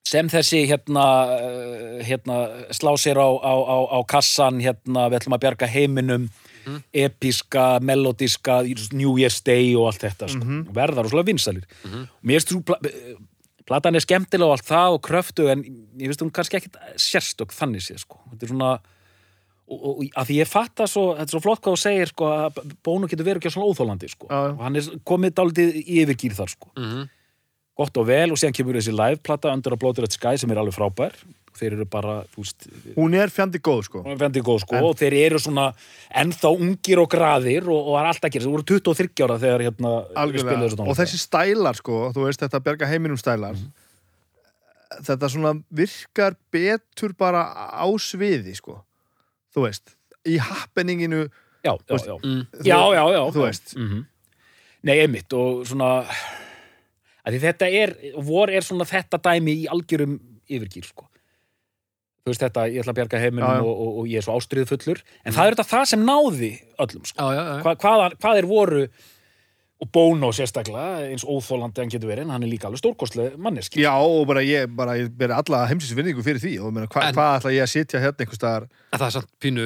sem 0.07 0.29
þessi 0.29 0.63
hérna, 0.69 1.05
uh, 1.37 1.99
hérna 2.05 2.37
slá 2.73 2.93
sér 2.97 3.19
á, 3.21 3.29
á, 3.29 3.53
á, 3.53 3.77
á 3.95 3.99
kassan 4.09 4.61
hérna, 4.63 5.09
við 5.11 5.21
ætlum 5.21 5.37
að 5.37 5.43
bjarga 5.45 5.69
heiminum 5.69 6.29
episka, 6.93 7.79
melodíska 7.81 8.61
New 8.93 9.15
Year's 9.17 9.41
Day 9.43 9.75
og 9.75 9.87
allt 9.91 10.03
þetta 10.05 10.29
sko. 10.29 10.45
Mhm. 10.45 10.73
verðar 10.73 11.05
og 11.05 11.11
svona 11.11 11.25
vinsalir 11.25 11.65
mér 12.21 12.37
finnst 12.37 12.51
þú 12.53 12.63
pla 12.65 12.77
platan 13.65 13.95
er 13.95 14.03
skemmtilega 14.03 14.45
og 14.45 14.57
allt 14.57 14.67
það 14.67 14.95
og 14.97 15.01
kröftu 15.01 15.49
en 15.51 15.63
ég 15.97 16.09
finnst 16.09 16.21
hún 16.21 16.31
kannski 16.31 16.59
ekkit 16.59 16.77
sérstök 16.97 17.53
þannig 17.55 17.81
séð 17.81 18.03
sko. 18.03 18.19
þetta 18.31 18.43
er 18.43 18.51
svona 18.53 18.71
og, 19.71 19.79
og 19.87 20.03
að 20.19 20.27
því 20.27 20.37
ég 20.41 20.49
fatta 20.51 20.87
svo, 20.89 21.15
þetta 21.15 21.29
er 21.29 21.35
svo 21.35 21.41
flott 21.45 21.61
hvað 21.63 21.77
þú 21.77 21.81
segir 21.81 22.11
sko, 22.11 22.25
að 22.25 22.59
Bónu 22.83 23.07
getur 23.07 23.27
verið 23.27 23.41
ekki 23.41 23.53
svona 23.53 23.71
óþólandi 23.71 24.09
sko. 24.11 24.27
Og 24.27 24.59
hann 24.65 24.75
er 24.75 24.89
komið 25.07 25.35
dálítið 25.39 25.77
í 25.79 26.01
yfirgýr 26.03 26.35
þar 26.35 26.51
sko. 26.51 26.71
Mhm. 26.75 27.09
Gott 27.81 27.97
og 28.01 28.07
vel 28.13 28.31
og 28.31 28.37
síðan 28.39 28.55
kemur 28.61 28.77
þessi 28.79 28.93
liveplata 28.95 29.51
Under 29.53 29.73
a 29.75 29.79
Bloated 29.81 30.13
Sky 30.15 30.37
sem 30.37 30.51
er 30.53 30.61
alveg 30.61 30.77
frábær 30.77 31.15
þeir 31.61 31.73
eru 31.75 31.85
bara, 31.85 32.13
þú 32.31 32.41
veist 32.45 32.65
Hún 32.95 33.13
er 33.19 33.29
fjandi 33.29 33.59
góð, 33.61 33.81
sko 33.89 33.99
vendi 34.17 34.41
góð 34.41 34.61
sko 34.63 34.77
En- 34.79 34.85
og 34.87 34.95
þeir 34.97 35.13
eru 35.27 35.41
svona 35.43 35.65
ennþá 36.17 36.49
ungir 36.55 37.01
og 37.03 37.09
graðir 37.11 37.67
og, 37.67 37.89
og 37.91 37.97
er 37.99 38.07
alltaf 38.09 38.31
gera, 38.33 38.45
þeir 38.47 38.55
voru 38.55 38.65
23 38.71 39.25
ára 39.27 39.35
þegar 39.43 39.65
hérna 39.67 39.91
tónlist. 40.15 40.79
og 40.87 40.95
þessi 40.97 41.19
stælar, 41.21 41.75
sko 41.77 41.99
Þú 42.15 42.23
veist, 42.25 42.41
þetta 42.45 42.63
berga 42.63 42.87
heiminum 42.89 43.19
stælar 43.19 43.53
Mhm. 43.59 43.71
Þetta 45.07 45.27
svona 45.31 45.51
virkar 45.71 46.33
betur 46.51 47.13
bara 47.15 47.45
á 47.55 47.87
sviði, 47.99 48.55
sko 48.57 48.81
Þú 49.55 49.67
veist, 49.67 49.93
í 50.27 50.37
happeninginu 50.39 51.27
já, 51.63 51.75
já, 51.87 51.97
já. 52.07 52.15
Mm. 52.23 52.47
já, 52.63 52.79
já, 52.95 53.03
já, 53.11 53.21
Þú 53.31 53.39
já. 53.39 53.45
veist. 53.45 53.75
Mhm. 53.77 54.05
Nei, 54.83 54.97
einmitt 55.03 55.33
og 55.37 55.65
svona 55.67 56.05
þetta 57.25 57.69
er, 57.69 57.95
vor 58.25 58.49
er 58.49 58.61
svona 58.65 58.85
þetta 58.89 59.19
dæmi 59.21 59.53
í 59.63 59.67
algjörum 59.71 60.19
yfirgýr 60.49 60.87
sko. 60.89 61.07
þú 62.21 62.29
veist 62.33 62.41
þetta, 62.43 62.67
ég 62.69 62.81
ætla 62.83 62.91
að 62.93 62.99
bjarga 62.99 63.19
heiminum 63.21 63.63
og, 63.65 63.71
og, 63.71 63.95
og 64.01 64.09
ég 64.11 64.17
er 64.21 64.25
svo 64.25 64.35
ástriðu 64.37 64.67
fullur 64.69 64.99
en 65.25 65.33
það 65.33 65.47
er 65.47 65.55
þetta 65.55 65.69
það 65.71 65.85
sem 65.89 66.03
náði 66.05 66.51
öllum 66.77 67.05
sko. 67.09 67.17
Já, 67.17 67.33
já, 67.33 67.41
já. 67.41 67.61
Hva, 67.65 67.73
hvað, 67.81 68.17
hvað 68.21 68.37
er 68.41 68.45
voru 68.51 68.83
og 69.81 69.89
Bono 69.89 70.29
sérstaklega 70.29 71.07
eins 71.09 71.23
óþólandi 71.25 71.81
hann 71.81 71.89
getur 71.89 72.11
verið, 72.11 72.27
en 72.27 72.33
hann 72.35 72.43
er 72.45 72.51
líka 72.51 72.67
alveg 72.69 72.83
stórkostlega 72.83 73.39
manneski 73.41 73.81
Já, 73.81 73.95
og 73.97 74.27
bara 74.29 74.43
ég, 74.45 74.67
bara, 74.77 74.93
ég 74.99 75.09
beri 75.17 75.33
alla 75.33 75.63
heimsins 75.71 75.95
vinningu 75.97 76.21
fyrir 76.21 76.37
því 76.43 76.51
og 76.61 76.75
meina, 76.75 76.85
hva, 76.93 77.07
En- 77.07 77.15
hvað 77.17 77.39
ætla 77.39 77.53
ég 77.55 77.65
að 77.65 77.71
sitja 77.73 78.01
hérna 78.03 78.21
einhvers 78.21 78.37
staðar 78.37 78.67
það 78.93 79.07
er 79.07 79.15
samt 79.17 79.31
pínu 79.41 79.65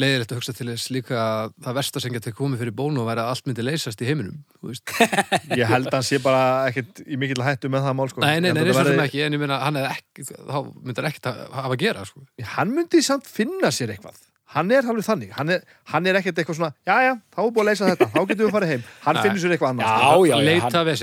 leiðilegt 0.00 0.32
að 0.34 0.40
hugsa 0.40 0.54
til 0.56 0.68
þess 0.70 0.86
líka 0.94 1.18
að 1.20 1.52
það 1.66 1.76
versta 1.80 2.02
sem 2.04 2.14
getur 2.16 2.34
komið 2.38 2.62
fyrir 2.64 2.76
bónu 2.80 3.02
og 3.04 3.10
væri 3.10 3.22
að 3.24 3.30
allt 3.34 3.50
myndi 3.50 3.66
leysast 3.66 4.02
í 4.04 4.08
heiminum 4.08 4.38
þú 4.60 4.72
veist. 4.72 4.94
Ég 5.60 5.70
held 5.70 5.90
að 5.90 5.98
hann 5.98 6.08
sé 6.10 6.20
bara 6.24 6.42
ekkert 6.70 7.02
í 7.06 7.20
mikill 7.20 7.44
hættu 7.46 7.70
með 7.72 7.86
það 7.88 7.98
mál, 8.00 8.08
sko 8.12 8.24
Nei, 8.24 8.34
nei, 8.40 8.50
nei, 8.56 8.64
að 8.64 8.72
sem 8.72 8.80
verði- 8.80 9.04
ekki 9.06 9.22
en 9.26 9.36
ég 9.38 9.44
meina, 9.44 9.60
hann 9.66 9.78
er 9.80 9.92
ekki 9.92 10.26
þá 10.30 10.58
myndi 10.72 10.98
hann 11.00 11.12
ekkert 11.12 11.30
að 11.32 11.44
hafa 11.60 11.70
að 11.76 11.78
gera 11.84 12.08
sko. 12.08 12.26
Hann 12.56 12.74
myndi 12.76 13.04
samt 13.06 13.30
finna 13.30 13.72
sér 13.74 13.94
eitthvað 13.94 14.26
Hann 14.50 14.66
er 14.74 14.82
alveg 14.82 15.04
þannig, 15.06 15.28
hann 15.36 15.52
er, 15.54 15.60
hann 15.92 16.06
er 16.10 16.16
ekkert 16.18 16.40
eitthvað 16.42 16.56
svona 16.58 16.70
Já, 16.82 16.96
já, 17.06 17.12
þá 17.30 17.38
er 17.44 17.50
búið 17.54 17.60
að 17.62 17.68
leysa 17.68 17.90
þetta, 17.92 18.08
þá 18.10 18.18
getum 18.30 18.40
við 18.48 18.54
farið 18.56 18.72
heim 18.72 18.80
Hann 19.04 19.14
Nei. 19.14 19.20
finnur 19.22 19.42
sér 19.44 19.54
eitthvað 19.54 19.70
annars 19.70 19.86
Já, 19.86 19.98
sko. 20.00 20.24
já, 20.26 20.32
já, 20.32 20.48
leita 20.48 20.70
það 20.74 20.90
er 20.90 20.98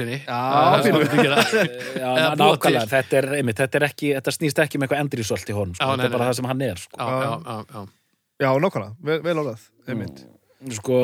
það 2.17 2.35
búa 2.41 2.49
nákvæmlega, 2.57 2.89
þetta 2.91 3.19
er, 3.21 3.27
einmitt, 3.39 3.61
þetta 3.63 3.79
er 3.79 3.85
ekki, 3.87 4.09
þetta 4.17 4.33
snýst 4.35 4.59
ekki 4.65 4.81
með 4.81 4.89
eitthvað 4.89 5.05
endrisölt 5.05 5.47
í 5.53 5.55
honum, 5.55 5.77
sko. 5.79 5.87
Þetta 5.93 6.09
er 6.09 6.15
bara 6.17 6.27
það 6.27 6.37
sem 6.41 6.49
hann 6.51 6.65
er, 6.67 6.83
sko. 6.83 7.87
Já, 8.41 8.49
nákvæmlega, 8.61 8.95
vel, 9.03 9.21
vel 9.25 9.39
álað 9.43 9.63
einmitt. 9.87 10.25
Sko, 10.77 10.99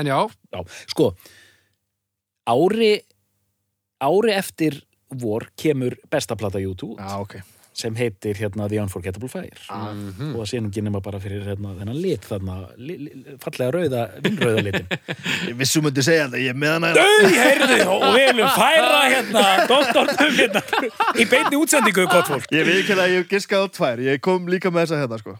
en 0.00 0.06
já, 0.10 0.18
já, 0.52 0.60
sko, 0.92 1.12
ári, 2.50 2.92
ári 4.00 4.34
eftir 4.36 4.80
vor 5.10 5.48
kemur 5.58 5.96
besta 6.10 6.36
plata 6.38 6.60
YouTube 6.62 6.94
Já, 7.00 7.18
ok. 7.20 7.40
sem 7.74 7.94
heitir 7.96 8.36
hérna 8.38 8.68
The 8.68 8.78
Unforgettable 8.82 9.28
Fire. 9.28 9.56
Mhm. 9.70 10.34
og 10.34 10.42
það 10.42 10.48
sé 10.50 10.60
nú 10.60 10.68
ekki 10.70 10.82
nema 10.84 11.00
bara 11.02 11.18
fyrir 11.22 11.42
hérna, 11.46 11.72
þennan 11.78 12.00
lit 12.02 12.22
þarna, 12.28 12.56
li, 12.76 12.96
li, 12.98 13.36
fallega 13.40 13.70
rauða, 13.74 14.02
vinnrauða 14.22 14.62
litin. 14.66 14.86
Ég 15.50 15.56
vissum 15.58 15.84
myndi 15.86 16.02
segja 16.04 16.26
þetta, 16.28 16.42
ég 16.44 16.52
er 16.54 16.58
með 16.60 16.74
hana 16.76 16.92
Þau, 16.94 17.28
heyrðu, 17.40 17.78
og 17.96 18.06
við 18.14 18.26
viljum 18.30 18.56
færa 18.56 19.02
hérna, 19.08 19.44
doktornum 19.70 20.34
hérna, 20.38 20.64
í 21.16 21.28
beinni 21.30 21.60
útsendingu, 21.62 22.06
gott 22.10 22.28
fólk. 22.30 22.50
Ég 22.52 22.66
veit 22.68 22.82
ekki 22.84 22.98
að 22.98 23.14
ég 23.16 23.30
giskaði 23.30 23.66
á 23.66 23.68
tvær. 23.78 24.04
Ég 24.10 24.20
kom 24.20 24.50
líka 24.50 24.70
með 24.74 24.86
þessa 24.90 25.00
hérna, 25.04 25.22
sko 25.22 25.38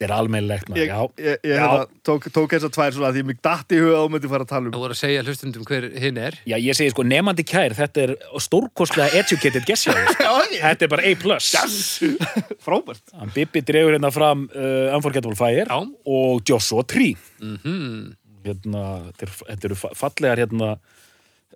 Þetta 0.00 0.06
er 0.06 0.12
almennilegt, 0.16 0.68
maður, 0.70 0.80
Ég, 0.80 0.88
já. 0.88 1.00
ég, 1.20 1.34
ég 1.44 1.50
Já. 1.52 1.60
hérna, 1.60 1.80
tók, 2.08 2.24
tók 2.32 2.52
þessa 2.54 2.70
tvær 2.72 2.94
svona 2.96 3.10
því 3.12 3.22
mig 3.28 3.40
datt 3.44 3.68
í 3.76 3.80
huga 3.82 3.98
og 4.00 4.06
myndi 4.14 4.30
fara 4.32 4.46
að 4.46 4.48
tala 4.48 4.62
það 4.70 4.78
um 4.78 4.84
voru 4.86 4.94
að 4.96 5.00
segja 5.02 5.24
hlustundum 5.26 5.66
hver 5.68 5.86
hinn 6.00 6.20
er 6.24 6.38
Já, 6.48 6.56
ég 6.56 6.78
segi 6.78 6.94
sko, 6.94 7.04
nefandi 7.04 7.44
kær, 7.44 7.74
þetta 7.76 8.00
er 8.06 8.12
stórkostlega 8.40 9.20
educated 9.20 9.68
ég 10.56 10.62
Þetta 10.64 10.86
er 10.88 10.92
bara 10.94 11.04
A+. 11.04 11.36
Frábært 12.64 13.12
Hann 13.20 13.34
Bibi 13.34 13.60
dregur 13.68 13.92
hérna 13.98 14.10
fram 14.14 14.46
uh, 14.54 14.94
Unforgettable 14.96 15.36
Fire 15.36 15.66
Já. 15.68 15.78
og 16.16 16.48
Joshua 16.48 16.82
Tree. 16.88 17.12
mhm 17.44 18.16
Hérna, 18.40 18.82
þetta 19.20 19.66
eru- 19.68 19.94
fallegar 20.00 20.40
hérna, 20.40 20.70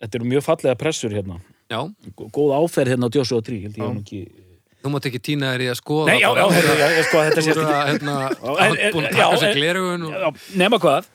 þetta 0.03 0.19
eru 0.21 0.27
mjög 0.29 0.43
fallega 0.45 0.77
pressur 0.77 1.15
hérna. 1.17 1.39
Já, 1.73 1.79
Gó- 2.13 2.27
Góð 2.29 2.51
áferð 2.61 2.93
hérna 2.93 3.09
á 3.09 3.15
Joshua 3.17 3.41
Tree, 3.41 3.63
held 3.65 3.79
ég 3.81 3.87
hann 3.89 4.03
ekki... 4.03 4.21
þú 4.85 4.93
mátt 4.95 5.09
ekki 5.09 5.21
týna 5.25 5.51
þér 5.55 5.65
í 5.65 5.69
að 5.73 5.79
skoða 5.81 6.07
Nei, 6.13 6.21
já, 6.21 6.29
já, 6.37 6.45
heyrðu, 6.55 6.77
já, 6.81 6.87
ég 6.99 7.07
sko 7.09 7.19
að 7.21 7.27
þetta 7.31 7.45
sést 7.49 7.61
ekki. 7.65 7.77
hérna, 7.91 8.15
Já, 8.31 8.93
búin 8.95 9.07
að 9.09 9.13
já, 9.15 9.25
taka 9.25 9.39
sér 9.43 9.51
en- 9.51 9.59
glerugun 9.59 10.03
og... 10.09 10.15
Já, 10.15 10.57
nema 10.61 10.81
hvað? 10.83 11.11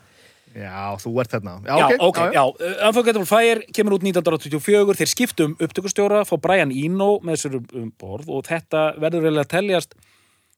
Já, 0.49 0.97
þú 0.97 1.11
ert 1.21 1.29
þarna. 1.35 1.51
Já, 1.61 1.75
Já, 1.77 1.87
ok, 2.01 2.17
já, 2.33 2.41
Unforgettable 2.89 3.29
Fire 3.29 3.61
kemur 3.77 3.93
út 3.99 4.05
1984, 4.07 4.95
þeir 4.97 5.11
skiptum 5.11 5.51
upptökustjóra, 5.61 6.23
fá 6.25 6.33
Brian 6.41 6.71
Eno 6.73 7.11
með 7.21 7.37
sér 7.43 7.57
um, 7.59 7.67
um 7.83 7.91
borð 8.01 8.31
og 8.33 8.47
þetta 8.49 8.87
verður 8.97 9.27
vel 9.29 9.35
að 9.43 9.51
teljast 9.53 9.93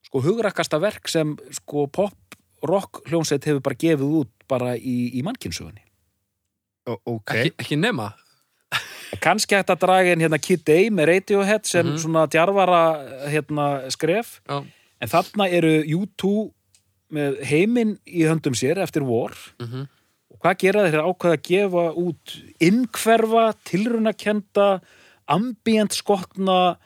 sko 0.07 0.23
hugrakkasta 0.23 0.79
verk 0.81 1.11
sem 1.11 1.35
sko 1.59 1.89
pop 1.91 2.15
rock 2.63 3.01
hljónsett 3.11 3.43
hefur 3.49 3.59
bara 3.67 3.75
gefið 3.83 4.15
út 4.21 4.31
bara 4.47 4.73
í, 4.79 5.11
í 5.19 5.21
mannkynnsugunni. 5.27 5.83
Ó- 6.87 6.97
Ok. 7.17 7.35
Ekki, 7.35 7.53
ekki 7.59 7.77
nema 7.83 8.13
Kanski 9.19 9.55
hægt 9.57 9.69
að 9.73 9.79
draga 9.83 10.11
inn 10.13 10.21
hérna 10.23 10.39
Kid 10.41 10.69
A 10.69 10.77
með 10.89 11.07
Radiohead 11.11 11.65
sem 11.67 11.85
Mhm. 11.87 11.97
svona 11.99 12.27
djarfara 12.31 13.27
hérna 13.27 13.91
skref, 13.91 14.39
já, 14.47 14.63
en 15.01 15.07
þarna 15.09 15.49
eru 15.51 15.83
U2 15.83 16.51
með 17.11 17.41
heiminn 17.43 17.97
í 18.07 18.23
höndum 18.23 18.55
sér 18.55 18.77
eftir 18.79 19.03
vor. 19.03 19.31
Mhm. 19.59 19.87
Og 20.31 20.39
hvað 20.39 20.57
gera 20.59 20.85
þeir? 20.87 21.03
Ákveða 21.03 21.37
að 21.37 21.43
gefa 21.43 21.95
út 21.97 22.37
innkverfa, 22.61 23.53
tilrunakenda, 23.65 24.81
ambient 25.27 25.91
skotna, 25.91 26.77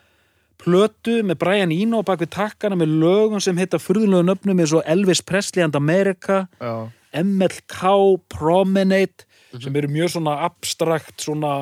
plötu 0.58 1.22
með 1.22 1.38
Brian 1.38 1.70
Eno 1.72 2.02
bak 2.02 2.18
við 2.20 2.30
takkana 2.32 2.74
með 2.80 2.98
lögum 2.98 3.40
sem 3.42 3.56
heita 3.56 3.78
furðulegu 3.78 4.24
nöfnum 4.24 4.58
eins 4.62 4.72
og 4.72 4.82
Elvis 4.86 5.20
Presley 5.20 5.62
and 5.62 5.76
America 5.76 6.48
Já, 6.60 6.90
MLK, 7.12 8.18
Promenade 8.28 9.25
sem 9.54 9.76
eru 9.78 9.90
mjög 9.92 10.14
svona 10.16 10.38
abstrakt 10.46 11.22
svona 11.22 11.52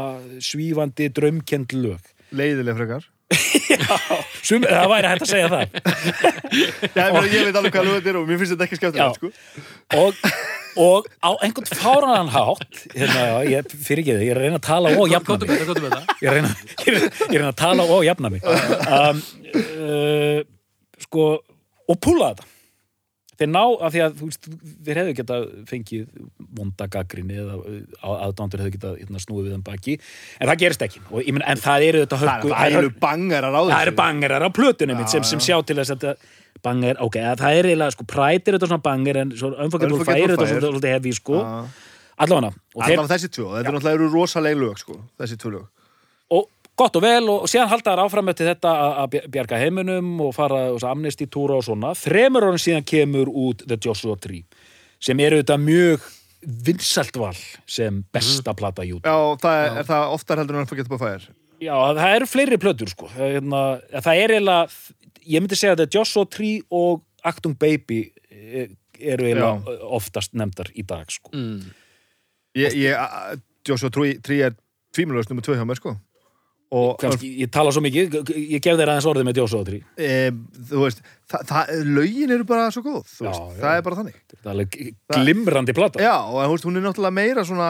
svífandi 0.42 1.10
draumkend 1.14 1.74
lög. 1.76 2.14
Leiðileg 2.34 2.78
frekar. 2.78 3.10
Sum, 4.46 4.64
það 4.64 4.90
væri 4.92 5.10
hægt 5.10 5.24
að 5.24 5.30
segja 5.30 5.50
það. 5.52 5.78
Já, 6.96 7.04
ég, 7.06 7.14
meina, 7.14 7.22
ég 7.32 7.46
veit 7.48 7.58
alveg 7.58 7.74
hvað 7.74 7.88
lög 7.88 7.96
þetta 7.98 8.12
er 8.12 8.18
og 8.20 8.28
mér 8.28 8.40
finnst 8.40 8.54
þetta 8.54 8.66
ekki 8.66 8.76
Já. 8.76 8.80
skemmtilegt 8.82 9.16
sko. 9.18 9.30
og, 9.98 10.10
og 10.84 11.08
á 11.24 11.30
einhvern 11.46 11.70
fáranan 11.70 12.30
hátt 12.34 12.80
hérna, 12.92 13.24
já, 13.24 13.34
ég 13.54 13.74
fyrir 13.74 14.02
ekki 14.02 14.14
þið, 14.14 14.24
ég 14.26 14.34
er 14.34 14.40
að 14.40 14.46
reyna 14.46 14.60
að 14.60 14.66
tala 14.68 14.92
og 14.94 15.10
jafna 15.10 15.38
mig 15.38 15.50
þetta, 15.50 15.66
kóttum 15.70 15.86
þetta 15.88 16.16
ég 16.20 16.28
er 16.28 16.30
að 16.30 16.38
reyna, 16.38 16.52
ég 16.84 16.90
er, 16.90 16.98
ég 17.00 17.04
er 17.04 17.24
að 17.24 17.38
reyna 17.40 17.52
að 17.52 17.60
tala 17.62 17.86
og 17.96 18.04
jafna 18.06 18.32
mig. 18.34 18.48
Um, 18.84 19.22
uh, 19.64 20.40
sko 21.06 21.28
og 21.88 22.00
púla 22.04 22.32
þetta 22.34 22.50
þeir 23.40 23.50
ná 23.50 23.62
af 23.62 23.94
því 23.94 24.02
að 24.04 24.16
þú 24.18 24.28
veist, 24.28 24.48
þeir 24.86 25.00
hefðu 25.00 25.16
geta 25.20 25.38
fengið 25.70 26.04
vonda 26.58 26.88
gaggrinni 26.92 27.38
eða 27.42 27.58
aðdándur 28.28 28.64
hefðu 28.64 28.74
geta 28.76 28.92
hérna, 28.98 29.22
snúið 29.22 29.48
við 29.48 29.56
þeim 29.56 29.66
baki 29.66 29.96
en 29.98 30.50
það 30.50 30.60
gerist 30.62 30.86
ekki. 30.86 31.02
Og, 31.10 31.28
meina, 31.28 31.48
en 31.52 31.62
það 31.64 31.88
eru 31.88 32.04
þetta 32.04 32.20
höggu 32.22 32.54
það 32.54 32.78
eru 32.80 32.92
bangar 33.04 33.48
að 33.48 33.58
ráða 33.58 33.74
það 33.74 33.86
eru 33.88 33.96
bangerar 34.00 34.46
á 34.46 34.50
plötunum 34.60 35.00
mitt 35.02 35.14
sem, 35.14 35.26
sem 35.26 35.42
sjá 35.42 35.58
til 35.66 35.78
þess 35.80 35.96
að 35.96 36.08
banger, 36.64 37.00
ok, 37.04 37.18
að 37.20 37.42
það 37.42 37.58
er 37.58 37.70
eiginlega 37.70 37.94
sko 37.96 38.06
prætir 38.08 38.56
þetta 38.56 38.70
svona 38.70 38.84
banger 38.84 39.20
en 39.20 39.34
Unforgettable 39.34 40.06
Fire 40.06 40.22
er 40.24 40.32
þetta 40.32 40.50
svolítið 40.52 40.94
hefi 40.94 41.12
sko. 41.18 41.40
Allavega. 42.24 42.54
Þessi 43.10 43.28
tvö, 43.34 43.48
þetta 43.58 43.74
er 43.74 43.96
eru 43.96 44.06
rosaleg 44.12 44.56
lög 44.56 44.78
sko, 44.80 45.00
þessi 45.20 45.36
tvö 45.42 45.56
lög 45.58 45.83
gott 46.76 46.96
og 46.98 47.02
vel 47.04 47.28
og, 47.30 47.44
síðan 47.50 47.68
halda 47.70 47.92
þær 47.94 48.02
áfram 48.06 48.28
eftir 48.32 48.48
þetta 48.50 48.70
að- 48.74 48.96
að 49.04 49.08
bj- 49.14 49.28
bjarga 49.36 49.58
heiminum 49.62 50.08
og 50.20 50.34
fara 50.34 50.62
amnesti 50.90 51.26
túra 51.30 51.56
og 51.60 51.64
svona. 51.64 51.92
Þremur 51.94 52.48
orðin 52.48 52.64
síðan 52.64 52.84
kemur 52.88 53.30
út 53.30 53.62
The 53.66 53.76
Joshua 53.78 54.16
Tree 54.16 54.44
sem 55.00 55.20
eru 55.20 55.42
þetta 55.42 55.58
mjög 55.60 56.00
vinsælt 56.66 57.16
val 57.16 57.36
sem 57.66 58.02
besta 58.12 58.52
plata 58.54 58.82
YouTube. 58.84 59.08
Já, 59.08 59.36
það 59.40 59.60
er, 59.64 59.78
er 59.78 59.84
það 59.88 60.12
oftar 60.12 60.38
heldur 60.42 60.56
en 60.58 60.64
að 60.66 60.68
forgeta 60.74 60.92
bara 60.92 61.04
fær 61.06 61.28
Já, 61.64 61.74
það 61.96 62.14
eru 62.16 62.26
fleiri 62.28 62.58
plötur 62.60 62.90
sko. 62.90 63.06
Það, 63.08 63.22
er 63.24 63.36
hérna, 63.38 63.60
það 64.04 64.18
er 64.24 64.32
eiginlega 64.34 64.68
ég 65.24 65.40
myndi 65.40 65.56
segja 65.56 65.72
að 65.76 65.84
þetta 65.84 65.96
Joshua 65.98 66.26
Tree 66.28 66.58
og 66.74 67.04
Actung 67.24 67.54
Baby 67.56 68.00
eh, 68.28 68.68
eru 69.00 69.24
eiginlega 69.30 69.78
oftast 69.96 70.34
nefndar 70.36 70.68
í 70.76 70.84
dag 70.84 71.06
sko. 71.14 71.30
Mm. 71.32 71.62
ég, 72.58 72.74
ég, 72.76 73.40
Joshua 73.66 73.88
3 73.94 74.42
er 74.44 74.52
tvímjölust 74.94 75.30
nummer 75.32 75.42
2 75.46 75.56
hjá 75.56 75.64
mér 75.64 75.80
sko 75.80 75.94
og 76.74 76.94
Kanski, 76.98 77.28
ég 77.44 77.50
tala 77.54 77.70
svo 77.74 77.82
mikið, 77.84 78.14
ég 78.34 78.62
gef 78.64 78.78
þér 78.80 78.90
aðeins 78.94 79.08
orðið 79.10 79.26
með 79.28 79.36
Tree 79.68 79.82
e, 79.96 80.30
þú 80.70 80.84
veist, 80.84 81.02
lögin 81.86 82.32
eru 82.34 82.46
bara 82.48 82.70
svo 82.74 82.82
góð, 82.86 83.04
Já, 83.20 83.28
veist, 83.28 83.42
já. 83.42 83.60
það 83.60 83.76
er 83.78 83.84
bara 83.88 83.98
þannig 84.00 84.16
það 84.44 84.62
er 84.64 84.94
glimrandi 85.18 85.76
plata 85.76 86.02
Já, 86.02 86.14
og 86.24 86.40
veist, 86.54 86.66
hún 86.66 86.80
er 86.80 86.86
náttúrulega 86.88 87.14
meira 87.20 87.44
svona 87.46 87.68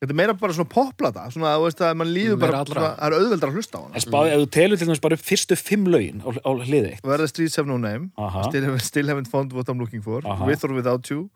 þetta 0.00 0.14
er 0.14 0.16
meira 0.16 0.34
bara 0.40 0.56
svona 0.56 0.72
poplata 0.72 1.26
svona, 1.32 1.54
þú 1.60 1.64
veist, 1.68 1.80
að 1.84 1.96
mann 2.00 2.12
líður 2.16 2.38
bara, 2.40 2.60
svona, 2.68 2.90
það 2.98 3.06
er 3.10 3.16
auðveldar 3.20 3.50
að 3.52 3.56
hlusta 3.60 3.76
á 3.76 3.80
hana 3.86 4.04
spáði, 4.04 4.30
ef 4.36 4.44
þú 4.44 4.50
telur 4.58 4.80
til 4.80 4.88
dæmis 4.90 5.02
bara 5.04 5.18
upp 5.20 5.24
fyrstu 5.30 5.58
fimm 5.60 5.88
lögin 5.92 6.22
á, 6.24 6.28
á 6.40 6.50
hliði. 6.56 6.92
Where 7.04 7.18
the 7.20 7.28
streets 7.28 7.56
have 7.60 7.68
no 7.68 7.76
name 7.80 8.10
still, 8.48 8.64
haven't- 8.64 8.86
still 8.86 9.08
haven't 9.12 9.28
found 9.28 9.52
what 9.56 9.68
I'm 9.68 9.78
looking 9.80 10.00
for 10.04 10.20
Aha. 10.24 10.46
With 10.48 10.64
or 10.64 10.72
without 10.76 11.08
you 11.12 11.28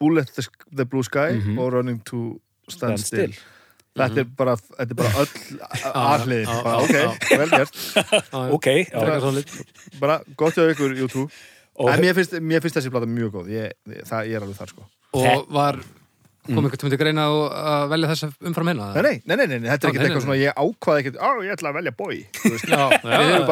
Bullet 0.00 0.28
the, 0.36 0.44
the 0.72 0.84
blue 0.86 1.02
sky 1.02 1.32
Mhm. 1.40 1.58
og 1.58 1.72
Running 1.72 2.00
to 2.06 2.40
stand, 2.68 2.98
Stand 2.98 2.98
still, 3.04 3.32
still. 3.32 3.44
Þetta 3.98 4.22
er 4.24 4.30
bara, 4.38 4.54
þetta 4.56 4.88
er 4.94 4.98
bara 5.02 5.12
öll 5.24 5.34
aðliðin, 6.06 6.48
já, 6.48 6.62
bara 6.64 6.80
ok, 6.86 7.28
vel 7.42 7.50
gert. 7.52 7.78
Ok, 8.58 8.66
bara 10.00 10.20
gott 10.40 10.58
hjá 10.58 10.66
ykkur 10.72 10.96
YouTube. 10.98 11.28
En 11.78 12.00
mér 12.02 12.16
finnst, 12.18 12.34
mér 12.42 12.64
finnst 12.64 12.78
þessi 12.80 12.90
plata 12.90 13.06
mjög 13.06 13.36
góð. 13.38 13.52
Ég, 13.54 13.76
það, 14.08 14.26
ég 14.32 14.34
er 14.40 14.42
alveg 14.48 14.58
þar 14.58 14.72
sko. 14.72 14.86
Og 15.14 15.44
var, 15.54 15.76
kom 16.48 16.64
einhvern 16.64 16.80
tíma 16.80 16.90
til 16.94 16.98
greina 16.98 17.26
að- 17.28 17.52
að 17.70 17.84
velja 17.92 18.08
þessa 18.10 18.28
umfram 18.50 18.70
hérna? 18.72 18.88
Nei, 19.28 19.36
nei, 19.36 19.46
nei, 19.52 19.58
nei, 19.60 19.68
þetta 19.68 19.86
er 19.86 19.92
ekkert 19.92 20.04
eitthvað 20.08 20.24
svona, 20.24 20.38
ég 20.40 20.58
ákvaði 20.64 21.02
ekkert, 21.04 21.18
á, 21.22 21.30
ég 21.44 21.52
ætla 21.54 21.70
að 21.70 21.78
velja 21.78 21.92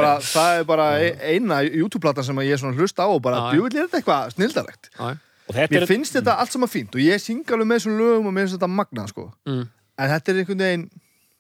bara, 0.00 0.12
það 0.26 0.58
er 0.58 0.64
bara 0.72 0.86
eina 1.30 1.60
YouTube-plata 1.68 2.24
sem 2.26 2.42
ég 2.46 2.58
svona 2.62 2.74
hlusta 2.80 3.04
á 3.04 3.08
og 3.14 3.22
bara, 3.22 3.42
djúvill 3.54 3.76
er 3.78 3.86
þetta 3.86 4.00
eitthvað 4.00 4.34
þetta 4.40 5.70
Mér 5.70 5.86
finnst 5.86 6.16
þetta 6.18 6.32
allt 6.42 6.50
saman 6.56 6.68
fínt 6.72 6.96
og 6.98 7.00
ég 7.04 7.20
syng 7.22 7.44
alveg 7.54 7.68
með 7.70 7.78
þessum 7.78 7.98
lögum 8.00 8.26
og 8.26 8.32
mér 8.34 8.46
finnst 8.48 8.56
þetta 8.58 8.72
magnað, 8.74 9.12
sko. 9.12 9.28
Mm. 9.46 9.64
En 9.96 10.10
þetta 10.12 10.32
er 10.32 10.40
einhvern 10.42 10.62
veginn, 10.64 10.86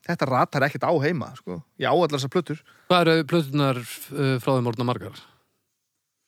þetta 0.06 0.28
ratar 0.30 0.64
ekkert 0.68 0.86
á 0.88 0.92
heima, 1.04 1.32
sko. 1.36 1.58
Ég 1.82 1.88
á 1.88 1.94
allar 1.94 2.14
þessar 2.16 2.32
plötur. 2.32 2.60
Hvað 2.88 3.10
eru 3.12 3.24
plötunar 3.32 3.80
uh, 3.82 4.36
frá 4.40 4.52
þeim 4.56 4.70
orðna 4.72 4.86
margar? 4.88 5.18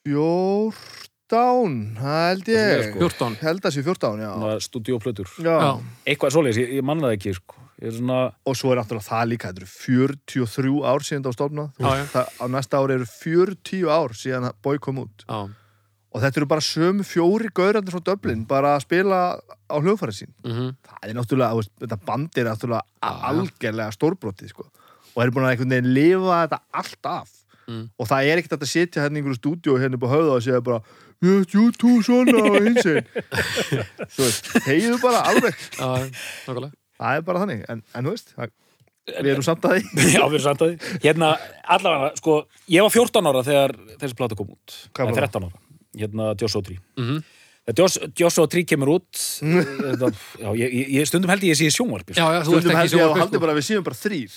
Fjórtán, 0.08 1.78
það 1.98 2.18
held 2.28 2.44
Það 2.48 2.58
ég. 2.58 2.84
sko. 2.90 2.98
14 3.06 3.38
Held 3.42 3.68
að 3.68 3.74
sé 3.76 3.82
fjórtán, 3.86 4.20
já. 4.24 4.32
Stúdíóplötur. 4.64 5.30
Já, 5.44 5.54
Já. 5.62 5.70
Eitthvað 6.08 6.34
svoleiðis, 6.36 6.60
ég, 6.62 6.74
ég 6.78 6.86
manna 6.86 7.08
það 7.08 7.16
ekki 7.18 7.34
sko. 7.38 7.64
Ég 7.78 7.92
er 7.92 7.94
svona, 8.00 8.18
og 8.48 8.56
svo 8.58 8.72
er 8.74 8.80
náttúrulega 8.80 9.06
það 9.06 9.28
líka, 9.30 9.50
þetta 9.52 9.62
eru 9.62 9.70
43 9.70 10.72
ár 10.90 11.04
síðan 11.06 11.22
það 11.26 11.30
á 11.30 11.36
stofnað. 11.38 11.68
Það, 12.10 12.32
á 12.42 12.44
næsta 12.50 12.80
ári 12.82 12.96
eru 12.98 13.06
40 13.12 13.84
ár 13.94 14.16
síðan 14.18 14.48
Boy 14.66 14.80
kom 14.82 14.98
út. 15.04 15.22
Já, 15.28 15.38
og 16.12 16.22
þetta 16.22 16.40
eru 16.40 16.48
bara 16.50 16.64
sömu 16.64 17.04
fjóri 17.06 17.50
gaurandir 17.54 17.94
frá 17.94 18.04
Dublin 18.04 18.44
bara 18.48 18.76
að 18.76 18.84
spila 18.86 19.18
á 19.68 19.76
hljóðfæri 19.76 20.14
sín. 20.16 20.32
Mhm. 20.44 20.70
Það 20.88 21.08
er 21.10 21.18
náttúrulega, 21.18 21.58
veist, 21.60 21.74
þetta 21.82 21.98
band 22.04 22.38
er 22.38 22.48
náttúrulega 22.48 22.84
já. 22.84 23.10
algjörlega 23.30 23.96
stórbrotið 23.96 24.54
sko. 24.54 24.70
og 25.14 25.22
eru 25.24 25.34
búin 25.34 25.48
að 25.48 25.52
einhvern 25.56 25.74
veginn 25.74 25.94
lifa 25.94 26.46
þetta 26.46 26.60
allt 26.72 27.06
af. 27.06 27.34
Mm. 27.68 27.90
og 28.00 28.06
það 28.08 28.24
er 28.24 28.40
ekkert 28.40 28.62
að 28.64 28.70
setja 28.70 29.02
hérna 29.04 29.18
í 29.18 29.20
einhverju 29.20 29.36
stúdíu 29.36 29.74
hérna 29.76 29.98
upp 29.98 30.04
á 30.08 30.14
höfða 30.14 30.36
og 30.38 30.40
segja 30.40 30.60
bara 30.64 30.80
you 31.20 31.44
too, 31.44 31.98
svona 32.00 32.40
og 32.40 32.56
hinsinn 32.64 33.04
þú 34.14 34.22
veist, 34.22 34.48
þegiðu 34.64 35.00
bara 35.02 35.20
alveg. 35.28 35.58
Nákvæmlega. 35.76 36.70
Það 36.98 37.18
er 37.18 37.26
bara 37.26 37.42
þannig, 37.42 37.60
en, 37.68 37.82
en 37.92 38.08
þú 38.08 38.14
veist 38.14 38.32
það, 38.32 38.54
við 39.18 39.30
erum 39.34 39.46
samt 39.46 39.68
að 39.68 39.76
því. 39.76 39.82
Já, 40.16 40.22
við 40.24 40.38
erum 40.38 40.44
samt 40.46 40.64
að 40.64 40.72
því. 40.72 40.92
Hérna, 41.04 41.30
allavega, 41.76 42.10
sko, 42.22 42.36
ég 42.72 42.86
var 42.86 42.94
14 42.96 43.30
ára 43.30 43.44
þegar 43.46 43.74
þessi 44.00 44.18
plata 44.18 44.38
kom 44.38 44.54
út. 44.54 44.78
Hvað 44.96 45.10
var 45.10 45.18
það? 45.18 45.28
13 45.28 45.48
ára, 45.48 45.62
hérna 45.96 46.34
Mhm. 46.98 47.22
Þegar 47.68 47.78
Josh, 47.84 47.98
Joshua 48.16 48.46
Tree 48.48 48.64
kemur 48.64 48.88
út 48.94 49.12
þetta, 49.44 50.08
já, 50.40 50.48
ég, 50.56 50.70
ég, 50.72 50.88
stundum 51.04 51.28
held 51.28 51.42
ég 51.44 51.52
að 51.52 51.52
ég 51.52 51.58
sé 51.60 51.66
Já, 52.16 52.24
sko. 52.46 52.60
stundum 52.62 52.78
held 52.78 52.94
ég 52.96 53.02
að 53.04 53.18
haldi 53.18 53.36
sko. 53.36 53.40
bara 53.44 53.56
við 53.58 53.66
séum 53.68 53.84
bara 53.84 53.98
þrýr 53.98 54.28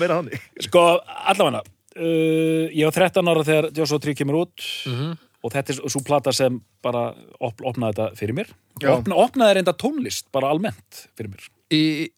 meira 0.00 0.16
þannig 0.22 0.40
sko, 0.64 0.84
allavega 1.28 1.60
uh, 1.60 2.72
ég 2.72 2.88
var 2.88 2.96
13 2.96 3.28
ára 3.34 3.44
þegar 3.44 3.68
Tree 4.00 4.14
kemur 4.16 4.40
út 4.46 4.64
Mhm. 4.88 5.12
og 5.44 5.52
þetta 5.52 5.74
er 5.76 5.90
svo 5.92 6.00
plata 6.08 6.32
sem 6.32 6.56
bara 6.82 7.14
op, 7.40 7.60
opnaði 7.60 7.92
þetta 7.98 8.16
fyrir 8.16 8.34
mér 8.40 8.48
Já. 8.80 8.88
Opna, 8.96 9.14
opnaði 9.20 9.58
reynda 9.60 9.76
tónlist 9.76 10.32
bara 10.32 10.48
almennt 10.56 11.04
fyrir 11.18 11.34
mér 11.36 11.44
Í 11.70 12.08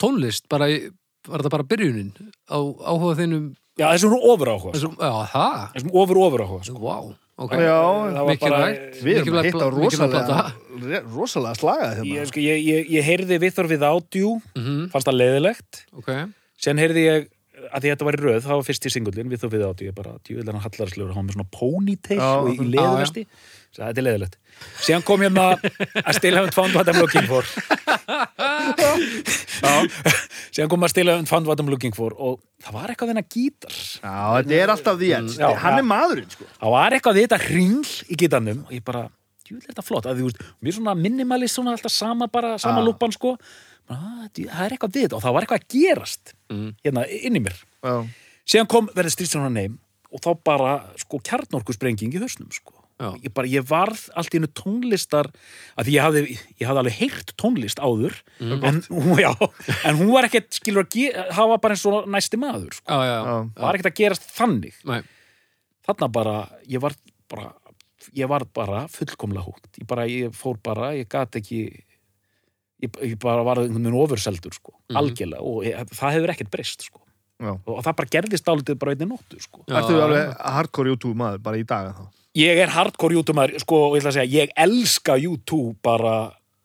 tónlist, 0.00 0.44
bara 0.48 0.68
í, 0.68 0.90
var 1.28 1.40
þetta 1.42 1.50
bara 1.56 1.64
byrjunin 1.72 2.12
á 2.52 2.58
áhuga 2.60 3.16
þínum 3.16 3.54
já, 3.80 3.86
þessum 3.94 4.14
ofur 4.20 4.52
áhuga 4.52 4.74
þessum, 4.76 4.94
Já, 5.00 5.10
það? 5.32 5.58
Þessum 5.74 5.96
ofur 6.02 6.20
ofur 6.26 6.44
áhuga 6.44 6.68
sko. 6.68 6.78
Vá, 6.84 6.96
ok. 7.40 7.56
Já, 7.56 7.78
það 7.80 8.20
var 8.20 8.30
Mikilvægt 8.30 9.02
við 9.06 9.20
erum 9.22 9.40
að 9.40 9.48
hitta 9.50 9.70
rosalega 9.74 11.02
rosalega 11.16 11.58
slagað 11.58 11.92
hérna. 11.98 12.14
Ég, 12.14 12.30
sko, 12.30 12.44
ég, 12.44 12.62
ég, 12.68 12.88
ég 12.98 13.08
heyrði 13.10 13.40
við 13.46 13.56
þar 13.58 13.70
við 13.74 13.84
ádjú 13.90 14.32
Mhm, 14.60 14.80
fannst 14.92 15.08
það 15.10 15.18
leiðilegt. 15.20 15.84
Ok, 15.96 16.10
sen 16.60 16.80
heyrði 16.80 17.04
ég 17.08 17.28
að 17.70 17.82
því 17.84 17.90
þetta 17.92 18.06
var 18.08 18.16
í 18.16 18.20
röð, 18.24 18.38
það 18.46 18.56
var 18.56 18.64
fyrst 18.64 18.86
í 18.88 18.90
singullin 18.94 19.28
við 19.30 19.42
þó 19.42 19.48
við 19.52 19.64
áttu, 19.68 19.84
ég 19.84 19.94
bara, 19.94 20.14
djúvillan 20.24 20.56
hann 20.56 20.64
hallarslegur 20.64 21.12
hann 21.12 21.20
var 21.20 21.26
með 21.28 21.36
svona 21.36 21.50
ponytail 21.52 22.16
Já, 22.16 22.30
og 22.40 22.48
í, 22.48 22.56
í 22.56 22.70
já, 22.72 22.86
það 22.88 23.26
þetta 23.76 24.00
er 24.02 24.06
leðilegt 24.06 24.36
síðan 24.84 25.04
kom 25.06 25.20
hérna 25.24 25.44
að 25.54 26.12
Still 26.18 26.34
Haven't 26.36 26.54
Found 26.58 26.74
What 26.74 26.88
I'm 26.90 26.98
Looking 27.00 27.26
For. 27.30 27.44
Síðan 30.50 30.70
kom 30.72 30.84
að 30.84 30.92
Still 30.92 31.10
Haven't 31.12 31.30
Found 31.30 31.46
What 31.48 31.60
I'm 31.62 31.70
Looking 31.70 31.94
For 31.96 32.14
og 32.16 32.40
það 32.64 32.76
var 32.76 32.92
eitthvað 32.92 33.12
þennan 33.12 33.28
gítar. 33.30 33.76
Já, 33.76 34.14
þetta 34.40 34.58
er 34.58 34.72
alltaf 34.74 34.98
því 35.00 35.08
Já, 35.12 35.20
hann 35.62 35.76
já. 35.76 35.80
er 35.80 35.86
maðurinn 35.86 36.30
sko. 36.34 36.48
Það 36.58 36.74
var 36.76 36.96
eitthvað 36.96 37.20
þetta 37.22 37.38
hringl 37.46 37.92
í 38.10 38.18
gítarnum 38.20 38.62
og 38.66 38.72
ég 38.74 38.84
bara, 38.86 39.04
er 39.50 39.62
þetta 39.68 39.84
flott? 39.86 40.08
Að 40.10 40.18
því, 40.20 40.28
veist, 40.30 40.42
mér 40.60 40.72
er 40.72 40.76
svona 40.80 40.96
minimalist 40.98 41.58
svona 41.58 41.74
alltaf 41.76 41.94
sama 41.94 42.28
bara, 42.32 42.56
sama 42.62 42.82
Já. 42.82 42.86
lúpan 42.90 43.14
sko. 43.14 43.36
Bara, 43.90 44.00
"Ah, 44.00 44.26
það 44.34 44.64
er 44.66 44.70
eitthvað 44.76 44.92
við 44.96 45.06
þetta. 45.06 45.16
Og 45.16 45.22
það 45.22 45.32
var 45.34 45.42
eitthvað 45.46 45.60
að 45.60 45.68
gerast 45.76 46.34
Mm. 46.50 46.74
hérna 46.84 47.06
inn 47.08 47.36
í 47.36 47.40
mér. 47.40 47.56
Já, 47.84 48.06
síðan 48.46 48.68
kom 48.68 48.88
verið 48.88 49.14
stríðsjónar 49.14 49.52
neim 49.52 49.78
og 50.12 50.20
þá 50.20 50.34
bara 50.44 50.84
sko 50.98 51.18
kjarnorku 51.20 51.72
sprenging 51.72 52.12
í 52.12 52.18
hausnum 52.18 52.50
sko. 52.52 52.72
Ég, 53.00 53.32
bara, 53.32 53.48
ég 53.48 53.64
varð 53.64 54.02
allt 54.14 54.34
í 54.34 54.36
hennu 54.36 54.48
tónlistar 54.52 55.30
að 55.78 55.86
því 55.88 55.92
ég 55.94 56.02
hafði, 56.04 56.22
ég 56.60 56.66
hafði 56.68 56.80
alveg 56.82 56.96
heyrt 57.00 57.30
tónlist 57.40 57.78
áður 57.80 58.18
Mm. 58.40 58.64
en, 58.64 58.80
hún- 58.92 59.20
já, 59.20 59.30
en 59.88 59.96
hún 59.96 60.12
var 60.12 60.24
ekkert 60.28 60.50
skilur 60.52 60.84
að 60.84 60.90
ge- 60.98 61.32
hafa 61.32 61.56
bara 61.60 61.74
eins 61.74 61.86
og 61.86 62.06
næsti 62.12 62.36
maður 62.36 62.72
sko. 62.76 62.84
já, 62.92 63.00
já, 63.08 63.50
var 63.56 63.74
ekkert 63.78 63.92
að 63.92 63.96
gerast 64.02 64.26
þannig 64.36 64.74
Nei, 64.84 65.00
þarna 65.88 66.10
bara, 66.12 66.36
ég 66.68 66.80
var 66.80 66.92
bara 67.28 67.54
ég 68.16 68.28
var 68.28 68.44
bara 68.54 68.86
fullkomlega 68.88 69.44
húgt 69.44 69.80
ég 69.80 69.86
bara, 69.86 70.04
ég 70.06 70.32
fór 70.36 70.56
bara, 70.62 70.92
ég 70.96 71.08
gat 71.08 71.30
ekki 71.40 71.82
ég, 72.82 72.90
ég 73.04 73.18
bara 73.20 73.42
var 73.44 73.56
einhvern 73.60 73.84
veginn 73.84 73.96
ofurseldur 74.00 74.52
sko, 74.56 74.72
Mhm. 74.90 74.96
algjörlega 74.96 75.40
og 75.40 75.64
ég, 75.64 75.88
það 75.88 76.12
hefur 76.16 76.30
ekkert 76.34 76.50
breyst 76.50 76.82
sko 76.88 77.00
Já. 77.40 77.52
og 77.66 77.82
það 77.84 77.96
bara 77.96 78.08
gerðist 78.12 78.44
dálítið 78.44 78.78
bara 78.78 78.92
einni 78.92 79.06
nóttu 79.08 79.40
sko. 79.40 79.64
Ertu 79.68 79.96
alveg 79.96 80.36
hardcore 80.38 80.88
YouTube 80.92 81.16
maður 81.16 81.38
bara 81.42 81.56
í 81.56 81.64
dag 81.64 81.94
þá? 81.96 82.08
Ég 82.38 82.60
er 82.62 82.72
hardcore 82.74 83.16
YouTube-maður 83.18 83.62
sko, 83.62 83.80
og 83.88 83.96
ég 83.96 84.04
ætla 84.04 84.12
að 84.12 84.18
segja, 84.18 84.44
ég 84.44 84.54
elska 84.66 85.16
YouTube 85.18 85.76
bara 85.82 86.14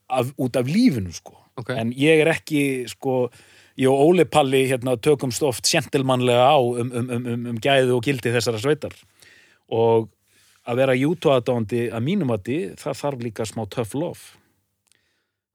af, 0.09 0.31
út 0.37 0.59
af 0.59 0.69
lífinu 0.69 1.13
sko. 1.15 1.37
Ok. 1.55 1.69
en 1.71 1.93
ég 1.95 2.19
er 2.19 2.27
ekki 2.33 2.83
sko, 2.91 3.29
ég 3.79 3.87
og 3.87 4.09
Óli 4.09 4.25
Palli 4.27 4.65
hérna, 4.67 4.97
tökumst 4.99 5.43
oft 5.47 5.63
sjentilmannlega 5.69 6.49
á 6.51 6.59
um, 6.59 6.89
um, 6.91 7.05
um, 7.15 7.27
um, 7.31 7.45
um 7.53 7.61
gæðu 7.63 7.95
og 7.95 8.03
gildi 8.03 8.33
þessara 8.33 8.59
sveitar 8.59 8.95
og 9.71 10.09
að 10.67 10.81
vera 10.81 10.97
YouTube-aðdáandi 10.99 11.85
að 11.95 12.03
mínum 12.03 12.33
að 12.35 12.49
það 12.81 12.99
þarf 12.99 13.23
líka 13.23 13.47
smá 13.47 13.63
tough 13.71 13.95
love 13.95 14.35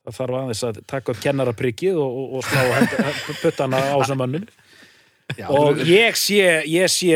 það 0.06 0.16
þarf 0.16 0.38
aðeins 0.40 0.64
að 0.70 0.80
taka 0.88 1.12
upp 1.12 1.22
kennaraprikkið 1.26 2.00
og, 2.00 2.18
og, 2.22 2.34
og 2.38 2.48
slá 2.48 2.62
puttana 3.42 3.82
á 3.92 3.98
mönnum 4.16 4.48
Já, 5.38 5.46
og 5.50 5.78
ég 5.86 6.16
sé 6.18 6.40
ég 6.66 6.88
sé, 6.90 7.14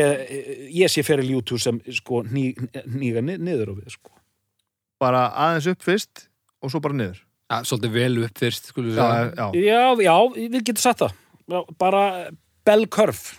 ég 0.71 0.91
sé 0.91 1.03
fyrir 1.03 1.27
YouTube 1.27 1.59
sem 1.61 1.79
sko 1.91 2.23
ný, 2.23 2.53
nýga 2.87 3.21
ni- 3.23 3.37
niður 3.41 3.71
á 3.71 3.73
við 3.81 3.89
sko. 3.97 4.11
bara 5.01 5.25
aðeins 5.35 5.67
upp 5.73 5.83
fyrst 5.83 6.27
og 6.63 6.71
svo 6.71 6.79
bara 6.81 6.93
niður. 6.95 7.19
Ja, 7.51 7.59
svolítið 7.61 7.91
vel 7.93 8.23
upp 8.25 8.37
fyrst, 8.41 8.71
Já, 8.73 8.81
segja. 8.95 9.33
já. 9.37 9.47
já, 9.53 9.81
já, 10.01 10.15
við 10.49 10.61
getum 10.65 10.81
sagt 10.81 10.99
það 11.03 11.13
Já, 11.51 11.59
bara 11.77 12.03
bell 12.65 12.87
curve 12.87 13.35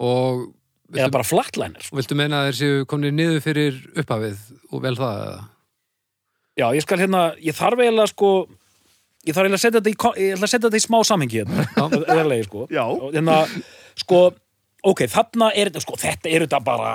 Og 0.00 0.52
eða 0.92 1.06
viltu, 1.08 1.12
bara 1.16 1.26
flatliner 1.26 1.82
sko. 1.82 1.96
viltu 1.98 2.16
meina 2.18 2.44
að 2.44 2.50
þeir 2.50 2.58
séu 2.60 2.84
komnir 2.90 3.12
niður 3.14 3.42
fyrir 3.44 3.80
upphafið 4.00 4.38
og 4.70 4.82
vel 4.84 4.94
það 4.98 5.24
eða? 5.26 5.40
já, 6.60 6.66
ég 6.76 6.82
skal 6.84 6.98
hérna, 7.02 7.22
ég 7.40 7.56
þarf 7.56 7.82
eiginlega 7.82 8.12
sko 8.12 8.30
ég 9.28 9.36
þarf 9.36 9.50
að 9.52 9.60
setja 9.62 9.80
þetta 9.82 9.92
í, 9.92 10.30
að 10.36 10.46
setja 10.48 10.66
þetta 10.68 10.80
í 10.80 10.84
smá 10.86 10.98
samhengi 11.06 11.42
hérna, 11.42 11.66
sko. 12.48 12.66
Hérna, 13.12 13.36
sko 14.00 14.20
ok, 14.92 15.04
þarna 15.12 15.50
er 15.54 15.68
þetta, 15.70 15.82
sko, 15.84 15.98
þetta 16.00 16.30
er 16.32 16.46
þetta 16.46 16.60
bara 16.64 16.92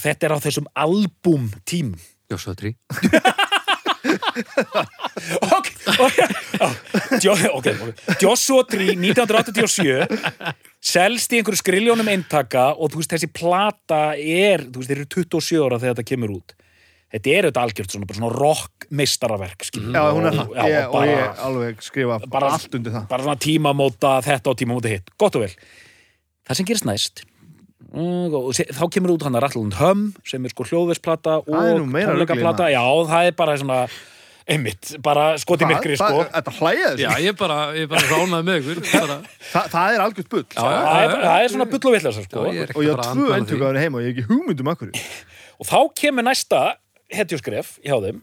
þetta 0.00 0.28
er 0.28 0.36
á 0.36 0.38
þessum 0.44 0.68
album 0.78 1.48
tím. 1.66 1.94
Joshua 2.30 2.54
Tree. 2.56 2.76
ok, 5.40 5.68
ok, 5.98 6.16
já, 6.60 6.70
Jo- 7.22 7.52
ok, 7.58 7.66
ok. 7.66 7.94
Joshua 8.22 8.64
Tree 8.68 8.94
1987 8.96 10.06
selst 10.84 11.32
í 11.32 11.40
einhverju 11.40 11.60
skriljónum 11.62 12.08
eintaka 12.12 12.70
og 12.76 12.92
þú 12.92 13.00
veist 13.02 13.14
þessi 13.14 13.30
plata 13.32 14.02
er, 14.20 14.66
þú 14.68 14.82
veist 14.82 14.90
þeir 14.92 15.00
eru 15.02 15.08
27 15.16 15.62
ára 15.64 15.78
þegar 15.80 15.94
þetta 15.96 16.08
kemur 16.12 16.34
út 16.38 16.54
þetta 17.14 17.34
er 17.34 17.46
auðvitað 17.48 17.66
algjört 17.68 17.94
svona, 17.94 18.08
bara 18.10 18.18
svona 18.20 18.32
rock 18.34 18.86
meistaraverk 18.90 19.66
skilur. 19.68 19.92
Já, 19.94 20.02
hún 20.12 20.26
er 20.28 20.38
það. 20.38 20.54
já, 20.58 20.64
Ég, 20.74 20.88
og 20.88 20.96
og 20.98 21.04
ég 21.08 21.44
alveg 21.48 21.84
skrifa 21.86 22.18
bara- 22.30 22.50
allt 22.56 22.74
undir 22.80 22.92
það. 22.96 23.06
bara 23.12 23.22
svona 23.28 23.40
tímamóta 23.46 24.16
þetta 24.26 24.50
og 24.52 24.58
tímamóta 24.60 24.90
hitt, 24.92 25.14
gott 25.18 25.38
og 25.38 25.46
vel 25.46 25.52
það 26.44 26.58
sem 26.60 26.66
gerist 26.68 26.84
næst 26.88 27.22
mm, 27.94 28.74
þá 28.74 28.82
kemur 28.90 29.14
út 29.14 29.22
hann 29.24 29.38
að 29.38 29.46
Rattlund 29.46 29.78
Hum 29.78 30.08
sem 30.26 30.44
er 30.44 30.52
sko 30.52 30.66
hljóðversplata 30.68 31.38
er 31.40 31.78
og 31.78 31.86
tónleikaplata, 31.94 32.68
já, 32.74 32.82
það 33.08 33.30
er 33.30 33.38
bara 33.38 33.56
svona 33.62 33.78
einmitt, 34.44 34.90
bara 35.00 35.38
skoti 35.40 35.64
myrkri 35.64 35.96
sko 35.96 36.24
þetta 36.28 36.52
þessu. 36.52 37.00
Já, 37.00 37.10
ég 37.22 37.32
er 37.32 37.36
bara, 37.38 37.58
ég 37.78 37.88
bara 37.88 38.04
ránaði 38.10 38.44
með 38.44 38.58
ykkur. 38.60 38.80
Bara, 38.92 39.16
Það, 39.54 39.68
það 39.72 39.94
er 39.94 40.02
algjört 40.04 40.28
bull. 40.34 40.44
Já, 40.44 40.60
já. 40.60 40.80
það 40.84 41.04
er, 41.04 41.14
það 41.24 41.44
er 41.44 41.52
svona 41.54 41.66
bull 41.70 41.80
og 41.88 41.94
villasa 41.96 42.20
já, 42.20 42.26
sko. 42.28 42.42
Og 42.44 42.84
ég 42.84 42.92
að 42.92 43.48
tvö 43.48 43.64
henni 43.70 43.80
heima 43.86 44.00
og 44.00 44.04
ég 44.04 44.10
hef 44.10 44.18
ekki 44.18 44.26
hugmyndum 44.28 44.70
akkur. 44.74 44.90
og 45.60 45.70
þá 45.70 45.78
kemur 46.02 46.26
næsta 46.28 46.60
hetjuskref 47.12 47.78
hjá 47.84 47.98
þeim. 48.04 48.22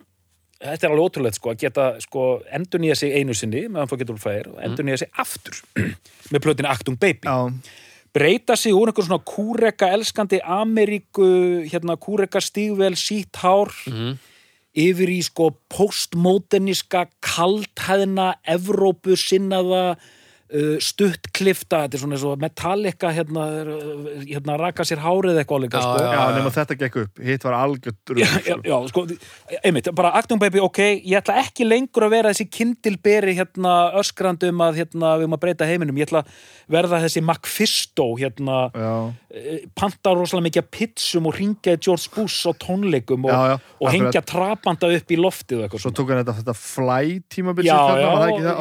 Þetta 0.61 0.85
er 0.87 0.91
alveg 0.93 1.05
ótrúlegt 1.09 1.37
sko 1.39 1.49
að 1.53 1.61
geta 1.63 1.85
sko 2.03 2.23
endur 2.53 2.81
nýja 2.83 2.95
sig 2.99 3.15
einu 3.17 3.33
sinni 3.33 3.63
meðan 3.67 3.89
fór 3.89 3.97
getur 4.01 4.19
fær 4.21 4.51
og 4.53 4.59
endur 4.61 4.85
nýja 4.85 4.99
sig 5.01 5.09
aftur 5.17 5.57
með 6.31 6.43
plötinu 6.45 6.69
Actung 6.69 6.99
Baby. 7.01 7.25
Já, 7.25 7.49
breyta 8.13 8.57
sig 8.59 8.75
úr 8.77 8.91
einhver 8.91 9.07
svona 9.07 9.23
kúreka 9.25 9.89
elskandi 9.95 10.37
Ameríku 10.45 11.25
hérna 11.71 11.95
kúreka 11.97 12.41
stígvel 12.43 12.93
sítt 12.99 13.41
hár 13.41 13.73
Mhm. 13.89 14.19
yfir 14.77 15.09
í 15.11 15.19
sko 15.25 15.49
postmoderniska 15.67 17.07
kaldhæðna 17.25 18.35
Evrópu 18.47 19.17
sinnaða 19.19 19.97
uh, 20.51 20.75
stuttklifta, 20.83 21.83
þetta 21.85 21.97
er 21.97 22.01
svona 22.03 22.17
eins 22.17 22.25
og 22.27 22.41
Metallica 22.41 23.11
hérna, 23.15 23.45
hérna 24.27 24.57
raka 24.59 24.85
sér 24.87 25.01
hárið 25.03 25.41
eitthvað 25.41 25.65
líka 25.65 25.81
Já, 25.81 25.85
sko. 25.87 26.05
já, 26.11 26.21
nema 26.37 26.53
þetta 26.55 26.77
gekk 26.81 26.97
upp. 27.03 27.21
Hitt 27.25 27.45
var 27.47 27.57
algjört 27.57 28.13
rugl, 28.13 28.21
já, 28.21 28.29
já, 28.45 28.57
sko. 28.57 28.71
já, 28.71 28.77
sko, 28.91 29.05
einmitt, 29.61 29.91
bara 29.97 30.13
Actung 30.19 30.41
Baby, 30.41 30.61
ok, 30.63 30.81
ég 30.99 31.17
ætla 31.21 31.37
ekki 31.43 31.67
lengur 31.67 32.07
að 32.07 32.15
vera 32.15 32.33
þessi 32.33 32.47
kindilberi 32.51 33.35
hérna 33.37 33.75
öskrandi 34.01 34.51
um 34.51 34.65
að 34.67 34.81
hérna 34.83 35.15
við 35.17 35.27
erum 35.27 35.37
að 35.37 35.43
breyta 35.45 35.69
heiminum, 35.69 35.99
ég 36.01 36.09
ætla 36.09 36.23
að 36.23 36.35
verða 36.77 37.01
þessi 37.05 37.23
Macfisto 37.25 38.07
hérna 38.19 38.59
Já, 38.75 38.93
eh, 39.31 39.63
panta 39.77 40.13
rosalega 40.15 40.47
mikið 40.49 40.69
pitsum 40.73 41.29
og 41.29 41.37
ringja 41.37 41.77
George 41.77 42.11
Bush 42.15 42.47
á 42.47 42.51
tónleikum 42.55 43.27
og, 43.27 43.31
Já, 43.31 43.41
já, 43.53 43.57
og 43.81 43.91
hengja 43.93 44.23
trapanda 44.25 44.91
upp 44.91 45.11
í 45.11 45.19
loftið 45.19 45.65
eitthvað 45.65 45.85
Svo 45.85 45.93
tók 45.95 46.11
hann 46.11 46.21
þetta, 46.23 46.37
þetta 46.41 46.55
fly 46.57 47.19
tímabil 47.31 47.67
Já, 47.67 47.75
sitt 47.75 47.87
þarna, 47.87 48.01
já, 48.01 48.09
var 48.11 48.21
það 48.21 48.31
ekki 48.31 48.45
það 48.47 48.55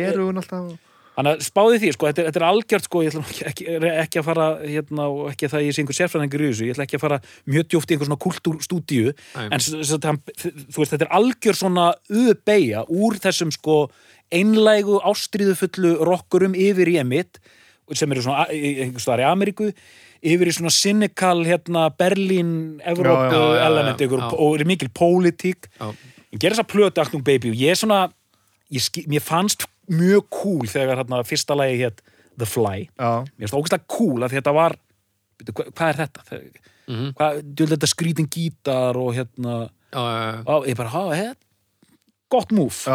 glerugun 0.00 0.42
alltaf. 0.42 0.70
Þannig 1.20 1.34
að 1.36 1.42
spáði 1.44 1.78
því, 1.82 1.88
sko, 1.92 2.06
þetta 2.08 2.22
er, 2.22 2.26
þetta 2.30 2.40
er 2.40 2.46
algjört 2.46 2.86
sko, 2.86 3.00
ég 3.04 3.10
ætla 3.10 3.48
ekki, 3.50 3.64
ekki, 3.90 4.20
að 4.20 4.26
fara 4.28 4.44
hérna, 4.62 5.06
og 5.10 5.24
ekki 5.32 5.48
að 5.48 5.54
það 5.54 5.64
ég 5.66 5.74
sé 5.74 5.82
einhver 5.82 5.96
sérfræðingur 5.98 6.44
í 6.44 6.50
þessu 6.50 6.68
ég 6.68 6.76
ætla 6.76 6.86
ekki 6.86 6.96
að 6.96 7.02
fara 7.02 7.18
mjög 7.50 7.66
djúft 7.66 7.90
í 7.90 7.96
einhver 7.96 8.08
svona 8.08 8.20
kultúrstúdíu 8.24 9.14
en 9.42 9.64
þú 9.66 9.80
veist, 9.82 10.94
þetta 10.94 11.04
er 11.04 11.10
algjör 11.18 11.58
svona 11.58 11.88
ubeigja 12.08 12.84
úr 12.88 13.18
þessum 13.20 13.50
sko 13.52 13.80
einlægu 14.32 15.00
ástríðufullu 15.10 15.96
rockurum 16.06 16.54
yfir 16.54 16.92
í 16.92 16.96
emitt 17.02 17.42
sem 17.98 18.12
eru 18.14 18.22
svona 18.22 18.46
einhvers 18.54 19.02
staðar 19.02 19.24
í 19.24 19.28
Ameríku 19.28 19.68
yfir 20.20 20.50
í 20.50 20.54
svona 20.54 20.72
cynical 20.74 21.42
hérna, 21.48 21.88
Berlín, 21.98 22.52
Evrópu 22.86 23.34
Já, 23.34 23.34
já, 23.34 23.42
já, 23.42 23.58
já, 23.58 23.66
element 23.66 24.06
ykkur, 24.06 24.22
já. 24.22 24.30
og 24.36 24.56
er 24.60 24.68
mikil 24.68 24.90
pólitík 24.94 25.68
Já. 25.74 25.90
ég 26.30 26.38
gerði 26.38 26.54
þess 26.54 26.64
að 26.64 26.72
plötu 26.74 27.02
Actung 27.02 27.26
Baby 27.26 27.50
og 27.50 27.58
ég 27.58 27.74
er 27.74 27.80
svona 27.80 28.00
ég, 28.70 28.88
mér 29.10 29.24
fannst 29.24 29.66
mjög 29.90 30.26
cool 30.30 30.66
þegar 30.70 31.00
hérna, 31.02 31.22
fyrsta 31.26 31.56
lagi 31.58 31.78
hétt 31.82 32.00
The 32.38 32.46
Fly 32.46 32.86
Já, 32.98 33.10
mér 33.36 33.46
finnst 33.48 33.56
ógæslega 33.58 33.86
cool 33.90 34.22
að 34.26 34.36
þetta 34.38 34.54
var 34.56 34.76
byrju, 35.40 35.54
hvað, 35.58 35.72
hvað 35.74 35.88
er 35.94 35.98
þetta? 36.04 36.24
Þegar, 36.30 36.68
Mhm. 36.90 37.10
hvað, 37.14 37.42
djúlega 37.54 37.76
þetta 37.76 37.88
skrítin 37.94 38.26
gítar 38.34 38.96
og 38.98 39.14
hérna, 39.14 39.70
Já, 39.92 40.00
já, 40.00 40.22
já. 40.30 40.42
á, 40.46 40.54
ég 40.66 40.76
bara, 40.76 41.14
hei 41.14 41.32
gott 42.30 42.50
múf, 42.54 42.86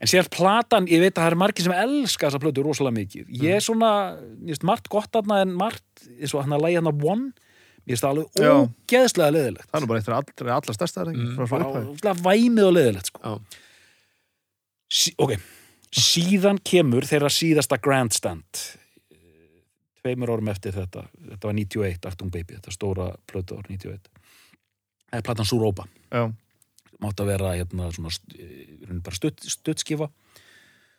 en 0.00 0.08
síðan 0.08 0.28
platan 0.32 0.86
ég 0.88 1.00
veit 1.00 1.14
að 1.14 1.22
það 1.24 1.30
er 1.32 1.36
margir 1.40 1.62
sem 1.64 1.72
elska 1.72 2.26
þessa 2.28 2.40
plötu 2.42 2.64
rosalega 2.64 2.96
mikið, 2.98 3.26
ég 3.30 3.56
er 3.56 3.60
svona 3.64 4.16
mér 4.40 4.52
finnst 4.52 4.64
margt 4.64 4.88
gott 4.88 5.12
aðna 5.12 5.42
en 5.42 5.52
margt 5.56 6.06
eins 6.20 6.34
og 6.34 6.42
hann 6.44 6.52
að 6.58 6.62
lagi 6.66 6.74
hann 6.80 6.90
að 6.92 7.04
One 7.04 7.32
mér 7.86 7.96
finnst 7.96 8.04
það 8.04 8.12
alveg 8.12 8.26
Já. 8.36 8.52
ógeðslega 8.52 9.32
leðilegt 9.36 9.68
það 9.72 9.82
er 9.82 9.86
bara 9.86 9.98
eitt 10.00 10.08
af 10.08 10.18
allra, 10.20 10.54
allra 10.56 10.74
stærsta 10.76 11.04
mm, 11.06 11.16
Mm. 11.16 11.36
frá 11.36 11.46
frá 11.48 11.64
upphæði. 11.64 11.86
ógeðslega 11.92 12.22
væmið 12.26 12.66
og 12.68 12.74
leðilegt 12.76 13.06
sko. 13.12 13.40
Ok, 15.18 15.32
síðan 15.92 16.58
kemur 16.64 17.06
þeirra 17.08 17.30
síðasta 17.32 17.78
grandstand. 17.82 18.64
Tveimur 20.02 20.32
árum 20.34 20.50
eftir 20.50 20.74
þetta. 20.74 21.04
Þetta 21.28 21.48
var 21.48 21.56
91, 21.58 22.08
Artung 22.10 22.32
Baby, 22.32 22.56
þetta 22.58 22.74
stóra 22.74 23.12
plötu 23.30 23.60
ár 23.60 23.68
91 23.70 24.12
það 25.12 25.20
er 25.20 25.26
platan 25.26 25.48
Súrópa. 25.48 25.86
Mátt 27.02 27.20
að 27.20 27.32
vera 27.34 27.54
hérna 27.58 27.90
svona 27.92 28.12
stutt, 29.12 29.44
stuttskifa. 29.44 30.08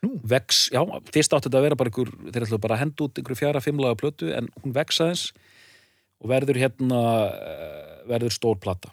Vex, 0.04 0.68
já, 0.74 0.82
fyrst 1.16 1.34
átti 1.34 1.48
þetta 1.48 1.60
að 1.62 1.66
vera 1.70 1.80
bara 1.80 1.92
ykkur, 1.94 2.10
þeir 2.28 2.46
ætlaðu 2.46 2.64
bara 2.66 2.76
að 2.76 2.82
henda 2.84 3.06
út 3.06 3.22
ykkur 3.22 3.40
fjara 3.40 3.62
fimmlaga 3.64 3.96
plötu 4.02 4.34
en 4.36 4.50
hún 4.60 4.74
vex 4.76 5.00
aðeins 5.00 5.30
og 6.20 6.28
verður 6.28 6.60
hérna 6.60 7.00
eh, 7.32 7.94
verður 8.12 8.36
stór 8.36 8.60
plata 8.60 8.92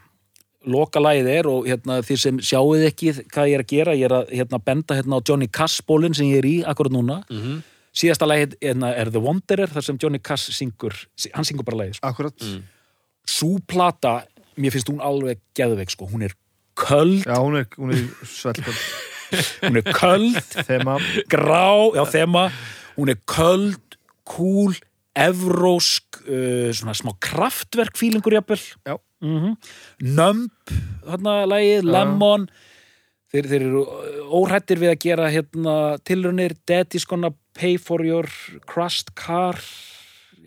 loka 0.67 1.01
lagið 1.01 1.29
er 1.39 1.47
og 1.49 1.67
hérna 1.67 2.01
þið 2.05 2.19
sem 2.21 2.39
sjáuð 2.39 2.83
ekki 2.91 3.13
hvað 3.33 3.49
ég 3.49 3.55
er 3.59 3.63
að 3.65 3.71
gera, 3.73 3.95
ég 3.97 4.05
er 4.11 4.15
að 4.19 4.33
hérna 4.37 4.59
benda 4.65 4.95
hérna 4.99 5.17
á 5.17 5.25
Johnny 5.29 5.49
Cass 5.49 5.81
bólinn 5.81 6.15
sem 6.17 6.27
ég 6.27 6.39
er 6.43 6.49
í 6.49 6.57
akkurat 6.69 6.93
núna, 6.93 7.23
Mhm. 7.31 7.63
síðasta 7.97 8.27
lagið 8.29 8.59
hérna, 8.61 8.93
er 8.95 9.11
The 9.11 9.19
Wanderer, 9.21 9.67
þar 9.69 9.83
sem 9.85 9.99
Johnny 9.99 10.19
Cass 10.19 10.51
syngur, 10.51 10.93
hann 11.35 11.45
syngur 11.45 11.65
bara 11.65 11.79
lagið, 11.85 11.95
sko. 11.97 12.29
Mm. 12.45 12.63
sú 13.27 13.59
plata 13.67 14.25
mér 14.59 14.71
finnst 14.73 14.89
hún 14.91 15.01
alveg 15.01 15.39
geðveik, 15.55 15.91
sko, 15.91 16.07
hún 16.11 16.23
er 16.25 16.35
köld, 16.77 17.25
Já, 17.25 17.37
hún 17.39 17.57
er, 17.59 17.67
hún 17.79 17.93
er 17.93 18.09
svelkvöld 18.25 18.77
hún 19.63 19.77
er 19.77 19.83
köld. 19.95 20.35
Þema. 20.67 20.99
Grá, 21.31 21.95
já 21.95 22.03
þema. 22.11 22.51
Hún 22.97 23.11
er 23.11 23.19
köld, 23.31 23.79
kúl 24.27 24.75
evrósk 25.15 26.21
uh, 26.27 26.71
svona 26.75 26.95
smá 26.99 27.13
kraftverk 27.23 27.97
fílingur 27.99 28.35
jafnvel. 28.35 28.59
Já. 28.87 28.97
Mm 29.21 29.57
Numb 30.17 30.75
þarna 31.07 31.35
lagið, 31.51 31.85
Já. 31.85 31.93
Lemon. 31.93 32.49
Þeir, 33.31 33.47
þeir 33.47 33.63
eru 33.69 33.83
óhættir 34.41 34.81
við 34.83 34.91
að 34.91 34.99
gera 35.05 35.29
hérna 35.31 35.75
tilraunir. 36.03 36.57
Daddy's 36.67 37.05
gonna 37.07 37.31
pay 37.55 37.77
for 37.79 38.03
your 38.05 38.27
crushed 38.67 39.13
car 39.15 39.55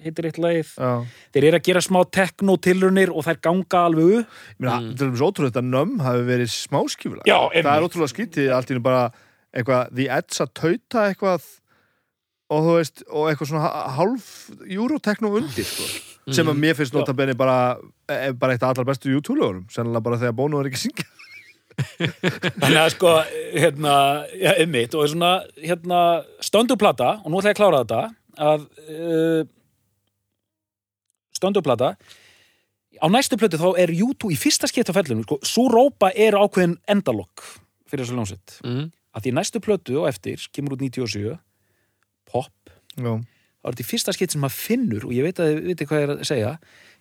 heitir 0.04 0.26
eitt 0.28 0.40
lagið. 0.44 0.74
Já, 0.76 0.90
þeir 1.32 1.46
eru 1.48 1.60
að 1.62 1.68
gera 1.70 1.82
smá 1.86 2.02
techno 2.12 2.58
tilraunir 2.60 3.14
og 3.16 3.24
þær 3.24 3.40
ganga 3.46 3.84
alveg 3.88 4.18
upp. 4.20 4.34
Meina, 4.60 4.80
þetta 4.90 5.06
er 5.08 5.16
svo 5.22 5.30
ótrúlega 5.32 5.54
þetta 5.54 5.64
nömm 5.70 5.94
hafi 6.04 6.26
verið 6.28 6.52
smáskífulega 6.58 7.24
Mm. 7.24 7.32
Já, 7.32 7.64
Það 7.64 7.78
er 7.78 7.88
ótrúlega 7.88 8.12
skítið, 8.16 8.52
allt 8.58 8.68
í 8.68 8.76
einu 8.76 8.84
bara 8.84 9.04
eitthvað, 9.56 9.96
the 9.96 10.10
edge 10.10 10.42
að 10.44 10.52
tauta 10.60 11.06
eitthvað 11.08 11.44
og 12.52 12.66
þú 12.68 12.74
veist, 12.82 13.04
og 13.08 13.30
eitthvað 13.32 13.48
svona 13.54 13.62
ha- 13.64 13.88
hálf 13.96 14.28
eurotekno 14.68 15.32
undir, 15.40 15.64
sko 15.64 15.88
sem 16.32 16.48
að 16.48 16.62
mér 16.64 16.78
finnst 16.78 16.96
nota 16.96 17.16
benni 17.18 17.36
bara 17.36 17.76
er 18.08 18.36
bara 18.40 18.56
eitt 18.56 18.64
af 18.64 18.74
allar 18.74 18.88
bestu 18.88 19.12
YouTube-lögurum 19.12 19.66
sennilega 19.74 20.06
bara 20.06 20.20
þegar 20.22 20.38
Bono 20.38 20.62
er 20.62 20.70
ekki 20.70 20.86
syngja. 20.86 21.08
Þannig 22.62 22.80
að 22.80 22.90
sko, 22.94 23.12
hérna, 23.56 23.96
ja, 24.38 24.54
einmitt, 24.62 24.94
og 24.94 25.08
svona, 25.10 25.32
hérna, 25.58 26.02
stönduplata, 26.46 27.16
og 27.24 27.34
nú 27.34 27.40
ætla 27.40 27.50
ég 27.50 27.58
að 27.58 27.62
klára 27.62 27.80
þetta, 27.82 28.02
að 28.50 28.68
uh, 28.94 29.48
stönduplata, 31.40 31.94
á 33.02 33.06
næstu 33.10 33.40
plötu 33.42 33.58
þá 33.58 33.72
er 33.82 33.94
YouTube 33.94 34.36
í 34.36 34.38
fyrsta 34.40 34.70
skipt 34.70 34.94
á 34.94 34.98
fellinu, 35.00 35.26
sko, 35.26 35.40
svo 35.42 35.66
rópa 35.74 36.12
er 36.14 36.38
ákveðin 36.38 36.78
endalokk 36.94 37.42
fyrir 37.90 38.06
þessu 38.06 38.20
ljónsett. 38.20 38.60
mm. 38.62 38.92
Að 39.14 39.26
því 39.26 39.36
næstu 39.38 39.60
plötu 39.62 39.98
og 40.02 40.08
eftir, 40.10 40.42
kemur 40.54 40.78
út 40.78 40.86
97, 40.86 41.34
pop, 42.30 42.54
Já, 42.94 43.18
þá 43.64 43.68
er 43.70 43.74
þetta 43.78 43.84
í 43.86 43.90
fyrsta 43.94 44.14
skipt 44.14 44.32
sem 44.36 44.42
maður 44.44 44.60
finnur, 44.60 45.06
og 45.08 45.14
ég 45.16 45.24
veit 45.24 45.40
að 45.40 45.50
þið 45.54 45.64
viti 45.72 45.86
hvað 45.88 46.00
ég 46.02 46.04
er 46.10 46.14
að 46.18 46.24
segja, 46.28 46.58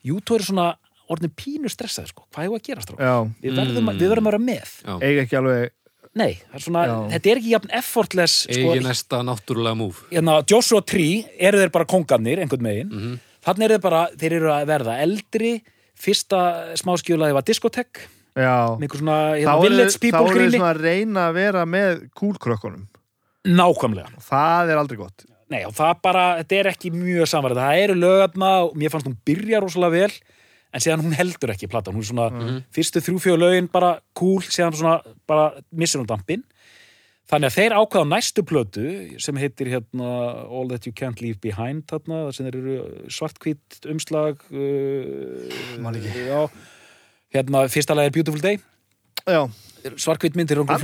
YouTube 0.07 0.39
er 0.39 0.47
svona 0.47 0.67
orðin 1.11 1.33
pínu 1.35 1.69
stressaði, 1.69 2.09
sko, 2.13 2.25
hvað 2.33 2.45
er 2.45 2.55
að 2.55 2.63
gera 2.63 2.83
já, 3.03 3.15
Við 3.43 3.57
verðum, 3.59 3.85
Mm. 3.91 3.99
við 3.99 4.09
verðum 4.09 4.27
að 4.27 4.31
vera 4.33 4.39
með. 4.39 4.69
Já. 4.87 4.95
eiga 5.03 5.23
ekki 5.27 5.37
alveg 5.43 5.71
Nei, 6.15 6.35
það 6.45 6.55
er 6.55 6.61
svona, 6.61 6.81
þetta 7.11 7.31
er 7.31 7.37
ekki 7.41 7.53
jafn 7.55 7.71
effortless 7.73 8.35
sko, 8.45 8.73
Eigi 8.73 8.83
næsta 8.85 9.23
náttúrulega 9.25 9.77
múf 9.81 10.03
hérna, 10.13 10.43
Joshua 10.47 10.81
Tree 10.83 11.25
eru 11.41 11.59
þeir 11.59 11.71
bara 11.73 11.85
kongarnir 11.89 12.39
einhvern 12.39 12.63
megin, 12.63 12.89
Mhm. 12.93 13.19
þannig 13.45 13.65
eru 13.65 13.75
þeir 13.79 13.81
bara 13.83 14.03
þeir 14.17 14.33
eru 14.33 14.49
að 14.53 14.67
verða 14.67 15.01
eldri. 15.03 15.63
Fyrsta 15.97 16.75
smáskjulaði 16.77 17.33
var 17.33 17.43
diskotek 17.43 18.01
einhver 18.37 18.99
svona 18.99 19.17
þá 19.37 19.41
hérna, 19.41 19.53
eru 19.57 19.69
village 19.69 19.97
þá 19.97 20.01
people 20.01 20.21
eru 20.21 20.29
þið 20.29 20.39
gríni 20.43 20.59
svona 20.59 20.75
að 20.75 20.81
reyna 20.83 21.21
að 21.29 21.35
vera 21.35 21.65
með 21.67 22.11
kúlkrökkunum. 22.17 22.87
Nákvæmlega, 23.49 24.11
það 24.23 24.71
er 24.71 24.77
aldrei 24.79 24.97
gott 24.99 25.25
nei 25.53 25.63
og 25.69 25.75
það 25.77 25.99
bara 26.05 26.25
þetta 26.41 26.59
er 26.61 26.71
ekki 26.73 26.93
mjög 26.95 27.29
samverð, 27.31 27.61
það 27.63 27.83
eru 27.87 27.99
lögatna 28.01 28.53
og 28.67 28.79
mér 28.81 28.93
fannst 28.95 29.09
hún 29.11 29.19
byrja 29.29 29.61
rosalega 29.63 29.97
vel 29.99 30.15
en 30.73 30.81
síðan 30.81 31.05
hún 31.05 31.17
heldur 31.19 31.53
ekki 31.53 31.69
platan, 31.69 31.95
hún 31.97 32.05
er 32.05 32.09
svona 32.09 32.31
Mhm. 32.33 32.63
fyrstu 32.73 33.03
þrjú 33.05 33.19
fjóðu 33.21 33.43
lögin 33.45 33.69
bara 33.73 34.01
cool, 34.17 34.41
síðan 34.41 34.73
svona 34.79 35.03
bara 35.29 35.63
missir 35.71 36.01
hún 36.01 36.09
dampin 36.09 36.45
þannig 37.31 37.49
að 37.49 37.57
þeir 37.57 37.77
ákvaða 37.79 38.09
næstu 38.09 38.43
plötu 38.45 38.87
sem 39.21 39.37
heitir 39.37 39.71
hérna 39.73 40.09
All 40.49 40.69
That 40.69 40.87
You 40.87 40.93
Can't 40.93 41.21
Leave 41.23 41.41
Behind 41.41 41.85
þarna, 41.89 42.27
þar 42.29 42.37
sem 42.37 42.47
eru 42.51 42.77
svartkvít 43.09 43.87
umslag 43.93 44.43
uh, 44.51 45.79
já, 46.29 46.51
hérna 47.33 47.69
fyrsta 47.73 47.97
lag 47.97 48.11
er 48.11 48.17
Beautiful 48.17 48.43
Day. 48.43 48.59
Já, 49.25 49.47
svartkvít 49.97 50.37
myndir 50.37 50.61
um 50.61 50.67
var 50.67 50.81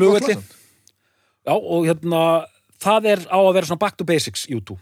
já 1.49 1.55
og 1.57 1.87
hérna 1.89 2.23
það 2.83 3.11
er 3.15 3.27
á 3.31 3.39
að 3.39 3.53
vera 3.57 3.69
svona 3.71 3.83
back 3.85 3.99
to 3.99 4.07
basics 4.09 4.47
YouTube, 4.51 4.81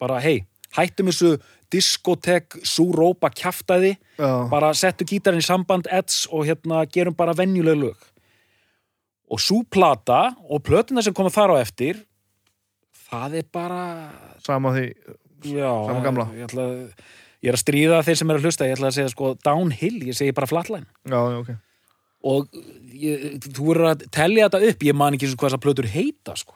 bara 0.00 0.20
hei 0.22 0.44
hættum 0.76 1.10
þessu 1.10 1.36
diskotek 1.72 2.58
súrópa 2.66 3.30
kjaftaði, 3.34 3.94
já, 4.18 4.30
bara 4.52 4.72
settu 4.76 5.06
gítarinn 5.08 5.42
í 5.42 5.46
samband 5.46 5.88
eds 5.92 6.24
og 6.30 6.46
hérna 6.48 6.84
gerum 6.90 7.16
bara 7.16 7.34
venjuleg 7.36 7.78
lög. 7.80 8.08
Og 9.26 9.40
sú 9.42 9.64
plata 9.66 10.36
og 10.46 10.62
plötuna 10.62 11.02
sem 11.02 11.14
koma 11.16 11.32
þar 11.34 11.56
á 11.58 11.62
eftir 11.64 12.04
það 13.08 13.40
er 13.40 13.48
bara 13.54 13.80
sama 14.44 14.70
því 14.76 14.84
já, 15.56 15.70
Sama 15.88 16.02
gamla. 16.04 16.28
ég, 16.36 16.46
ætla, 16.46 16.66
ég 17.42 17.50
er 17.50 17.58
að 17.58 17.62
stríða 17.64 18.02
þeir 18.06 18.20
sem 18.20 18.30
eru 18.30 18.38
að 18.42 18.46
hlusta, 18.46 18.68
ég 18.68 18.76
ætla 18.78 18.90
að 18.92 18.98
segja 19.00 19.14
sko 19.14 19.32
downhill, 19.42 19.98
ég 20.06 20.18
segi 20.18 20.34
bara 20.36 20.50
flatline. 20.50 20.86
Já, 21.06 21.18
ok. 21.40 21.50
Og 22.26 22.46
ég, 22.94 23.26
þú 23.42 23.72
verður 23.72 23.90
að 23.90 24.06
telja 24.14 24.46
þetta 24.46 24.70
upp, 24.70 24.86
ég 24.86 24.98
man 25.02 25.14
ekki 25.18 25.26
eins 25.26 25.34
og 25.34 25.42
hvað 25.42 25.50
þessar 25.52 25.64
plötur 25.66 25.90
heita 25.90 26.38
sko 26.38 26.54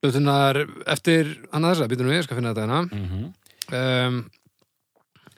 Hlutunar 0.00 0.56
eftir 0.88 1.34
annað 1.52 1.74
þessa, 1.74 1.88
býtum 1.92 2.08
við, 2.08 2.20
ég 2.20 2.24
skal 2.24 2.38
finna 2.38 2.54
þetta 2.54 2.66
hérna. 2.66 2.82
Mm 2.88 3.08
-hmm. 3.08 3.32
um, 3.80 4.20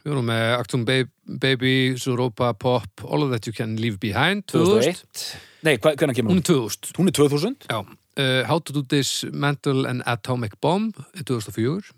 Við 0.02 0.10
vorum 0.10 0.26
með 0.26 0.52
Actum 0.56 0.84
Baby, 0.84 1.94
Zuropa, 1.96 2.52
Pop, 2.58 3.04
All 3.06 3.22
of 3.22 3.30
That 3.30 3.46
You 3.46 3.54
Can 3.54 3.76
Leave 3.78 3.98
Behind 4.02 4.42
2000, 4.50 4.98
2001 4.98 5.36
Nei, 5.62 5.76
hvernig 5.78 6.16
kemur 6.16 6.32
hún? 6.32 6.40
Hún? 6.42 6.42
er 6.42 6.42
2000 6.42 6.96
Hún 6.98 7.08
er 7.08 7.12
2000 7.12 7.56
Já, 7.70 7.78
uh, 7.78 8.48
How 8.48 8.58
to 8.58 8.72
Do 8.72 8.82
This 8.82 9.24
Mental 9.32 9.86
and 9.86 10.02
Atomic 10.06 10.58
Bomb 10.60 10.92
er 11.14 11.22
2004 11.22 11.94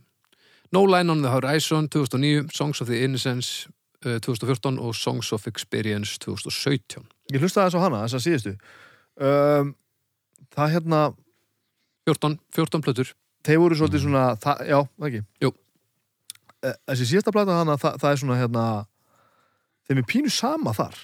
No 0.73 0.85
Line 0.85 1.11
on 1.11 1.23
the 1.23 1.31
Horizon 1.31 1.89
2009, 1.89 2.51
Songs 2.53 2.81
of 2.81 2.89
the 2.89 3.05
Innocence 3.05 3.69
uh, 4.05 4.21
2014 4.21 4.79
og 4.79 4.95
Songs 4.95 5.33
of 5.33 5.47
Experience 5.47 6.19
2017 6.19 7.09
Ég 7.33 7.41
hlustaði 7.41 7.71
þess 7.71 7.81
á 7.81 7.85
hana, 7.87 8.05
þess 8.05 8.19
að 8.19 8.25
síðustu. 8.27 8.53
Um, 9.17 9.75
Það 10.55 10.71
hérna 10.71 10.99
14, 12.09 12.39
14 12.55 12.85
plötur. 12.85 13.13
Þeir 13.45 13.61
voru 13.61 13.79
svolítið 13.79 14.05
svona, 14.07 14.25
það, 14.41 14.65
já, 14.71 14.79
það 14.97 15.11
ekki? 15.11 15.23
Jú. 15.45 15.53
Þessi 16.65 17.09
síðasta 17.11 17.33
plata 17.37 17.59
hana, 17.61 17.77
það, 17.81 17.99
það 18.01 18.11
er 18.15 18.21
svona 18.23 18.41
hérna 18.41 18.65
þeim 19.89 20.01
er 20.01 20.09
pínu 20.09 20.33
sama 20.33 20.73
þar. 20.77 20.97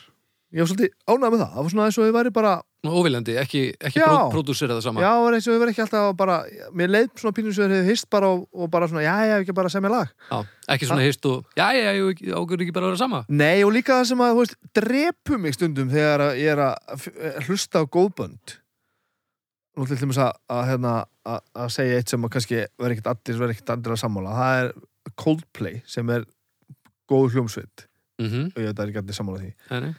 Ég 0.51 0.65
var 0.65 0.71
svolítið 0.71 0.95
ánægð 1.07 1.33
með 1.33 1.43
það, 1.43 1.51
það 1.55 1.63
var 1.63 1.73
svona 1.73 1.87
eins 1.87 1.99
og 2.01 2.07
þau 2.07 2.15
væri 2.17 2.31
bara 2.35 2.53
óviljandi, 2.81 3.35
ekki, 3.39 3.61
ekki 3.87 4.01
pródúsera 4.33 4.75
það 4.75 4.87
sama. 4.87 5.03
Já, 5.05 5.11
það 5.13 5.25
var 5.27 5.37
eins 5.37 5.47
og 5.47 5.53
þau 5.55 5.61
væri 5.63 5.75
ekki 5.75 5.83
alltaf 5.85 6.07
bara 6.19 6.39
mér 6.81 6.91
leið 6.95 7.11
svona 7.21 7.37
pínu 7.37 7.53
sem 7.55 7.69
þau 7.69 7.77
hefði 7.77 7.93
hist 7.93 8.09
bara 8.17 8.31
og, 8.35 8.41
og 8.51 8.73
bara 8.73 8.89
svona, 8.91 9.05
já, 9.05 9.13
já, 9.29 9.35
ekki 9.45 9.55
bara 9.61 9.71
semja 9.71 9.93
lag. 9.93 10.15
Já, 10.33 10.41
ekki 10.75 10.89
svona 10.89 11.05
hist 11.05 11.29
og 11.31 11.61
já, 11.61 11.69
já, 11.77 11.93
já, 11.93 12.33
águr 12.41 12.65
ekki 12.65 12.75
bara 12.75 12.89
að 12.89 12.95
vera 12.95 13.03
sama. 13.05 13.23
Nei, 13.29 13.61
og 13.69 13.75
líka 13.77 14.01
það 14.01 14.09
sem 14.11 14.25
að, 14.27 14.33
þú 14.33 14.43
veist, 14.43 14.59
drepu 14.81 15.39
mig 15.45 15.59
stundum 15.59 15.93
þegar 15.93 16.25
ég 16.41 16.57
er 16.57 16.65
að 16.67 17.07
hlusta 17.47 17.85
á 17.85 17.87
góðbönd 17.87 18.57
Nú 19.79 19.87
til 19.87 19.97
þess 19.97 20.19
að, 20.19 20.33
að, 20.51 20.63
hérna, 20.67 20.93
að, 21.25 21.41
að 21.63 21.73
segja 21.77 21.99
eitt 22.01 22.13
sem 22.13 22.25
að 22.27 22.33
kannski 22.35 22.61
verður 22.81 22.95
ekkert 22.97 23.11
allir, 23.13 23.39
verður 23.39 23.55
ekkert 23.55 23.75
allir 23.77 23.95
að 23.95 24.03
sammála. 24.03 24.37
Það 24.41 24.61
er 24.61 24.73
Coldplay 25.21 25.83
sem 25.87 26.11
er 26.11 26.27
góð 27.11 27.37
hljómsveit. 27.37 27.87
Mm 28.21 28.29
-hmm. 28.29 28.47
og 28.55 28.59
ég 28.61 28.67
veit 28.67 28.73
að 28.73 28.77
það 28.77 28.85
er 28.85 28.91
ekki 28.91 29.03
allir 29.03 29.19
sammála 29.19 29.43
því. 29.45 29.53
Nei, 29.71 29.95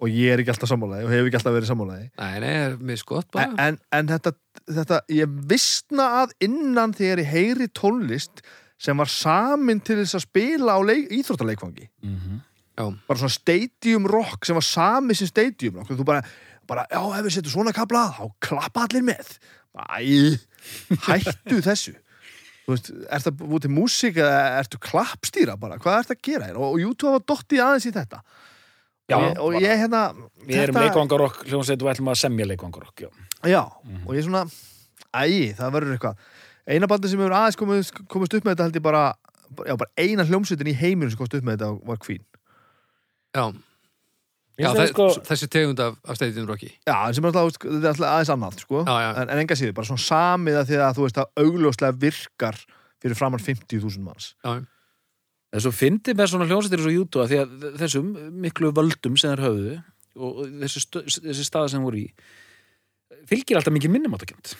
og 0.00 0.08
ég 0.08 0.32
er 0.32 0.40
ekki 0.40 0.52
alltaf 0.54 0.70
sammála 0.70 0.98
því 0.98 1.06
og 1.06 1.12
hefur 1.12 1.28
ekki 1.28 1.38
alltaf 1.38 1.56
verið 1.56 1.70
sammála 1.70 1.96
því 1.98 2.06
nei, 2.08 2.40
nei, 2.40 2.52
er 2.64 2.76
mér 2.88 3.00
skott 3.00 3.28
bara. 3.34 3.50
En, 3.60 3.78
en, 3.96 4.08
þetta, 4.08 4.32
þetta, 4.78 5.00
ég 5.12 5.34
vissna 5.50 6.06
að 6.22 6.34
innan 6.46 6.94
þegar 6.96 7.22
ég 7.24 7.32
heyri 7.34 7.68
tónlist 7.76 8.44
sem 8.80 8.96
var 8.96 9.10
samin 9.12 9.82
til 9.84 9.98
þess 10.00 10.16
að 10.16 10.24
spila 10.24 10.76
á 10.76 10.80
leik, 10.80 11.10
íþróttaleikvangi. 11.12 11.90
Mm 12.00 12.16
-hmm. 12.16 12.38
Já, 12.80 12.86
bara 13.08 13.18
svona 13.18 13.34
stadium 13.34 14.06
rock 14.08 14.46
sem 14.46 14.56
var 14.56 14.64
sami 14.64 15.14
sem 15.14 15.28
stadium 15.28 15.76
rock. 15.76 15.90
Þú 15.90 16.04
bara, 16.04 16.22
bara 16.70 16.86
já, 16.90 17.00
ef 17.02 17.24
við 17.26 17.34
setjum 17.36 17.54
svona 17.56 17.74
kabla 17.76 18.04
þá 18.16 18.22
klappa 18.46 18.86
allir 18.86 19.04
með. 19.10 19.32
Æ, 19.74 20.38
hættu 21.08 21.58
þessu. 21.68 21.96
Þú 22.66 22.74
veist, 22.76 22.90
ert 23.10 23.26
það 23.26 23.38
búið 23.40 23.64
til 23.64 23.72
músík 23.74 24.18
eða 24.22 24.40
ertu 24.60 24.78
klappstýra 24.84 25.56
bara, 25.58 25.78
hvað 25.82 26.04
ert 26.04 26.12
að 26.14 26.20
gera 26.28 26.50
þér? 26.50 26.58
Og, 26.60 26.74
og 26.76 26.82
YouTube 26.84 27.14
hafa 27.16 27.24
dottið 27.32 27.62
aðeins 27.64 27.88
í 27.90 27.94
þetta. 27.96 28.20
Já, 29.10 29.16
og 29.16 29.24
ég, 29.24 29.40
og 29.42 29.56
ég 29.58 29.80
hérna 29.80 30.02
Við 30.46 30.60
erum 30.62 30.78
leikvangarokk, 30.78 31.40
hljómsveit 31.48 31.82
og 31.82 31.90
ætlum 31.90 32.12
að 32.12 32.20
semja 32.20 32.46
leikvangarokk, 32.46 33.02
já. 33.02 33.08
já, 33.50 33.62
og 34.06 34.12
ég 34.14 34.22
svona 34.22 34.44
æ, 35.10 35.50
það 35.58 35.72
verður 35.74 35.96
eitthvað. 35.96 36.28
Eina 36.70 36.86
bandi 36.92 37.10
sem 37.10 37.18
hefur 37.18 37.34
aðeins 37.34 37.58
komist, 37.58 37.98
komist 38.12 38.36
upp 38.38 38.46
með 38.46 38.54
þetta 38.54 38.68
held 38.68 38.78
ég 38.78 38.84
bara, 38.86 39.02
já, 39.66 39.74
bara 39.80 39.90
eina 39.98 40.26
hljómsveitin 40.28 40.70
í 40.70 40.76
heiminum 40.78 41.10
sem 41.10 41.18
komist 41.18 41.34
upp 41.40 41.48
með 41.48 41.58
þetta 41.58 41.72
var 41.90 41.98
Queen. 42.04 42.22
Já, 43.34 43.44
já 44.60 44.70
þe 44.76 44.86
sko- 44.90 45.08
þessi 45.30 45.48
tegund 45.52 45.80
af, 45.84 45.96
af 46.04 46.18
steytinu 46.18 46.46
rocki 46.48 46.68
Já, 46.86 46.96
en 47.08 47.16
sem 47.16 47.24
er 47.24 47.30
alltaf, 47.30 47.56
þetta 47.62 47.80
er 47.80 47.92
alltaf 47.94 48.10
aðeins 48.10 48.32
annað, 48.34 48.58
sko. 48.64 48.82
Já, 48.86 48.96
já. 49.04 49.08
En, 49.22 49.32
en 49.34 49.42
enga 49.44 49.56
síður, 49.58 49.76
bara 49.78 49.90
svona 49.90 50.04
samið 50.06 50.60
að 50.60 50.68
því 50.70 50.80
að 50.86 50.98
þú 50.98 51.06
veist 51.06 51.22
að 51.22 51.44
augljóslega 51.44 51.98
virkar 52.04 52.60
fyrir 53.00 53.16
framann 53.16 53.42
50.000 53.44 54.04
manns. 54.04 54.34
Já, 54.44 54.60
Þessu 55.50 55.72
fyndi 55.74 56.12
með 56.14 56.28
svona 56.30 56.46
hljómsveitir 56.46 56.78
eins 56.78 56.86
og 56.86 56.94
YouTube 56.94 57.24
að 57.24 57.32
því 57.32 57.38
að 57.40 57.78
þessum 57.80 58.10
miklu 58.44 58.68
völdum 58.76 59.16
sem 59.18 59.32
þeir 59.32 59.40
höfðu 59.48 59.72
og 60.20 60.36
þessi, 60.60 60.82
þessi 61.24 61.46
staða 61.46 61.72
sem 61.72 61.82
voru 61.82 62.04
í 62.04 62.04
fylgir 63.26 63.58
alltaf 63.58 63.74
mikið 63.74 63.90
minnumáttakjönd. 63.96 64.52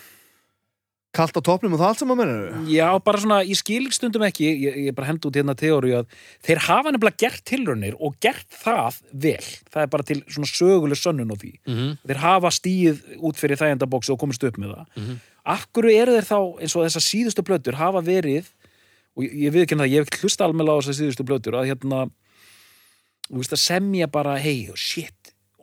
Kalt 1.11 1.35
á 1.35 1.41
topnum 1.43 1.73
og 1.75 1.81
það 1.81 1.89
allt 1.89 1.99
saman 1.99 2.19
mennur. 2.21 2.53
Já, 2.71 2.85
bara 3.03 3.19
svona, 3.19 3.41
ég 3.43 3.57
skil 3.59 3.81
ekki 3.83 3.97
stundum 3.97 4.23
ekki, 4.23 4.45
ég, 4.63 4.77
ég 4.87 4.95
bara 4.95 5.09
hend 5.09 5.25
út 5.27 5.35
hérna 5.35 5.55
teóri 5.59 5.91
að 5.97 6.05
þeir 6.47 6.61
hafa 6.69 6.93
nefnilega 6.95 7.19
gert 7.25 7.43
tilraunir 7.51 7.97
og 7.99 8.15
gert 8.23 8.47
það 8.61 9.01
vel. 9.25 9.49
Það 9.73 9.83
er 9.83 9.91
bara 9.91 10.07
til 10.07 10.17
svona 10.31 10.47
söguleg 10.47 11.01
sönnun 11.01 11.33
á 11.33 11.37
því. 11.41 11.51
mm 11.67 11.91
Þeir 12.07 12.21
hafa 12.23 12.53
stíð 12.55 13.03
út 13.19 13.35
fyrir 13.43 13.59
þægendabóksi 13.59 14.15
og 14.15 14.21
komist 14.23 14.47
upp 14.47 14.55
með 14.61 14.71
það. 14.77 14.87
Mhm. 14.95 15.19
Af 15.51 15.67
hverju 15.73 15.99
eru 15.99 16.15
þeir 16.15 16.27
þá, 16.31 16.39
eins 16.61 16.75
og 16.77 16.87
þessar 16.87 17.03
síðustu 17.09 17.43
plötur 17.43 17.75
hafa 17.75 17.99
verið, 18.05 18.47
og 19.17 19.23
ég, 19.25 19.35
ég 19.35 19.51
við 19.51 19.65
ekki 19.65 19.75
það, 19.75 19.91
ég 19.91 19.99
hef 19.99 20.07
ekki 20.07 20.23
hlusta 20.23 20.47
almennilega 20.47 20.79
á 20.79 20.81
þessar 20.85 20.99
síðustu 21.01 21.27
plötur, 21.27 21.59
að 21.59 21.67
hérna, 21.73 21.99
þú 23.27 23.41
veist 23.41 23.55
að 23.57 23.63
semja 23.67 24.07
bara, 24.07 24.37
hei, 24.39 24.69
shit, 24.79 25.20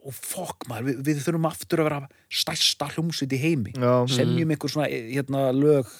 og 0.08 0.16
fokk 0.16 0.64
maður, 0.70 0.88
við, 0.90 1.00
við 1.10 1.22
þurfum 1.28 1.48
aftur 1.52 1.84
að 1.84 1.90
vera 1.90 2.02
stærsta 2.42 2.88
hljómsveit 2.94 3.34
í 3.36 3.42
heimi. 3.44 3.74
Já, 3.76 3.94
semjum 4.16 4.54
einhver 4.56 4.72
svona 4.72 4.88
hérna, 4.88 5.48
lög 5.52 5.90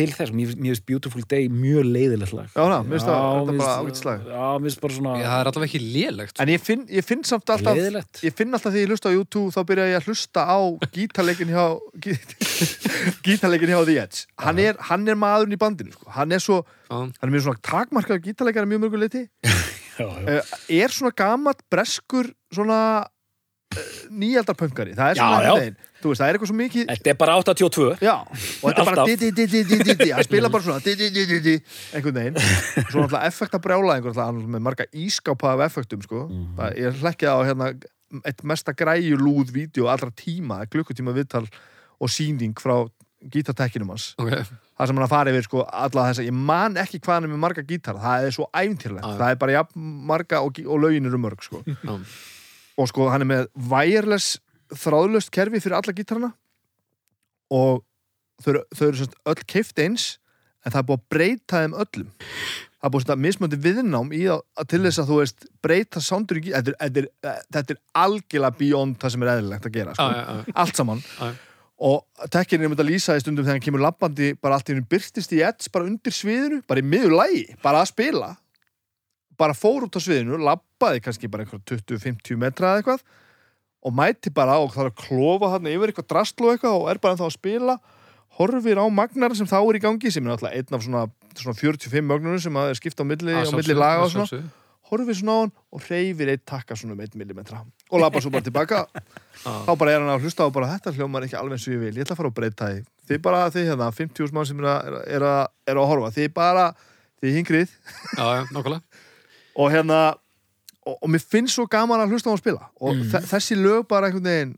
til 0.00 0.06
þess, 0.14 0.30
mér 0.32 0.52
finnst 0.54 0.84
Beautiful 0.88 1.24
Day 1.28 1.48
mjög 1.52 1.82
leiðilegt 1.90 2.32
lag. 2.32 2.46
Já, 2.54 2.62
mér 2.86 2.94
finnst 2.94 3.08
það- 3.08 3.16
bara 3.20 3.50
finnst- 3.50 3.72
ágætis 3.82 4.04
lag. 4.06 4.20
Já, 4.30 4.44
mér 4.56 4.66
finnst 4.70 4.80
bara 4.84 4.94
svona 4.96 5.14
Já, 5.18 5.24
það 5.26 5.40
er 5.40 5.50
allavega 5.50 5.68
ekki 5.68 5.80
lélegt 5.96 6.40
En 6.40 6.48
ég 6.54 6.60
finn, 6.62 6.84
ég 6.88 7.04
finn 7.04 7.24
samt 7.26 7.50
alltaf 7.52 7.76
leiðilegt 7.76 8.22
Ég 8.24 8.36
finn 8.38 8.54
alltaf 8.54 8.72
því 8.72 8.84
ég 8.84 8.88
hlusta 8.94 9.10
á 9.10 9.16
YouTube 9.18 9.50
þá 9.52 9.60
byrja 9.66 9.88
ég 9.90 9.98
að 10.00 10.06
hlusta 10.08 10.40
á 10.46 10.58
gítarleikin 10.94 11.50
hjá 11.52 11.66
gítarleikin 13.26 13.72
hjá 13.74 13.80
The 13.84 13.98
Edge. 14.04 14.24
Hann 14.40 14.58
er, 14.62 14.78
hann 14.88 15.08
er 15.10 15.18
maðurinn 15.20 15.56
í 15.56 15.60
bandinu 15.60 15.92
sko. 15.94 16.08
hann 16.16 16.32
er 16.32 16.38
svo, 16.42 16.62
Já, 16.88 16.96
hann 16.96 17.12
er 17.28 17.34
mjög 17.34 17.44
svona 17.48 17.62
takmarkaður 17.66 18.24
gítarleikar 18.24 18.66
mjög 18.70 18.84
mörgur 18.86 19.02
leiti 19.04 19.26
já, 20.00 20.08
já. 20.08 20.40
uh, 20.40 20.58
er 20.80 20.94
svona 20.96 21.12
gamalt 21.16 21.60
breskur 21.72 22.30
svona 22.52 22.80
uh, 23.04 23.94
nýjaldarpöngari 24.10 24.96
það 24.98 25.12
er 25.14 25.20
svona 25.20 25.54
veginn. 25.60 25.78
þú 26.00 26.12
veist, 26.12 26.22
það 26.22 26.26
er 26.32 26.38
eitthvað 26.38 26.50
svo 26.52 26.58
mikið 26.60 26.90
Þetta 26.90 27.12
er 27.12 27.18
bara 27.20 27.36
82 27.42 27.86
já, 28.06 28.14
og 28.16 28.66
þetta 28.66 28.82
er 28.84 28.90
bara 28.90 29.04
Alltaf. 29.04 29.06
di, 29.06 29.16
di, 29.20 29.30
di, 29.36 29.46
di, 29.46 29.62
di, 29.70 29.78
di, 29.84 29.96
di, 30.00 30.10
hann 30.16 30.26
spila 30.26 30.50
bara 30.56 30.64
svona 30.68 30.84
di, 30.84 30.96
di, 31.00 31.10
di, 31.14 31.26
di, 31.30 31.40
di, 31.46 31.56
einhvern 31.94 32.20
veginn 32.20 32.40
og 32.40 32.90
svo 32.90 33.04
náttúrulega 33.04 33.24
effekta 33.28 33.60
brjála 33.62 33.98
einhvern 33.98 34.18
veginn 34.18 34.54
með 34.56 34.64
marga 34.68 34.88
ískápa 35.04 35.54
af 35.54 35.64
effektum 35.68 36.02
sko. 36.06 36.26
það, 36.58 36.78
ég 36.80 37.02
hlekkið 37.04 37.30
á 37.30 37.38
hérna 37.50 37.70
eitt 38.26 38.40
mesta 38.42 38.72
græjulúð 38.74 39.52
vídeo 39.54 39.86
allra 39.92 40.10
tíma, 40.10 40.64
klukkutíma 40.66 41.12
viðtal 41.14 41.44
og 42.00 42.10
síning 42.10 42.56
frá 42.58 42.80
gítartekkinum 43.30 43.92
hans 43.92 44.14
ok 44.18 44.32
það 44.80 44.88
sem 44.90 44.96
hann 45.00 45.04
að 45.06 45.12
fara 45.12 45.32
yfir 45.34 45.46
sko 45.46 45.62
alla 45.68 46.04
þess 46.08 46.22
að 46.22 46.28
ég 46.30 46.36
man 46.50 46.78
ekki 46.80 47.00
hvað 47.04 47.18
hann 47.18 47.28
er 47.28 47.32
með 47.34 47.42
marga 47.44 47.64
gítar 47.68 47.98
það 48.00 48.26
er 48.30 48.34
svo 48.36 48.46
ævintýrlegt, 48.56 49.04
Já. 49.06 49.16
það 49.20 49.34
er 49.34 49.40
bara 49.44 49.56
jafn 49.58 49.88
marga 50.10 50.40
og, 50.46 50.60
og 50.64 50.80
lögin 50.86 51.08
eru 51.10 51.20
mörg 51.20 51.44
sko 51.44 51.60
Já. 51.86 51.98
og 52.80 52.88
sko 52.90 53.10
hann 53.12 53.26
er 53.26 53.30
með 53.34 53.46
wireless 53.70 54.38
þráðlöst 54.72 55.32
kerfi 55.34 55.60
fyrir 55.60 55.76
alla 55.80 55.92
gítarana 55.98 56.32
og 57.50 57.82
þau 58.40 58.50
eru, 58.54 58.64
þau 58.78 58.86
eru 58.88 59.06
öll 59.34 59.44
keift 59.50 59.80
eins 59.82 60.08
en 60.64 60.72
það 60.74 60.82
er 60.82 60.88
búið 60.90 61.00
að 61.00 61.06
breyta 61.14 61.62
þeim 61.64 61.74
öllum 61.82 62.10
það 62.80 62.88
er 62.88 62.92
búið 62.94 63.10
að 63.12 63.22
mismöndi 63.26 63.58
viðnám 63.64 64.10
í 64.16 64.22
að, 64.32 64.42
að 64.60 64.68
til 64.72 64.80
þess 64.86 65.00
að 65.02 65.10
þú 65.10 65.18
veist 65.20 65.46
breyta 65.64 66.00
soundur 66.04 66.40
í 66.40 66.44
gítar 66.46 66.70
þetta, 66.70 67.04
er- 67.04 67.10
er- 67.52 67.74
er 67.74 67.80
algjörlega 68.06 68.56
beyond 68.60 68.98
það 69.02 69.14
sem 69.16 69.24
er 69.26 69.32
eðlilegt 69.34 69.68
að 69.68 69.74
gera 69.76 69.94
sko. 69.98 70.08
já. 70.16 70.54
allt 70.64 70.80
saman 70.80 71.02
Já. 71.04 71.30
Og 71.80 72.28
tekkin 72.28 72.60
er 72.60 72.68
þetta 72.74 72.84
að 72.84 72.90
lýsa 72.90 73.16
í 73.16 73.22
stundum 73.22 73.46
þegar 73.46 73.56
hann 73.56 73.64
kemur 73.64 73.82
labbandi 73.84 74.34
bara 74.36 74.58
allt 74.58 74.68
í 74.68 74.74
hennu 74.74 74.88
byrtist 74.90 75.32
í 75.32 75.40
edds 75.46 75.70
bara 75.72 75.88
undir 75.88 76.12
sviðinu, 76.12 76.60
bara 76.68 76.82
í 76.82 76.86
miður 76.86 77.16
lægi 77.16 77.46
bara 77.64 77.80
að 77.80 77.92
spila. 77.94 78.34
Bara 79.40 79.56
fór 79.56 79.86
út 79.86 79.96
á 79.96 80.00
sviðinu, 80.04 80.36
labbaði 80.44 81.00
kannski 81.06 81.30
bara 81.32 81.46
einhver 81.46 81.62
20-50 81.64 82.36
metra 82.40 82.74
eða 82.74 82.82
eitthvað 82.82 83.06
og 83.80 83.96
mæti 83.96 84.28
bara 84.36 84.58
og 84.60 84.74
þarf 84.74 84.92
að 84.92 85.00
klofa 85.06 85.54
hann 85.54 85.70
yfir 85.70 85.88
eitthvað 85.88 86.10
drastlu 86.12 86.52
eitthvað 86.52 86.76
og 86.82 86.90
er 86.92 87.00
bara 87.00 87.16
ennþá 87.16 87.30
að 87.30 87.36
spila. 87.38 87.78
Horfir 88.36 88.76
á 88.76 88.84
magnar 88.92 89.32
sem 89.36 89.48
þá 89.48 89.58
er 89.62 89.78
í 89.78 89.84
gangi 89.86 90.12
sem 90.12 90.26
er 90.26 90.34
náttúrulega 90.34 90.60
einn 90.60 90.76
af 90.76 90.84
svona, 90.84 91.06
svona 91.32 91.56
45 91.56 92.04
mögnunum 92.12 92.42
sem 92.44 92.60
að 92.60 92.74
er 92.74 92.78
skipta 92.78 93.04
á 93.04 93.08
milli, 93.08 93.40
á 93.40 93.48
milli 93.56 93.76
laga 93.76 94.04
og 94.04 94.12
svona 94.12 94.42
horfir 94.90 95.16
svona 95.18 95.32
á 95.32 95.40
hann 95.44 95.52
og 95.72 95.84
reyfir 95.90 96.28
eitt 96.34 96.44
takka 96.46 96.76
svona 96.76 96.94
um 96.96 97.00
1 97.04 97.14
mm 97.16 97.40
og 97.90 98.00
labba 98.02 98.20
svo 98.22 98.30
bara 98.34 98.44
tilbaka 98.46 98.84
Já. 99.44 99.52
þá 99.66 99.72
bara 99.78 99.92
er 99.94 100.00
hann 100.02 100.12
að 100.14 100.24
hlusta 100.26 100.46
og 100.46 100.52
bara 100.56 100.68
þetta 100.74 100.92
hljómar 100.96 101.24
ekki 101.26 101.38
alveg 101.40 101.56
eins 101.58 101.66
og 101.68 101.74
ég 101.74 101.80
vil, 101.86 101.94
ég 101.96 102.04
ætla 102.06 102.14
að 102.16 102.20
fara 102.22 102.30
að 102.32 102.38
breyta 102.40 102.70
því 102.70 102.80
þið 103.10 103.20
bara, 103.24 103.44
þið 103.50 103.68
hérna, 103.72 103.90
50 103.96 104.34
mann 104.36 104.46
sem 104.50 104.58
er 104.62 104.68
að, 104.70 104.98
er 105.16 105.24
að, 105.26 105.44
er 105.72 105.80
að 105.82 105.88
horfa, 105.90 106.10
þið 106.18 106.28
bara 106.36 106.66
þið 107.22 107.36
hingrið 107.40 107.72
Já, 108.18 108.26
já, 108.40 108.80
og 109.60 109.72
hérna 109.74 110.00
og, 110.86 110.94
og 111.02 111.08
mér 111.12 111.24
finnst 111.32 111.56
svo 111.58 111.66
gaman 111.70 112.00
að 112.04 112.14
hlusta 112.14 112.30
á 112.30 112.34
að 112.36 112.42
spila 112.44 112.68
og 112.80 112.94
Mm. 112.96 113.06
þe- 113.12 113.26
þessi 113.34 113.56
lög 113.58 113.86
bara 113.90 114.08
einhvern 114.10 114.24
veginn 114.30 114.54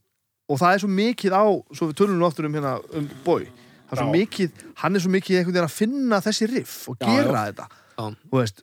og 0.52 0.58
það 0.60 0.74
er 0.76 0.82
svo 0.82 0.90
mikið 0.92 1.32
á, 1.38 1.44
svo 1.72 1.88
við 1.90 1.96
tölum 2.02 2.18
nú 2.20 2.26
aftur 2.28 2.46
um 2.48 2.54
hérna 2.58 2.74
um 2.98 3.06
bói, 3.24 3.46
það 3.88 3.94
er 3.94 4.00
svo 4.02 4.08
Já. 4.10 4.14
mikið 4.18 4.62
hann 4.82 4.96
er 4.96 5.00
svo 5.04 5.10
mikið 5.14 5.38
einhvern 5.38 5.54
veginn 5.56 5.68
að 5.70 5.76
finna 5.78 6.20
þessi 6.24 6.48
riff 6.52 6.76
og 6.92 6.98
Já, 7.00 7.06
gera 7.08 7.44
þetta 7.48 7.66
Já. 7.98 8.06
veist, 8.34 8.62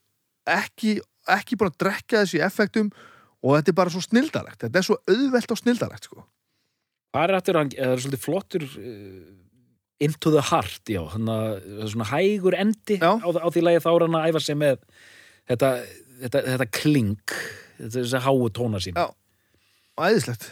ekki, 0.50 1.00
ekki 1.38 1.58
bara 1.60 1.74
að 1.74 1.80
drekka 1.86 2.24
þessu 2.24 2.40
í 2.40 2.46
effektum 2.46 2.92
og 3.40 3.56
þetta 3.56 3.72
er 3.72 3.78
bara 3.80 3.94
svo 3.94 4.04
snildarlegt 4.04 4.66
þetta 4.66 4.82
er 4.82 4.88
svo 4.88 4.98
auðvelt 5.10 5.54
og 5.54 5.62
snildarlegt 5.62 6.10
sko. 6.10 6.24
Það 7.16 7.24
er 7.24 7.60
er 7.80 8.02
svolítið 8.04 8.24
flottur 8.24 8.66
uh, 8.70 9.40
Into 10.00 10.32
the 10.32 10.42
Heart, 10.42 10.88
já 10.88 11.02
svona 11.92 12.08
hægur 12.08 12.56
endi 12.56 13.00
á, 13.04 13.20
á 13.20 13.48
því 13.52 13.64
lagi 13.66 13.82
þá 13.84 13.90
er 13.92 14.06
hann 14.06 14.20
að 14.20 14.28
æfa 14.30 14.42
sig 14.44 14.56
með 14.60 14.78
þetta, 15.50 15.72
þetta, 16.22 16.44
þetta 16.54 16.68
kling 16.78 17.34
þessi 17.80 18.22
háu 18.24 18.48
tóna 18.56 18.80
sín 18.84 18.96
Já. 18.96 19.10
og 19.98 20.06
æðislegt 20.08 20.50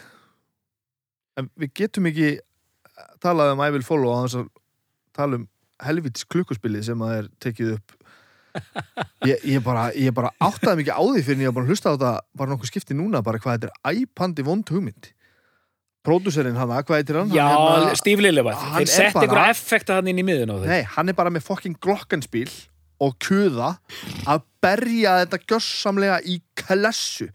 en 1.38 1.48
við 1.56 1.72
getum 1.80 2.08
ekki 2.10 2.34
talað 3.22 3.54
um 3.54 3.62
I 3.64 3.70
will 3.74 3.86
follow 3.86 4.12
á 4.12 4.26
þess 4.26 4.40
að 4.42 4.50
tala 5.16 5.40
um 5.40 5.48
helvitis 5.84 6.26
klukkuspilið 6.28 6.88
sem 6.88 7.04
að 7.06 7.14
er 7.16 7.30
tekið 7.44 7.74
upp 7.76 7.97
ég, 9.28 9.44
ég, 9.54 9.60
bara, 9.64 9.88
ég 9.94 10.14
bara 10.14 10.32
áttaði 10.42 10.82
mikið 10.82 10.98
á 10.98 11.02
því 11.02 11.22
fyrir 11.26 11.38
en 11.38 11.44
ég 11.44 11.52
var 11.52 11.58
bara 11.58 11.68
að 11.68 11.74
hlusta 11.74 11.92
á 11.92 11.94
þetta 11.94 12.12
bara 12.40 12.52
nokkuð 12.54 12.72
skipti 12.72 12.98
núna 12.98 13.22
bara 13.26 13.42
hvað 13.42 13.58
þetta 13.58 13.70
er 13.70 14.02
æpandi 14.02 14.46
vond 14.46 14.74
hugmynd 14.74 15.12
pródúserinn 16.08 16.56
hann, 16.56 16.72
hvað 16.72 17.00
heitir 17.02 17.20
hann? 17.20 17.30
Já, 17.34 17.44
Hann 17.48 17.88
hérna- 17.88 17.98
Steve 17.98 18.32
Hann 18.32 18.80
þeir 18.80 18.90
sett 18.92 19.22
ykkur 19.22 19.44
effekta 19.48 19.98
hann 19.98 20.08
inn 20.08 20.22
í 20.22 20.26
miðun 20.26 20.54
á 20.54 20.56
þeir 20.62 20.72
Nei, 20.72 20.82
hann 20.96 21.08
er 21.08 21.18
bara 21.18 21.32
með 21.34 21.46
fokking 21.48 21.76
glokkanspíl 21.82 22.50
og 22.98 23.14
kuða 23.22 23.76
að 24.26 24.44
berja 24.62 25.20
þetta 25.22 25.40
gjössamlega 25.46 26.18
í 26.26 26.40
klessu 26.58 27.28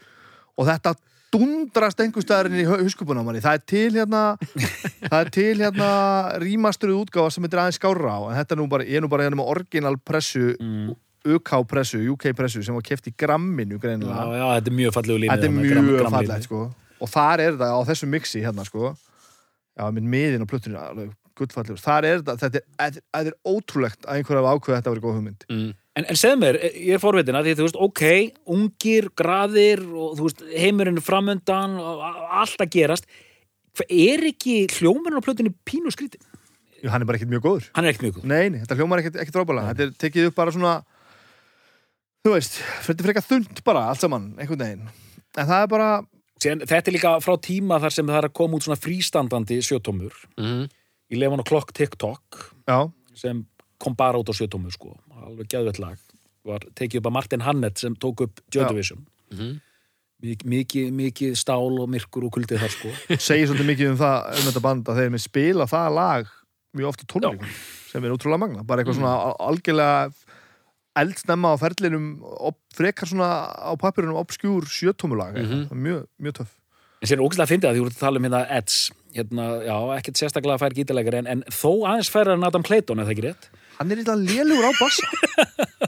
og 0.60 0.68
þetta 0.68 0.96
dundrast 1.34 2.02
einhverstaðarinn 2.04 2.62
í 2.62 2.66
huskupuna 2.68 3.24
manni. 3.26 3.42
Það 3.42 3.56
er 3.58 3.64
til 3.72 3.96
hérna 3.96 4.24
það 5.10 5.18
er 5.20 5.32
til 5.34 5.54
hérna 5.62 5.90
rýmasturuð 6.44 7.06
útgáfa 7.06 7.34
sem 7.34 7.48
þetta 7.48 7.58
er 7.58 7.64
aðeins 7.64 7.80
skárra 7.82 8.18
á 8.18 8.22
en 8.28 8.38
þetta 8.42 8.56
er 8.56 8.62
nú 8.62 8.68
bara, 8.70 8.88
ég 8.90 9.00
er 9.00 9.06
nú 9.06 9.10
bara 9.12 9.26
hérna 9.28 9.40
með 9.42 9.54
orginal 9.56 9.96
pressu 9.98 10.52
mm. 10.54 10.94
UK 11.24 11.52
pressu, 11.70 12.02
UK 12.14 12.34
pressu 12.36 12.64
sem 12.66 12.76
var 12.76 12.84
keft 12.86 13.08
í 13.08 13.14
gramminu 13.16 13.78
já, 13.78 13.84
greinilega. 13.86 14.24
já, 14.36 14.46
þetta 14.58 14.72
er 14.72 14.78
mjög 14.80 14.96
fallegu 14.98 15.20
límið 15.24 15.34
Þetta 15.34 15.50
er 15.50 15.58
mjög 15.58 16.00
gramm- 16.02 16.16
fallegt 16.18 16.48
sko. 16.50 16.62
Og 17.04 17.10
þar 17.12 17.44
er 17.44 17.52
þetta 17.56 17.70
á 17.72 17.80
þessu 17.88 18.10
mixi 18.12 18.42
hérna 18.44 18.66
sko. 18.68 18.96
Já, 19.74 19.86
með 19.90 20.10
miðin 20.14 20.44
og 20.44 20.50
plötunni 20.52 20.80
alveg 20.80 21.14
gullfallegur, 21.34 21.80
þar 21.82 22.06
er 22.06 22.20
þetta 22.22 22.36
þetta 22.44 22.60
er, 22.60 22.66
þetta 22.78 23.00
er, 23.00 23.06
þetta 23.16 23.32
er 23.32 23.38
ótrúlegt 23.50 24.06
að 24.06 24.20
einhver 24.20 24.40
hafa 24.40 24.60
þetta 24.68 24.90
að 24.92 24.94
vera 24.94 25.04
góð 25.06 25.16
hugmynd. 25.18 25.46
Mm. 25.50 25.72
En, 25.94 26.06
en 26.10 26.18
segð 26.18 26.40
mér, 26.42 26.60
ég 26.74 26.94
er 26.98 27.02
forvitin 27.02 27.38
að 27.38 27.48
því 27.48 27.56
þú 27.58 27.66
veist, 27.68 27.80
ok, 27.88 28.04
ungir, 28.56 29.10
graðir 29.18 29.82
og 29.88 30.14
þú 30.18 30.28
veist, 30.28 30.44
heimurinn 30.58 31.00
er 31.02 31.06
framöndan 31.06 31.76
og 31.82 32.04
allt 32.06 32.62
að 32.66 32.72
gerast. 32.78 33.10
Er 33.90 34.22
ekki 34.30 34.64
hljómurinn 34.78 35.18
á 35.18 35.26
plötunni 35.26 35.54
pínu 35.66 35.94
skrítin? 35.94 36.22
Jú, 36.84 36.92
hann 36.94 37.02
er 37.02 37.10
bara 37.10 37.18
ekkert 37.18 37.32
mjög 37.32 37.46
góður. 37.48 37.68
Hann 37.74 37.86
er 37.88 37.94
ekkert 37.94 38.06
mjög 38.06 38.18
góð 38.20 38.30
nei, 38.30 38.50
nei, 38.54 38.60
þetta 38.62 38.78
hljómar 38.78 39.02
ekkert, 39.02 39.20
ekkert 39.24 39.38
drópalega 39.38 39.72
þetta 39.72 39.86
er 39.88 39.94
tekið 40.04 40.30
upp 40.30 40.38
bara 40.38 40.54
svona 40.54 40.74
þú 42.24 42.34
veist, 42.36 42.58
þetta 42.88 43.00
er 43.04 43.08
frekar 43.10 43.26
þund 43.28 43.62
bara 43.68 43.86
allt 43.92 44.04
saman, 44.04 44.30
einhvern 44.40 44.64
veginn. 44.64 44.86
En 45.38 45.48
það 45.50 45.64
er 45.66 45.72
bara, 45.76 45.90
Síðan, 46.44 46.64
Þetta 46.68 46.90
er 46.90 46.96
líka 46.98 47.12
frá 47.24 47.36
tíma 47.40 47.78
þar 47.80 47.94
sem 47.96 48.08
það 48.10 48.18
er 48.20 48.26
að 48.28 48.34
koma 48.36 48.58
út 48.58 48.66
svona 48.66 48.80
frístandandi 48.82 49.60
sjötómur. 49.64 50.16
Mm. 50.40 50.66
í 51.14 51.20
Lefan 51.22 51.40
og 51.44 51.46
Klokk 51.48 51.70
TikTok 51.78 52.40
já, 52.68 52.78
sem 53.16 53.44
kom 53.80 53.94
bara 53.96 54.18
út 54.20 54.28
á 54.28 54.34
sjötómur 54.36 54.74
sko, 54.74 54.96
alveg 55.24 55.48
geðvett 55.54 55.80
lag. 55.80 56.00
Var 56.44 56.66
tekið 56.76 57.00
upp 57.00 57.08
að 57.12 57.16
Martin 57.16 57.44
Hannett 57.46 57.78
sem 57.80 57.96
tók 57.96 58.24
upp. 58.26 58.42
Division. 58.52 59.06
Mhm. 59.32 59.54
Mik 60.24 60.44
mikið, 60.48 60.92
mikið 60.96 61.34
stál 61.36 61.80
og 61.84 61.90
myrkur 61.92 62.24
og 62.28 62.32
kuldið 62.36 62.60
þar 62.64 62.72
sko. 62.72 62.92
Segir 63.28 63.48
svolítið 63.52 63.70
mikið 63.74 63.90
um 63.92 63.98
það 64.00 64.28
um 64.40 64.46
þetta 64.50 64.62
band 64.64 64.88
að 64.92 65.00
þeir 65.02 65.10
með 65.16 65.24
spila 65.26 65.66
það 65.68 65.96
lag 65.98 66.30
mjög 66.74 66.88
oft 66.94 67.04
í 67.04 67.08
tónleikum 67.12 67.56
sem 67.92 68.04
er 68.08 68.14
útrúlega 68.16 68.40
magna, 68.40 68.64
bara 68.64 68.82
eitthvað 68.84 69.00
svona 69.02 69.16
al- 69.30 69.36
algjörlega 69.52 70.14
eldsnemma 71.00 71.54
á 71.54 71.56
ferlinum 71.62 72.10
op, 72.24 72.58
frekar 72.76 73.10
svona 73.10 73.30
á 73.50 73.72
papirunum 73.80 74.20
obskjúr 74.22 74.68
sjötómulag 74.70 75.38
Mhm. 75.39 75.68
mjög, 75.74 76.06
mjög 76.22 76.34
töff 76.41 76.60
En 77.04 77.10
sér 77.10 77.20
ógæslega 77.20 77.44
að 77.44 77.52
fyndi 77.52 77.68
að 77.68 77.74
því 77.76 77.82
voru 77.84 77.91
að 77.91 78.00
tala 78.00 78.18
um 78.20 78.24
hérna 78.24 78.41
Eds, 78.50 78.76
hérna, 79.14 79.46
já, 79.68 79.76
ekkert 80.00 80.16
sérstaklega 80.22 80.60
fær 80.62 80.72
gítarleikari 80.78 81.18
en, 81.20 81.28
en 81.28 81.41
þó 81.52 81.84
aðeins 81.84 82.10
færra 82.14 82.32
en 82.38 82.44
Adam 82.48 82.64
Clayton, 82.64 83.00
er 83.00 83.04
það 83.10 83.12
ekki 83.18 83.26
rétt? 83.28 83.50
hann 83.74 83.91
er 83.91 83.98
eitthvað 83.98 84.22
lélugur 84.30 84.70
á 84.70 84.74
bassa 84.80 85.08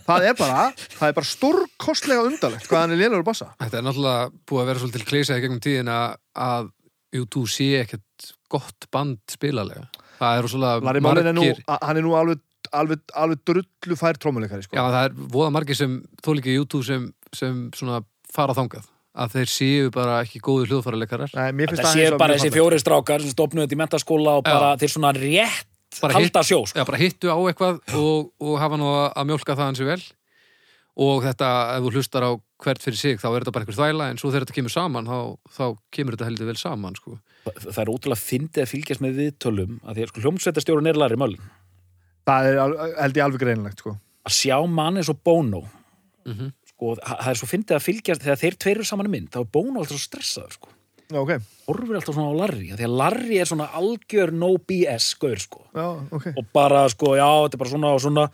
það 0.09 0.25
er 0.27 0.33
bara, 0.35 0.65
það 0.97 1.07
er 1.07 1.13
bara 1.15 1.29
stórkostlega 1.29 2.25
undarlegt 2.27 2.67
hvað 2.67 2.81
hann 2.83 2.91
er 2.97 2.99
lélugur 2.99 3.23
á 3.23 3.29
bassa 3.31 3.47
Þetta 3.63 3.77
er 3.79 3.85
náttúrulega 3.87 4.31
búið 4.49 4.61
að 4.61 4.67
vera 4.71 4.79
svolítið 4.83 5.05
kleisað 5.13 5.37
í 5.39 5.43
gegnum 5.45 5.61
tíðina 5.63 5.99
að 6.35 6.71
U2 7.15 7.45
sé 7.47 7.67
ekkert 7.79 8.33
gott 8.51 8.89
band 8.91 9.21
spilalega. 9.31 9.85
Það 10.19 10.37
eru 10.41 10.49
svolítið 10.51 10.75
er 10.75 11.01
margir 11.05 11.63
hann 11.79 11.97
er 11.97 12.03
nú 12.03 12.15
alveg, 12.19 12.41
alveg, 12.79 13.05
alveg 13.15 13.43
drullu 13.47 13.97
fær 13.99 14.19
trómuleikari 14.21 14.65
sko. 14.65 14.77
Já, 14.77 14.83
það 14.83 15.07
er 15.07 15.15
voða 15.37 15.53
margir 15.55 15.79
sem 15.79 15.95
þólíkið 16.25 16.59
U2 16.63 16.83
sem, 16.89 17.07
sem 17.35 17.63
svona 17.75 18.01
fara 18.35 18.55
þangað 18.57 18.89
að 19.15 19.37
þeir 19.37 19.51
séu 19.51 19.93
bara 19.95 20.17
ekki 20.25 20.41
góðu 20.43 20.67
hljóðfæraleikarar 20.69 21.31
Nei, 21.37 21.53
mér 21.55 21.71
finnst 21.71 21.85
Það 21.85 21.87
það 21.87 22.01
séu 22.01 22.19
bara 22.19 22.35
þessi 22.35 22.51
fjóri 22.51 22.79
strákar 22.81 23.23
sem 23.23 23.31
stopnuðu 23.31 23.63
þetta 23.63 23.77
í 23.77 23.79
mentaskóla 23.79 24.33
og 24.41 24.43
Já. 24.43 24.51
bara 24.51 24.73
þeir 24.81 24.93
svona 24.95 25.13
rétt 25.15 25.71
Bara 26.01 26.17
halda 26.17 26.41
sjó, 26.43 26.57
sko. 26.67 26.75
Já, 26.75 26.83
bara 26.83 26.99
hittu 26.99 27.31
á 27.31 27.39
eitthvað 27.47 27.77
og, 27.95 28.31
og 28.43 28.55
hafa 28.59 28.79
nú 28.81 28.89
að 29.07 29.27
mjólka 29.29 29.55
það 29.55 29.69
hansi 29.69 29.87
vel 29.87 30.01
og 31.05 31.25
þetta, 31.25 31.51
ef 31.75 31.85
þú 31.85 31.91
hlustar 31.95 32.25
á 32.27 32.31
hvert 32.65 32.83
fyrir 32.83 32.99
sig, 32.99 33.17
þá 33.19 33.27
er 33.29 33.43
þetta 33.43 33.53
bara 33.55 33.65
einhver 33.65 33.77
þvæla 33.77 34.05
en 34.11 34.19
svo 34.19 34.31
þegar 34.31 34.45
þetta 34.45 34.55
kemur 34.55 34.73
saman, 34.73 35.07
þá, 35.07 35.17
þá 35.55 35.65
kemur 35.95 36.15
þetta 36.15 36.27
heldur 36.29 36.49
vel 36.49 36.59
saman, 36.59 36.95
sko. 36.95 37.17
Það 37.51 37.81
er 37.83 37.91
ótrúlega 37.91 38.21
fyndið 38.21 38.63
að 38.63 38.71
fylgjast 38.71 39.03
með 39.03 39.19
viðtölum 39.19 39.73
að 39.83 39.97
því 39.97 40.05
að 40.05 40.11
sko, 40.11 40.23
hljómsveitastjórun 40.23 40.91
er 40.91 40.99
Larry 40.99 41.19
Mullen 41.19 41.49
það 42.25 42.47
er 42.51 42.59
held 43.01 43.17
ég 43.19 43.25
alveg 43.25 43.43
greinilegt 43.45 43.81
sko. 43.83 43.95
að 44.25 44.33
sjá 44.39 44.57
mann 44.67 44.97
eins 45.01 45.09
og 45.13 45.19
Bono. 45.23 45.63
Mhm. 46.25 46.53
sko, 46.75 46.95
það 46.99 47.27
er 47.31 47.37
svo 47.39 47.47
fyndið 47.47 47.75
að 47.77 47.83
fylgjast 47.85 48.23
þegar 48.25 48.39
þeir 48.41 48.55
tveir 48.63 48.75
eru 48.79 48.83
saman 48.89 49.07
í 49.07 49.13
mynd, 49.13 49.29
þá 49.31 49.37
er 49.43 49.51
Bono 49.53 49.79
alltaf 49.79 49.95
svo 49.99 50.07
stressaður 50.09 50.55
sko. 50.57 50.69
já, 51.11 51.19
ok, 51.21 51.31
horfir 51.67 51.95
alltaf 51.99 52.15
svona 52.17 52.33
á 52.33 52.39
Larry 52.41 52.71
af 52.73 52.79
því 52.79 52.87
að 52.89 52.97
Larry 52.97 53.37
er 53.39 53.45
svona 53.45 53.67
algjör 53.77 54.33
no 54.33 54.49
BS 54.57 55.13
gaur 55.21 55.37
sko. 55.39 55.61
Já, 55.75 55.85
ok. 56.11 56.27
Og 56.35 56.45
bara 56.53 56.87
sko, 56.89 57.13
já, 57.15 57.29
þetta 57.45 57.53
er 57.53 57.61
bara 57.61 57.69
svona 57.75 57.93
og 57.93 58.01
svona. 58.01 58.29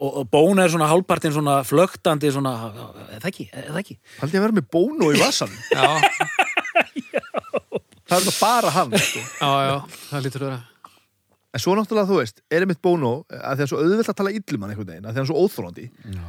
Og, 0.00 0.22
Bono 0.30 0.62
er 0.62 0.68
svona 0.72 0.86
hálfpartin 0.88 1.32
svona 1.32 1.58
flögtandi 1.64 2.30
svona, 2.32 2.52
eða 3.18 3.28
ekki, 3.28 3.50
eða 3.52 3.80
ekki? 3.82 3.98
Held 4.20 4.32
ég 4.32 4.38
að 4.40 4.44
vera 4.46 4.56
með 4.56 4.68
bónu 4.72 5.10
í 5.12 5.18
vassan 5.20 5.50
Já, 5.76 6.00
það 8.08 8.26
er 8.26 8.36
bara 8.40 8.70
hann 8.74 8.94
sko. 8.98 9.20
já, 9.20 9.50
já, 9.68 9.76
það 10.10 10.24
lítur 10.26 10.44
að 10.44 10.48
vera 10.48 10.60
en 11.50 11.62
svo 11.62 11.74
náttúrulega 11.74 12.06
þú 12.06 12.18
veist, 12.20 12.42
er 12.52 12.62
einmitt 12.62 12.80
bónu 12.82 13.10
að 13.26 13.58
því 13.58 13.64
að 13.64 13.70
svo 13.72 13.78
auðvelt 13.82 14.10
að 14.12 14.18
tala 14.20 14.32
illum 14.36 14.64
hann 14.64 14.72
einhvern 14.72 14.90
veginn 14.90 15.06
að 15.08 15.10
því 15.10 15.14
að 15.14 15.20
hann 15.20 15.24
er 15.24 15.30
svo 15.30 15.38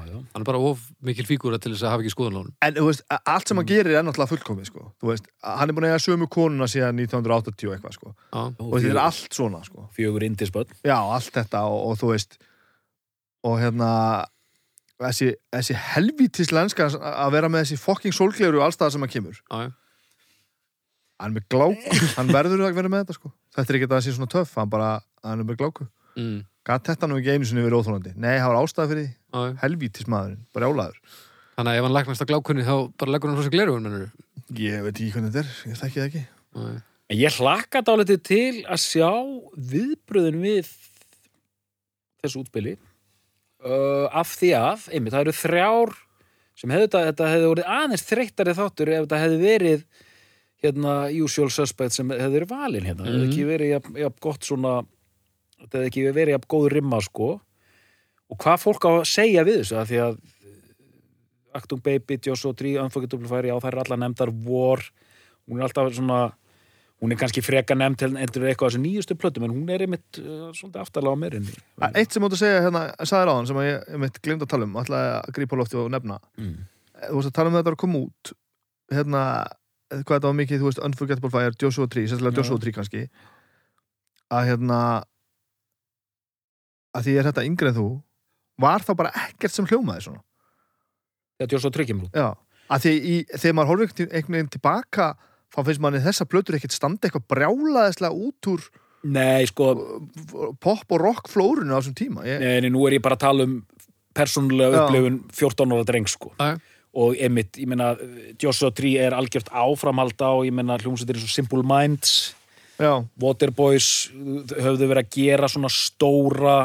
já. 0.10 0.16
Hann 0.32 0.42
er 0.42 0.48
bara 0.48 0.62
of 0.66 0.86
mikil 1.06 1.26
fígúra 1.30 1.60
til 1.62 1.74
þess 1.76 1.86
að 1.86 1.94
hafa 1.94 2.06
ekki 2.06 2.14
skoðanlónum 2.16 2.56
en 2.66 2.78
þú 2.80 2.86
veist, 2.88 3.04
allt 3.20 3.52
sem 3.52 3.62
hann 3.62 3.70
gerir 3.70 3.98
er 4.00 4.06
náttúrulega 4.08 4.34
fullkomið 4.34 4.70
sko. 4.72 4.86
þú 4.98 5.12
veist, 5.12 5.30
hann 5.46 5.70
er 5.70 5.78
búin 5.78 5.88
að 5.88 5.94
eiga 5.94 6.04
sömu 6.08 6.30
konuna 6.32 6.70
síðan 6.72 7.04
1980 7.04 7.70
og 7.70 7.76
eitthvað 7.76 7.98
sko. 8.00 8.14
Já, 8.34 8.42
og 8.42 8.74
þetta 8.78 8.94
er 8.96 9.02
allt 9.04 9.38
svona 9.38 9.62
sko. 9.68 9.86
fjögur 9.98 10.26
indisböld 10.26 10.74
já, 10.82 10.98
allt 10.98 11.34
þetta 11.38 11.66
og, 11.70 11.92
og 11.92 12.00
þú 12.02 12.14
veist 12.16 12.40
og 13.46 13.60
hérna 13.62 13.92
þessi, 15.02 15.36
þessi 15.54 15.78
helvítis 15.94 16.54
lenska 16.56 16.90
að 16.98 17.38
vera 17.38 17.52
með 17.52 17.68
þessi 17.68 17.82
fucking 17.82 18.18
sólgleru 18.18 18.66
allstað 18.66 18.96
sem 18.96 19.06
hann 19.06 19.14
kemur 19.14 19.38
já, 19.38 19.68
já 19.68 19.72
hann 21.22 21.32
er 21.32 21.38
með 21.38 21.48
gláku, 21.54 21.98
hann 22.18 22.34
verður 22.34 22.66
að 22.66 22.78
vera 22.78 22.92
með 22.92 23.04
þetta 23.06 23.18
sko. 23.20 23.32
þetta 23.56 23.72
er 23.72 23.78
ekki 23.78 23.88
að 23.88 23.96
það 23.96 24.04
sé 24.06 24.14
svona 24.16 24.32
töff 24.32 24.54
hann 24.58 24.72
bara, 24.72 24.92
hann 25.26 25.44
er 25.44 25.48
með 25.48 25.60
gláku. 25.62 25.88
Mm, 26.20 26.40
gæt 26.68 26.92
þetta 26.92 27.08
nú 27.10 27.18
ekki 27.20 27.36
einu 27.36 27.48
sinni 27.48 27.64
verið 27.64 27.82
óþólandi 27.82 28.14
nei, 28.20 28.36
það 28.36 28.50
var 28.52 28.58
ástæða 28.62 28.90
fyrir 28.92 29.06
því, 29.08 29.44
helvítis 29.62 30.10
maðurinn 30.12 30.42
bara 30.52 30.68
álaður, 30.68 30.98
Þannig 31.56 31.72
að 31.72 31.80
ef 31.80 31.86
hann 31.86 31.96
læknast 31.96 32.24
á 32.24 32.30
glákunni 32.32 32.66
þá 32.68 32.76
bara 33.00 33.14
leggur 33.14 33.32
hann 33.32 33.44
sig 33.46 33.54
glerugun, 33.54 33.88
mennur 33.88 34.60
ég 34.60 34.84
veit 34.84 34.96
ekki 34.96 35.12
hvernig 35.16 35.34
þetta 35.36 35.42
er 35.44 35.72
ég 35.72 35.80
þekki 35.80 36.00
það 36.00 36.08
ekki. 36.10 36.22
En 37.12 37.20
ég 37.20 37.40
hlakka 37.40 37.82
dálítið 37.88 38.22
til 38.28 38.62
að 38.66 38.80
sjá 38.84 39.12
viðbröðin 39.72 40.40
við 40.44 40.72
þessu 42.22 42.44
útspili. 42.44 42.78
Uh, 43.62 44.08
af 44.18 44.32
því 44.40 44.54
að, 44.58 44.88
einmitt, 44.90 45.14
það 45.14 45.26
eru 45.28 45.36
þrjár 45.38 45.92
sem 46.58 46.72
hefði 46.74 46.88
þetta, 46.88 47.04
þetta 47.10 47.28
hefði 47.32 47.52
verið 47.52 47.70
aðeins 47.76 48.06
þreyttari 48.08 48.56
þáttur 48.58 48.92
ef 48.92 49.04
þetta 49.06 49.20
hefði 49.22 49.38
verið 49.42 49.84
hérna 50.62 50.96
usual 51.22 51.52
suspect 51.54 51.96
sem 51.96 52.10
hefði 52.14 52.40
verið 52.40 52.52
valin 52.52 52.88
hérna, 52.90 53.06
mm 53.06 53.12
hefði 53.12 53.30
ekki 53.30 53.46
verið 53.50 53.72
jafn, 53.76 54.00
jafn 54.02 54.20
gott 54.26 54.50
svona 54.50 54.74
þetta 55.62 55.80
hefði 55.80 55.90
ekki 55.92 56.06
verið 56.16 56.36
jafn 56.36 56.52
góð 56.54 56.68
rimma 56.76 57.02
sko 57.06 57.32
og 58.32 58.40
hvað 58.42 58.62
fólk 58.64 58.88
á 58.88 58.92
að 58.92 59.10
segja 59.12 59.46
við 59.48 59.62
þessu 59.62 59.80
af 59.82 59.90
því 59.90 60.04
að 60.08 60.22
Actung 61.52 61.82
Baby, 61.84 62.16
Joshua 62.24 62.56
3, 62.56 62.78
Unforgettable 62.80 63.28
Fire 63.28 63.50
já 63.50 63.58
það 63.58 63.72
er 63.74 63.82
alla 63.84 63.98
nefndar 64.00 64.32
War 64.46 64.86
hún 65.50 65.60
er 65.60 65.68
alltaf 65.68 65.92
svona 65.98 66.22
hún 67.02 67.12
er 67.12 67.20
kannski 67.20 67.42
freka 67.44 67.76
nefnd 67.76 68.06
endur 68.12 68.46
eitthvað 68.46 68.70
af 68.70 68.74
þessu 68.76 68.84
nýjustu 68.84 69.18
plötum 69.20 69.48
en 69.48 69.56
hún 69.56 69.72
er 69.74 69.84
einmitt 69.84 70.20
uh, 70.22 70.52
svolítið 70.54 70.84
aftalega 70.84 71.18
á 71.18 71.22
meirinni 71.24 71.56
eitt 71.98 72.14
sem 72.14 72.28
áttu 72.28 72.38
að 72.38 72.44
segja 72.44 72.62
hérna, 72.68 72.84
sagði 73.02 73.30
ráðan 73.30 73.50
sem 73.50 73.62
að 73.62 73.68
ég 73.68 74.04
mitt 74.04 74.22
glemt 74.22 74.46
að 74.46 74.52
tala 74.54 74.68
um 74.70 74.78
ætlaði 74.82 75.16
að 75.18 75.34
grípa 75.38 75.58
á 75.58 75.60
lofti 75.62 75.80
og 75.82 75.90
nefna 75.92 76.20
mm. 76.38 76.54
þú 77.08 77.18
veist 77.18 77.32
að 77.32 77.38
tala 77.40 77.52
um 77.52 77.58
þetta 77.58 77.74
að 77.74 77.82
koma 77.84 78.04
út 78.06 78.34
hérna, 78.92 79.24
hvað 79.92 80.16
þetta 80.16 80.30
var 80.30 80.40
mikið 80.40 80.62
þú 80.62 80.70
veist, 80.70 80.84
Unforgettable 80.88 81.34
Fire, 81.34 81.56
Joshua 81.58 81.90
3 81.92 82.06
sérstaklega. 82.12 82.38
Joshua 82.42 82.62
3 82.62 82.76
kannski 82.76 83.04
að 84.32 84.52
hérna 84.52 84.80
að 86.96 87.08
því 87.08 87.18
er 87.18 87.30
þetta 87.30 87.46
yngri 87.48 87.72
en 87.72 87.78
þú 87.78 87.88
var 88.62 88.86
þá 88.86 88.94
bara 89.00 89.14
ekkert 89.28 89.56
sem 89.56 89.68
hljómaði 89.68 90.06
svona? 90.08 90.24
Þetta 91.42 91.58
er 91.58 91.64
svo 91.64 91.74
tryggjum 91.74 92.06
út. 92.06 92.16
Já, 92.18 92.30
að 92.72 92.86
því 92.86 92.94
í, 93.02 93.18
þegar 93.34 93.58
maður 93.58 93.72
horfir 93.74 94.08
einhvern 94.08 94.38
veginn 94.38 94.54
tilbaka 94.54 95.12
þá 95.52 95.60
finnst 95.68 95.84
manni 95.84 96.04
þessa 96.04 96.28
plötur 96.30 96.58
ekkert 96.58 96.76
standa 96.76 97.08
eitthvað 97.08 97.28
brjálaðislega 97.34 98.28
út 98.28 98.52
úr 98.52 98.68
nei 99.02 99.48
sko, 99.50 99.72
pop 100.62 100.94
og 100.94 101.02
rock 101.02 101.32
flórunu 101.32 101.74
á 101.74 101.82
þessum 101.82 101.98
tíma. 101.98 102.26
Ég, 102.28 102.42
nei, 102.44 102.60
nei, 102.62 102.70
nú 102.74 102.84
er 102.86 103.00
ég 103.00 103.04
bara 103.04 103.18
að 103.18 103.26
tala 103.26 103.48
um 103.48 103.56
persónulega 104.16 104.84
upplifun 104.84 105.24
14 105.34 105.74
ára 105.74 105.88
dreng 105.88 106.12
sko. 106.12 106.36
Já. 106.38 106.60
og 106.92 107.16
einmitt, 107.24 107.56
ég 107.56 107.70
meina 107.72 107.94
Joshua 108.36 108.68
3 108.76 108.90
er 109.00 109.14
algjört 109.16 109.48
áframhald 109.48 110.20
á 110.20 110.44
ég 110.44 110.52
meina 110.52 110.76
hljómsveitir 110.76 111.16
eins 111.16 111.24
og 111.24 111.32
Simple 111.32 111.64
Minds 111.64 112.34
já, 112.76 113.00
Waterboys 113.16 114.10
höfðu 114.12 114.90
verið 114.90 115.00
að 115.00 115.14
gera 115.16 115.48
svona 115.52 115.72
stóra 115.72 116.58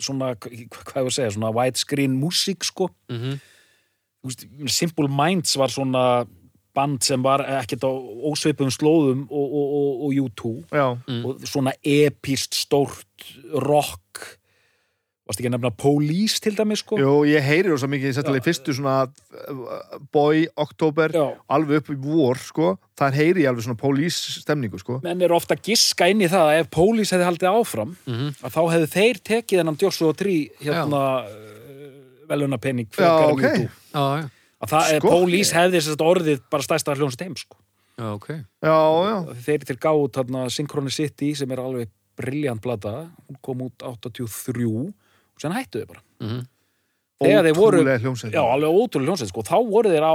svona, 0.00 0.34
hva- 0.34 0.50
hvað 0.84 1.02
ég 1.04 1.06
að 1.06 1.16
segja, 1.16 1.32
svona 1.36 1.52
widescreen 1.54 2.20
músík 2.20 2.64
sko 2.64 2.90
Mhm. 3.10 3.40
Þú 4.20 4.28
veist, 4.28 4.42
ég 4.44 4.50
meina, 4.58 4.68
Simple 4.68 5.08
Minds 5.08 5.54
var 5.56 5.68
svona 5.68 6.26
band 6.74 7.02
sem 7.02 7.22
var 7.22 7.40
ekkert 7.40 7.82
á 7.82 7.90
ósveipum 7.90 8.68
slóðum 8.70 9.22
og, 9.30 9.46
og, 9.52 9.66
og, 9.78 10.04
og 10.04 10.12
U2 10.12 10.64
já, 10.70 10.98
Mm. 11.08 11.24
og 11.24 11.40
svona 11.48 11.72
epist 11.82 12.52
stórt 12.54 13.06
rock 13.54 14.38
varst 15.30 15.40
ekki 15.40 15.48
að 15.50 15.54
nefna 15.56 15.70
Police 15.80 16.40
til 16.44 16.52
dæmis 16.58 16.82
sko? 16.82 16.98
Jú, 17.00 17.12
ég 17.30 17.44
heyri 17.46 17.70
rosa 17.70 17.88
mikið 17.90 18.12
sérstaklega 18.16 18.42
í 18.42 18.46
fyrstu 18.48 18.74
svona 18.76 18.96
uh, 19.06 19.98
boy, 20.12 20.44
oktober 20.60 21.14
Já. 21.14 21.24
alveg 21.56 21.80
upp 21.84 21.90
í 21.94 21.98
vor, 22.02 22.40
sko. 22.42 22.72
Þar 23.00 23.16
heyri 23.16 23.44
ég 23.46 23.52
alveg 23.52 23.64
svona 23.68 23.78
police 23.80 24.40
stemningu, 24.42 24.80
sko. 24.82 24.98
Menn 25.06 25.22
er 25.24 25.32
ofta 25.32 25.54
að 25.56 25.70
giska 25.70 26.10
inn 26.12 26.20
í 26.20 26.28
það 26.28 26.50
að 26.50 26.58
ef 26.64 26.70
Police 26.74 27.14
hefði 27.16 27.28
haldið 27.30 27.50
áfram 27.62 27.94
Mhm. 28.04 28.34
að 28.42 28.54
þá 28.58 28.60
hefðu 28.74 28.90
þeir 28.98 29.22
tekið 29.30 29.62
þennan 29.62 29.80
Joshua 29.80 30.12
3 30.12 30.36
hérna 30.60 31.02
velunapenning 32.30 32.88
Já, 32.98 33.10
ok. 33.30 33.42
Já, 33.42 34.04
já, 34.20 34.28
að 34.60 34.68
það, 34.70 34.84
Sko. 34.86 34.98
sko, 35.00 35.08
Police 35.14 35.56
hefði 35.56 35.80
sérst 35.86 36.04
orðið 36.04 36.42
bara 36.52 36.62
stærsta 36.66 36.94
hljónsett 36.98 37.24
heim 37.26 37.36
sko. 37.36 37.56
já, 37.98 38.06
ok. 38.14 38.28
Já, 38.62 38.76
já, 39.10 39.16
þeir 39.46 39.64
til 39.66 39.76
gáðu 39.76 40.10
þarna 40.14 40.44
Synchronicity 40.50 41.34
sem 41.36 41.50
er 41.52 41.58
alveg 41.62 41.88
briljant 42.20 42.60
plata 42.62 43.10
hún 43.28 43.38
kom 43.42 43.62
út 43.66 43.82
83 43.82 44.92
og 45.40 45.44
sen 45.46 45.52
hættu 45.56 45.80
þau 45.82 45.88
bara 45.94 46.02
þeir 47.44 47.56
voru- 47.56 47.80
ótrúlega 47.80 48.00
hljómsveit 48.00 48.32
já, 48.32 48.40
alveg 48.40 48.70
ótrúlega 48.80 49.08
hljónsett, 49.10 49.28
sko. 49.28 49.42
þá 49.44 49.56
voru 49.68 49.90
þeir 49.92 50.04
á 50.08 50.12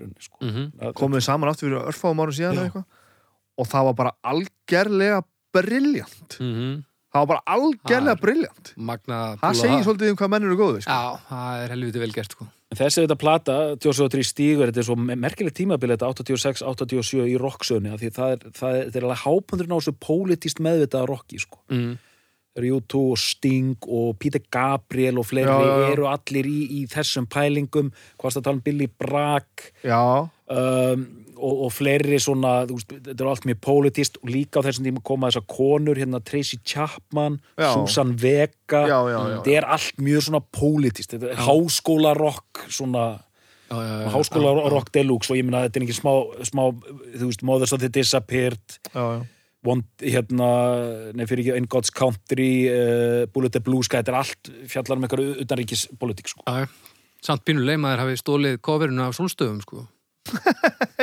rauninni, 0.00 0.20
sko. 0.20 0.36
Mhm. 0.40 0.72
Að- 0.80 0.94
komið 1.00 1.22
saman 1.24 1.48
aftur 1.52 1.68
fyrir 1.68 1.86
örfáum 1.88 2.20
árum 2.20 2.36
síðan 2.36 2.84
og 3.58 3.66
það 3.68 3.84
var 3.84 3.94
bara 3.94 4.12
algerlega 4.24 5.22
briljant 5.52 6.36
Mhm. 6.40 6.84
það 7.12 7.20
var 7.20 7.26
bara 7.26 7.42
algerlega 7.46 8.16
er- 8.20 8.74
Magna 8.76 9.36
það 9.36 9.54
segir 9.62 9.84
svolítið 9.84 10.10
um 10.10 10.16
hvað 10.16 10.28
menn 10.30 10.44
eru 10.44 10.56
góðu 10.56 10.82
sko. 10.82 10.90
Já, 10.92 11.18
það 11.30 11.64
er 11.64 11.68
helviti 11.76 11.98
vel 12.00 12.12
gert 12.12 12.32
sko 12.32 12.46
þessi 12.72 13.06
þetta 13.06 13.18
plata, 13.18 13.76
Joshua 13.84 14.08
3 14.08 14.24
stígur, 14.24 14.66
þetta 14.72 14.78
er 14.78 14.82
svo 14.88 14.96
merkilegt 14.96 15.56
tímabil 15.56 15.92
þetta 15.92 16.08
86-87 16.08 17.28
í 17.28 17.36
rocksöðunni 17.38 17.92
því 18.00 18.10
það 18.16 18.32
er, 18.32 18.38
alveg 19.04 19.20
hápundurinn 19.24 19.72
á 19.72 19.80
þessu 19.80 19.92
pólitíst 20.00 20.60
meðvitaða 20.60 21.06
rocki 21.08 21.38
sko. 21.38 21.58
mm. 21.70 21.98
Það 22.52 22.62
eru 22.62 22.78
U2 22.78 23.02
og 23.14 23.18
Sting 23.20 23.88
og 23.88 24.12
Peter 24.20 24.42
Gabriel 24.52 25.20
og 25.22 25.26
fleiri 25.30 25.48
Já, 25.48 25.70
já, 25.70 25.88
eru 25.94 26.06
allir 26.10 26.48
í, 26.50 26.60
í 26.68 26.84
þessum 26.92 27.26
pælingum, 27.32 27.88
hvað 28.20 28.28
er 28.28 28.34
það 28.34 28.40
að 28.42 28.46
tala 28.48 28.58
um 28.58 28.64
Billy 28.66 28.88
Bragg 29.00 29.66
um, 29.88 31.06
og, 31.42 31.64
og 31.66 31.72
fleiri 31.72 32.20
svona, 32.22 32.52
veist, 32.68 32.92
þetta 32.92 33.16
er 33.16 33.32
allt 33.32 33.48
mjög 33.48 33.60
pólitíst 33.66 34.20
og 34.20 34.30
líka 34.30 34.60
á 34.60 34.66
þessum 34.68 34.86
tíma 34.86 35.02
koma 35.08 35.32
þessar 35.32 35.48
konur, 35.50 35.98
hérna 35.98 36.20
Tracy 36.22 36.60
Chapman, 36.60 37.40
Já. 37.56 37.72
Susan 37.72 38.14
Vega, 38.20 38.84
þetta 38.84 39.56
er 39.56 39.68
allt 39.78 40.02
mjög 40.04 40.28
svona 40.28 40.42
pólitíst, 40.54 41.16
þetta 41.16 41.32
er 41.32 41.44
háskólarokk, 41.48 42.66
svona 42.68 43.06
já, 43.72 43.76
já, 43.80 44.00
já, 44.04 44.08
háskóla 44.12 44.54
rock 44.70 44.92
deluxe. 44.94 45.32
Og 45.32 45.40
ég 45.40 45.46
meina 45.48 45.64
þetta 45.66 45.80
er 45.80 45.86
ekki 45.86 45.98
smá, 45.98 46.12
smá 46.46 46.66
þú 47.16 47.28
veist, 47.28 47.44
Mothers 47.46 47.72
of 47.74 47.80
the 47.82 47.90
Disappeared. 47.92 48.78
Já, 48.92 49.04
já. 49.16 49.22
One, 49.62 49.84
hérna, 50.02 50.46
nei 51.14 51.26
fyrir 51.30 51.44
ekki 51.44 51.58
In 51.60 51.68
God's 51.70 51.92
Country 51.94 52.48
uh, 52.66 53.26
Bullet 53.30 53.52
the 53.54 53.60
Blue 53.62 53.82
Sky, 53.86 54.00
þetta 54.00 54.10
er 54.10 54.18
allt 54.18 54.50
fjallar 54.72 54.98
um 54.98 55.04
eitthvað 55.06 55.42
utanríkis 55.44 55.84
politík 56.00 56.32
sko. 56.32 56.42
já, 56.48 56.64
já. 56.64 56.70
Samt 57.22 57.44
pínu 57.46 57.62
leimaður 57.62 58.00
hafi 58.02 58.16
stólið 58.18 58.56
coverinu 58.66 59.04
af 59.04 59.14
sólstöfum 59.14 59.60
sko. 59.62 59.84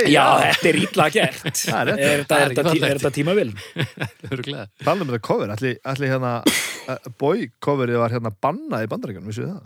Já, 0.08 0.24
þetta 0.44 0.68
er 0.70 0.78
illa 0.80 1.06
gert. 1.12 1.40
Það 1.70 1.90
er 1.94 1.98
þetta, 2.00 2.36
Það 2.36 2.44
ekki 2.44 2.56
þetta, 2.56 2.64
tí- 2.64 2.82
fallegt. 2.82 3.00
þetta 3.00 3.12
tímavel 3.16 3.50
Örglega 4.36 4.66
Talum 4.84 5.02
um 5.04 5.10
þetta 5.14 5.22
cover, 5.28 5.52
allir, 5.56 5.80
hérna 6.12 6.32
uh, 6.48 7.10
boy 7.20 7.48
coverið 7.64 8.00
var 8.04 8.16
hérna 8.16 8.32
bannað 8.44 8.86
í 8.86 8.90
bandaríkjunum, 8.92 9.28
vissu 9.32 9.44
þið 9.46 9.54
það? 9.56 9.66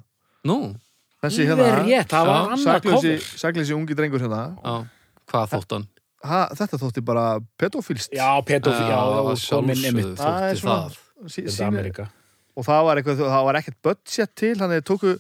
Nú, 0.49 0.57
Þessi 1.23 1.45
það 1.47 1.61
er 1.63 1.69
hérna, 1.69 1.83
rétt, 1.89 2.09
það 2.13 2.29
var 2.29 2.35
Já, 2.37 2.43
annað 2.47 2.63
sakleysi, 2.67 3.11
cover. 3.13 3.27
sakleysi 3.45 3.77
ungi 3.77 3.97
drengur 3.99 4.25
hérna. 4.25 4.41
Já, 4.57 4.73
hvað 5.33 5.53
þótt 5.53 5.77
hann? 5.77 5.85
Ha, 6.23 6.41
þetta 6.55 6.79
þótti 6.81 7.03
bara 7.05 7.25
pedofílst 7.59 8.13
já, 8.15 8.27
pedofíl, 8.47 8.87
já, 8.89 8.99
það 8.99 9.31
já, 9.33 9.47
komin 9.53 9.85
einmitt 9.89 10.13
Það 10.19 10.45
er 10.49 10.59
svona- 10.61 10.77
það 10.89 11.33
sí, 11.33 11.41
þetta 11.41 11.55
síni, 11.57 11.67
Amerika 11.67 12.07
og 12.53 12.67
það 12.67 12.83
var, 12.87 13.01
eitthvað, 13.01 13.23
það 13.33 13.45
var 13.49 13.59
ekkert 13.59 13.79
budget 13.87 14.35
til 14.37 14.53
þannig 14.59 14.81
að 14.83 14.87
tóku, 14.91 15.13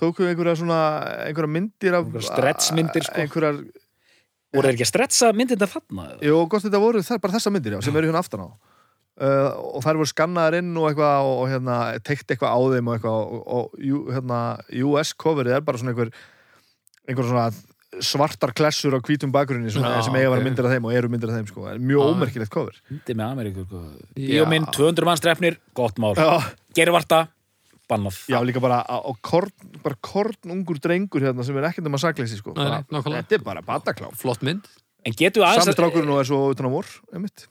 tóku 0.00 0.24
einhverja 0.30 0.56
svona 0.62 0.80
einhverja 1.28 1.52
myndir 1.58 1.96
af 1.98 2.06
Einhverjar 2.06 2.28
stretchmyndir, 2.30 3.04
sko. 3.04 3.20
einhverjar, 3.20 3.58
voru 4.54 4.66
þeir 4.66 4.74
ekki 4.78 4.86
að 4.86 4.92
stretsa 4.94 5.32
myndirna 5.36 5.68
þarna? 5.70 6.06
eða? 6.14 6.24
jú, 6.30 6.38
gott 6.50 6.64
þetta 6.64 6.80
voru 6.82 7.02
það, 7.04 7.20
bara 7.26 7.36
þessa 7.36 7.52
myndir 7.54 7.76
já, 7.76 7.80
sem 7.84 7.96
eru 8.00 8.08
hérna 8.10 8.22
aftan 8.24 8.46
á 8.46 8.48
uh, 8.50 9.50
og 9.76 9.84
þær 9.84 10.00
voru 10.00 10.10
skannaðar 10.14 10.56
inn 10.62 10.72
og 10.80 10.88
eitthvað 10.88 11.28
og, 11.28 11.34
og 11.44 11.50
hérna, 11.52 11.76
teikt 12.08 12.32
eitthvað 12.32 12.56
á 12.56 12.58
þeim 12.72 12.88
og 12.88 12.96
eitthvað 12.96 13.18
og, 13.20 13.42
og 13.60 14.14
hérna, 14.16 14.40
US 14.88 15.12
coverið 15.20 15.58
er 15.58 15.66
bara 15.68 15.82
svona 15.82 15.92
einhver 15.94 16.14
einhver 17.08 17.28
svona 17.28 17.50
svartar 17.98 18.52
klessur 18.54 18.94
á 18.94 19.00
hvítum 19.02 19.32
bakgrunni 19.34 19.70
sem 19.72 19.82
eiga 19.82 19.98
að 20.04 20.14
vera 20.14 20.38
ok. 20.38 20.46
myndir 20.46 20.68
af 20.68 20.74
þeim 20.76 20.86
og 20.86 20.94
eru 20.94 21.10
myndir 21.10 21.32
af 21.32 21.38
þeim 21.40 21.48
sko. 21.50 21.64
Mjög 21.82 22.00
Já. 22.04 22.10
ómerkilegt 22.14 22.52
cover 22.54 22.76
Hindi 22.90 23.16
með 23.18 23.26
Ameríku 23.34 23.64
sko. 23.66 23.82
Já. 24.14 24.30
Bíómynd, 24.30 24.70
200 24.76 25.08
mann 25.08 25.20
strefnir, 25.20 25.58
gott 25.74 25.98
mál 25.98 26.14
Gervarta, 26.76 27.24
bannað 27.90 28.20
já 28.30 28.38
líka 28.46 28.62
bara 28.62 28.84
korn, 29.26 29.50
bara 29.82 29.98
korn 30.00 30.54
ungur 30.54 30.78
drengur 30.78 31.20
hérna 31.26 31.42
sem 31.44 31.56
er 31.58 31.66
ekkert 31.72 31.90
um 31.90 31.98
að 31.98 32.04
sko. 32.38 32.54
Nei, 32.54 32.62
Bara- 32.68 32.84
nákvæmlega. 32.86 33.26
Þetta 33.26 33.38
er 33.40 33.44
bara 33.50 33.62
bataklám 33.66 34.14
flott 34.14 34.46
mynd 34.46 34.70
En 35.04 35.14
Sami 35.16 35.40
aðeins 35.48 35.76
strákurinn 35.78 36.12
og 36.12 36.20
er 36.20 36.28
svo 36.28 36.38
utan 36.52 36.68
á 36.68 36.70
vor 36.70 36.86
einmitt. 37.14 37.46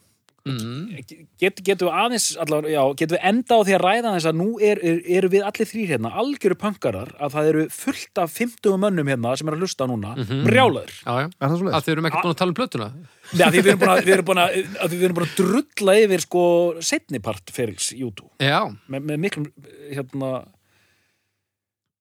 Mm. 0.48 1.02
get, 1.40 1.60
getum 1.66 1.88
við 1.88 1.98
aðeins 2.02 2.26
allavega, 2.40 2.72
já, 2.72 2.82
getum 3.00 3.16
við 3.16 3.26
enda 3.30 3.58
á 3.58 3.60
því 3.66 3.74
að 3.76 3.84
ræða 3.84 4.12
þess 4.16 4.28
að 4.30 4.38
nú 4.40 4.48
er, 4.70 4.82
er, 4.90 5.00
eru 5.18 5.30
við 5.32 5.46
allir 5.50 5.70
þrýr 5.70 5.92
hérna 5.94 6.12
algjöru 6.22 6.58
pankarar 6.60 7.12
að 7.18 7.34
það 7.36 7.50
eru 7.52 7.64
fullt 7.74 8.22
af 8.24 8.36
50 8.36 8.80
mönnum 8.84 9.10
hérna 9.12 9.34
sem 9.38 9.50
er 9.50 9.56
að 9.56 9.64
hlusta 9.66 9.88
núna 9.90 10.14
brjálaður 10.46 10.94
já, 10.96 11.12
já, 11.24 11.26
Er 11.28 11.46
það 11.46 11.58
svo 11.62 11.72
að 11.72 11.86
þið 11.86 11.94
erum 11.96 12.10
ekkert 12.10 12.26
búin 12.26 12.34
að 12.34 12.40
tala 12.40 12.54
um 12.54 12.58
plötuna. 12.60 12.90
Nei, 13.30 13.44
að 13.46 13.54
því 13.54 13.60
við 13.60 13.72
erum 13.72 13.82
búin 13.82 13.92
að, 13.92 14.02
við 14.06 14.14
erum 14.16 14.28
búin 14.30 14.42
að, 14.42 14.56
að 14.84 14.94
við 14.94 15.04
erum 15.06 15.18
búin 15.18 15.28
að 15.28 15.36
drulla 15.40 15.96
yfir 16.04 16.24
sko 16.24 16.44
setnipart 16.82 17.52
ferils 17.54 17.92
YouTube. 17.94 18.32
Já, 18.42 18.60
með, 18.90 19.06
með 19.12 19.22
miklum 19.26 19.48
hérna 19.90 20.32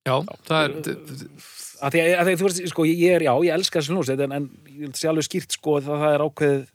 já, 0.08 0.16
það 0.48 0.64
er 0.64 0.76
að 1.80 1.94
því 1.94 2.02
að, 2.02 2.10
að 2.10 2.28
því 2.28 2.34
að 2.34 2.42
þú 2.42 2.48
veist, 2.48 2.62
sko, 2.74 2.86
ég 2.90 3.16
er, 3.16 3.26
já, 3.28 3.32
ég 3.46 3.56
elska 3.56 3.80
þessu 3.80 3.96
hljómsveit 3.96 4.24
en, 4.26 4.36
en 4.36 4.48
ég 4.68 4.84
held 4.88 5.00
sé 5.00 5.10
alveg 5.12 5.28
skýrt, 5.28 5.56
sko, 5.56 5.78
að 5.80 5.90
það 5.90 6.16
er 6.16 6.24
ákveðið 6.26 6.68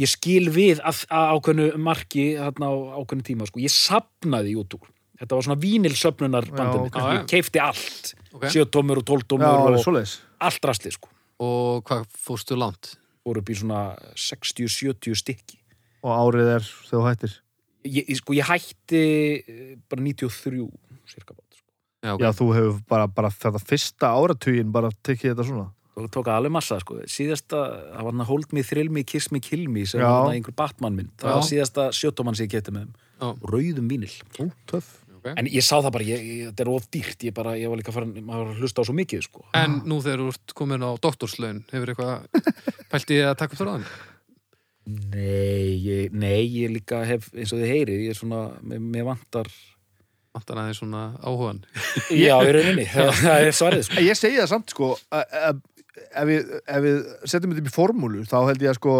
ég 0.00 0.10
skil 0.10 0.48
við 0.54 0.80
að, 0.86 1.04
að 1.12 1.34
ákveðnu 1.36 1.68
marki 1.82 2.24
þarna 2.38 2.70
á 2.72 2.74
ákveðnu 3.00 3.26
tíma, 3.26 3.48
sko, 3.50 3.60
ég 3.62 3.74
sapnaði 3.74 4.54
YouTube, 4.56 4.88
þetta 5.20 5.36
var 5.36 5.46
svona 5.46 5.60
vínilsöfnunar 5.60 6.48
bandið 6.50 6.78
Já, 6.78 6.84
mitt, 6.86 6.96
ok. 6.96 7.12
ég 7.18 7.28
keifti 7.34 7.62
allt. 7.62 8.12
Ok. 8.30 8.46
sjötómur 8.54 9.00
og 9.00 9.04
Já, 9.04 9.08
tóltómur 9.10 9.48
alveg 9.50 9.80
og 9.80 9.84
svoleiðis. 9.84 10.16
allt 10.46 10.66
rastli, 10.70 10.92
sko. 10.94 11.10
Og 11.42 11.82
hvað 11.88 12.04
fórstu 12.14 12.56
langt? 12.58 12.94
Voru 13.26 13.42
upp 13.42 13.50
í 13.52 13.56
svona 13.58 13.80
60-70 14.16 15.18
stykki. 15.18 15.58
Og 16.06 16.12
árið 16.14 16.52
er 16.54 16.64
þegar 16.64 16.92
þú 16.92 17.02
hættir. 17.08 17.34
Ég, 17.90 18.08
sko, 18.20 18.36
ég 18.36 18.48
hætti 18.48 19.02
eh, 19.40 19.74
bara 19.88 20.04
93 20.04 20.68
cirka 21.10 21.34
bát, 21.34 21.46
sko. 21.56 21.66
já, 22.04 22.14
ok. 22.14 22.22
Já, 22.22 22.30
þú 22.38 22.48
hefur 22.56 22.80
bara, 22.88 23.08
bara 23.08 23.32
þetta 23.34 23.60
fyrsta 23.64 24.12
áratugin 24.14 24.72
bara 24.72 24.92
tekið 25.02 25.34
þetta 25.34 25.48
svona 25.48 25.66
og 25.98 26.06
tók 26.14 26.28
alveg 26.30 26.52
massa 26.54 26.78
sko. 26.80 27.00
síðasta, 27.10 27.58
það 27.90 28.04
var 28.06 28.12
hann 28.12 28.22
að 28.24 28.28
Hold 28.30 28.52
Me, 28.54 28.62
Thrill 28.62 28.90
Me, 28.94 29.02
Kiss 29.04 29.30
Me, 29.34 29.40
Kill 29.42 29.66
Me 29.68 29.82
sem 29.86 30.00
Já. 30.00 30.06
var 30.06 30.28
hann 30.28 30.36
einhver 30.38 30.54
Batman 30.56 30.94
minn 30.96 31.10
það 31.18 31.30
Já. 31.30 31.34
var 31.34 31.46
síðasta 31.50 31.86
sjötómann 31.96 32.36
sem 32.38 32.46
ég 32.46 32.54
geti 32.58 32.70
með 32.76 32.86
þeim 33.20 33.46
rauðum 33.50 33.88
vínil 33.90 34.12
Ú, 34.40 34.46
töff 34.70 34.92
ok. 35.18 35.32
en 35.36 35.46
ég 35.50 35.64
sá 35.66 35.76
það 35.82 35.90
bara, 35.98 36.04
ég, 36.08 36.22
ég, 36.24 36.44
þetta 36.52 36.64
er 36.64 36.70
of 36.72 36.86
dýrt 36.94 37.26
ég, 37.26 37.34
bara, 37.36 37.56
ég 37.58 37.68
var 37.68 37.76
líka 37.82 37.92
farin, 37.92 38.14
maður 38.24 38.46
var 38.46 38.54
að 38.54 38.62
hlusta 38.62 38.80
á 38.80 38.88
svo 38.88 38.94
mikið 38.96 39.26
sko. 39.26 39.44
en 39.58 39.80
nú 39.84 39.98
þegar 40.00 40.22
þú 40.22 40.28
ert 40.32 40.54
komin 40.62 40.86
á 40.86 40.90
doktorslaun 41.04 41.64
hefur 41.74 41.92
eitthvað 41.92 42.86
pælt 42.94 43.10
í 43.12 43.20
að 43.26 43.36
taka 43.42 43.52
upp 43.58 43.60
þráðan 43.64 43.84
nei, 44.86 45.76
ég, 45.84 46.14
nei, 46.16 46.40
ég 46.48 46.72
líka 46.72 47.02
hef 47.06 47.28
eins 47.36 47.52
og 47.54 47.60
þið 47.60 47.70
heyrið, 47.74 48.00
ég 48.06 48.14
er 48.14 48.18
svona 48.18 48.40
mér, 48.62 49.04
vantar 49.06 49.50
vantar 50.34 50.60
aðeins 50.62 50.80
svona 50.80 51.02
áhugan 51.26 51.60
já, 52.14 52.36
í 52.40 52.54
rauninni, 52.56 52.86
það, 52.90 53.10
það 53.26 53.44
er 53.50 53.56
svarið 53.58 53.84
sko. 53.88 54.04
Ég 54.06 54.18
segi 54.18 54.38
það 54.40 54.48
samt 54.54 54.74
sko 54.74 54.90
að- 55.10 55.36
að- 55.50 55.60
ef 56.10 56.28
við, 56.28 56.52
ef 56.66 56.84
við 56.84 57.00
setjum 57.24 57.52
þetta 57.54 57.64
upp 57.64 57.70
í 57.70 57.74
formúlu 57.74 58.24
þá 58.28 58.38
held 58.50 58.64
ég 58.64 58.72
að 58.72 58.78
sko 58.80 58.96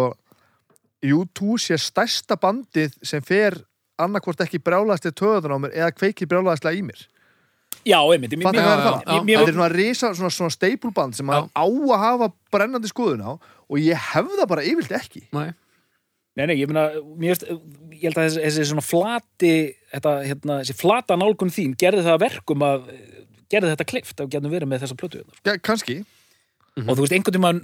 U2 1.01 1.57
sé 1.61 1.77
stærsta 1.81 2.37
bandið 2.39 2.93
sem 3.05 3.23
fer 3.25 3.57
annarkvort 4.01 4.43
ekki 4.45 4.61
brjálæðslega 4.63 5.17
töðan 5.17 5.55
á 5.57 5.59
mér 5.63 5.73
eða 5.77 5.95
kveikir 5.95 6.29
brjálæðslega 6.29 6.77
í 6.77 6.83
mér 6.85 7.01
já, 7.87 7.97
einmitt, 7.97 8.35
er 8.35 8.43
já, 8.45 8.69
það? 8.85 9.01
já, 9.29 9.39
er 9.41 9.55
svona 9.55 9.71
risa, 9.73 10.11
svona, 10.17 10.33
svona 10.33 10.53
staple 10.53 10.93
band 10.95 11.17
sem 11.17 11.27
maður 11.27 11.49
á 11.57 11.65
að 11.65 12.03
hafa 12.05 12.29
brennandi 12.53 12.91
skoðun 12.91 13.25
á 13.25 13.31
og 13.33 13.81
ég 13.81 14.07
hef 14.11 14.31
það 14.37 14.49
bara 14.51 14.65
yfirlt 14.67 14.95
ekki 14.97 15.23
Nei. 15.33 15.51
nei, 16.37 16.45
nei, 16.45 16.55
ég 16.59 16.69
meina 16.69 16.87
ég 16.93 17.41
held 18.05 18.17
að 18.17 18.27
þessi, 18.27 18.43
þessi 18.45 18.67
svona 18.71 18.85
flati 18.85 19.53
þetta, 19.93 20.15
hérna, 20.27 20.59
þessi 20.61 20.77
flata 20.77 21.17
nálgun 21.19 21.53
þín 21.53 21.75
gerði 21.79 22.05
það 22.05 22.17
að 22.17 22.25
verkum 22.27 22.65
að 22.67 22.89
gerði 23.51 23.73
þetta 23.73 23.89
kleift 23.89 24.23
að 24.23 24.33
getum 24.35 24.53
verið 24.53 24.71
með 24.71 24.85
þessa 24.85 24.99
plötu 24.99 25.21
hérna. 25.21 25.39
ja, 25.49 25.57
kannski, 26.81 26.91
og 26.91 26.97
þú 26.99 27.05
veist, 27.05 27.15
einhvern 27.17 27.37
tímann 27.37 27.61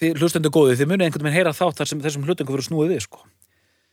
þið 0.00 0.20
hlustendur 0.20 0.54
góði, 0.54 0.76
þið 0.80 0.90
munið 0.90 1.06
einhvern 1.06 1.22
tímann 1.24 1.36
heyra 1.36 1.54
þátt 1.54 1.80
þar 1.80 1.90
sem 1.90 2.02
þessum 2.04 2.26
hlutengum 2.26 2.56
fyrir 2.56 2.68
snúið 2.68 2.94
við, 2.94 3.04
sko. 3.06 3.24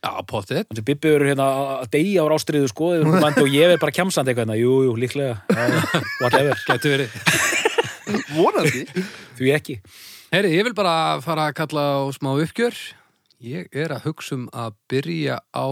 Já, 0.01 0.11
potið 0.25 0.63
þannig 0.65 0.79
að 0.81 0.87
Bibbi 0.87 1.09
eru 1.13 1.27
hérna 1.29 1.47
að 1.77 1.89
deyja 1.93 2.23
á 2.25 2.31
rástriðu, 2.31 2.69
sko 2.71 2.87
og 2.97 3.51
ég 3.53 3.73
er 3.75 3.81
bara 3.81 3.93
kjamsandi 3.93 4.31
eitthvað 4.33 4.47
hérna, 4.47 4.55
jú, 4.57 4.71
jú, 4.87 4.95
líklega, 4.97 5.35
whatever. 6.23 6.57
Getur 6.71 6.95
verið. 6.95 7.19
Vonandi. 8.33 8.81
Því 9.37 9.53
ekki. 9.53 9.75
Heyri, 10.33 10.55
ég 10.55 10.65
vil 10.65 10.73
bara 10.73 10.95
fara 11.21 11.51
að 11.51 11.57
kalla 11.59 11.85
á 12.01 12.09
smá 12.17 12.31
uppgjör. 12.33 12.81
Ég 13.45 13.69
er 13.77 13.93
að 13.93 14.07
hugsa 14.09 14.39
um 14.39 14.49
að 14.49 14.73
byrja 14.89 15.37
á 15.53 15.67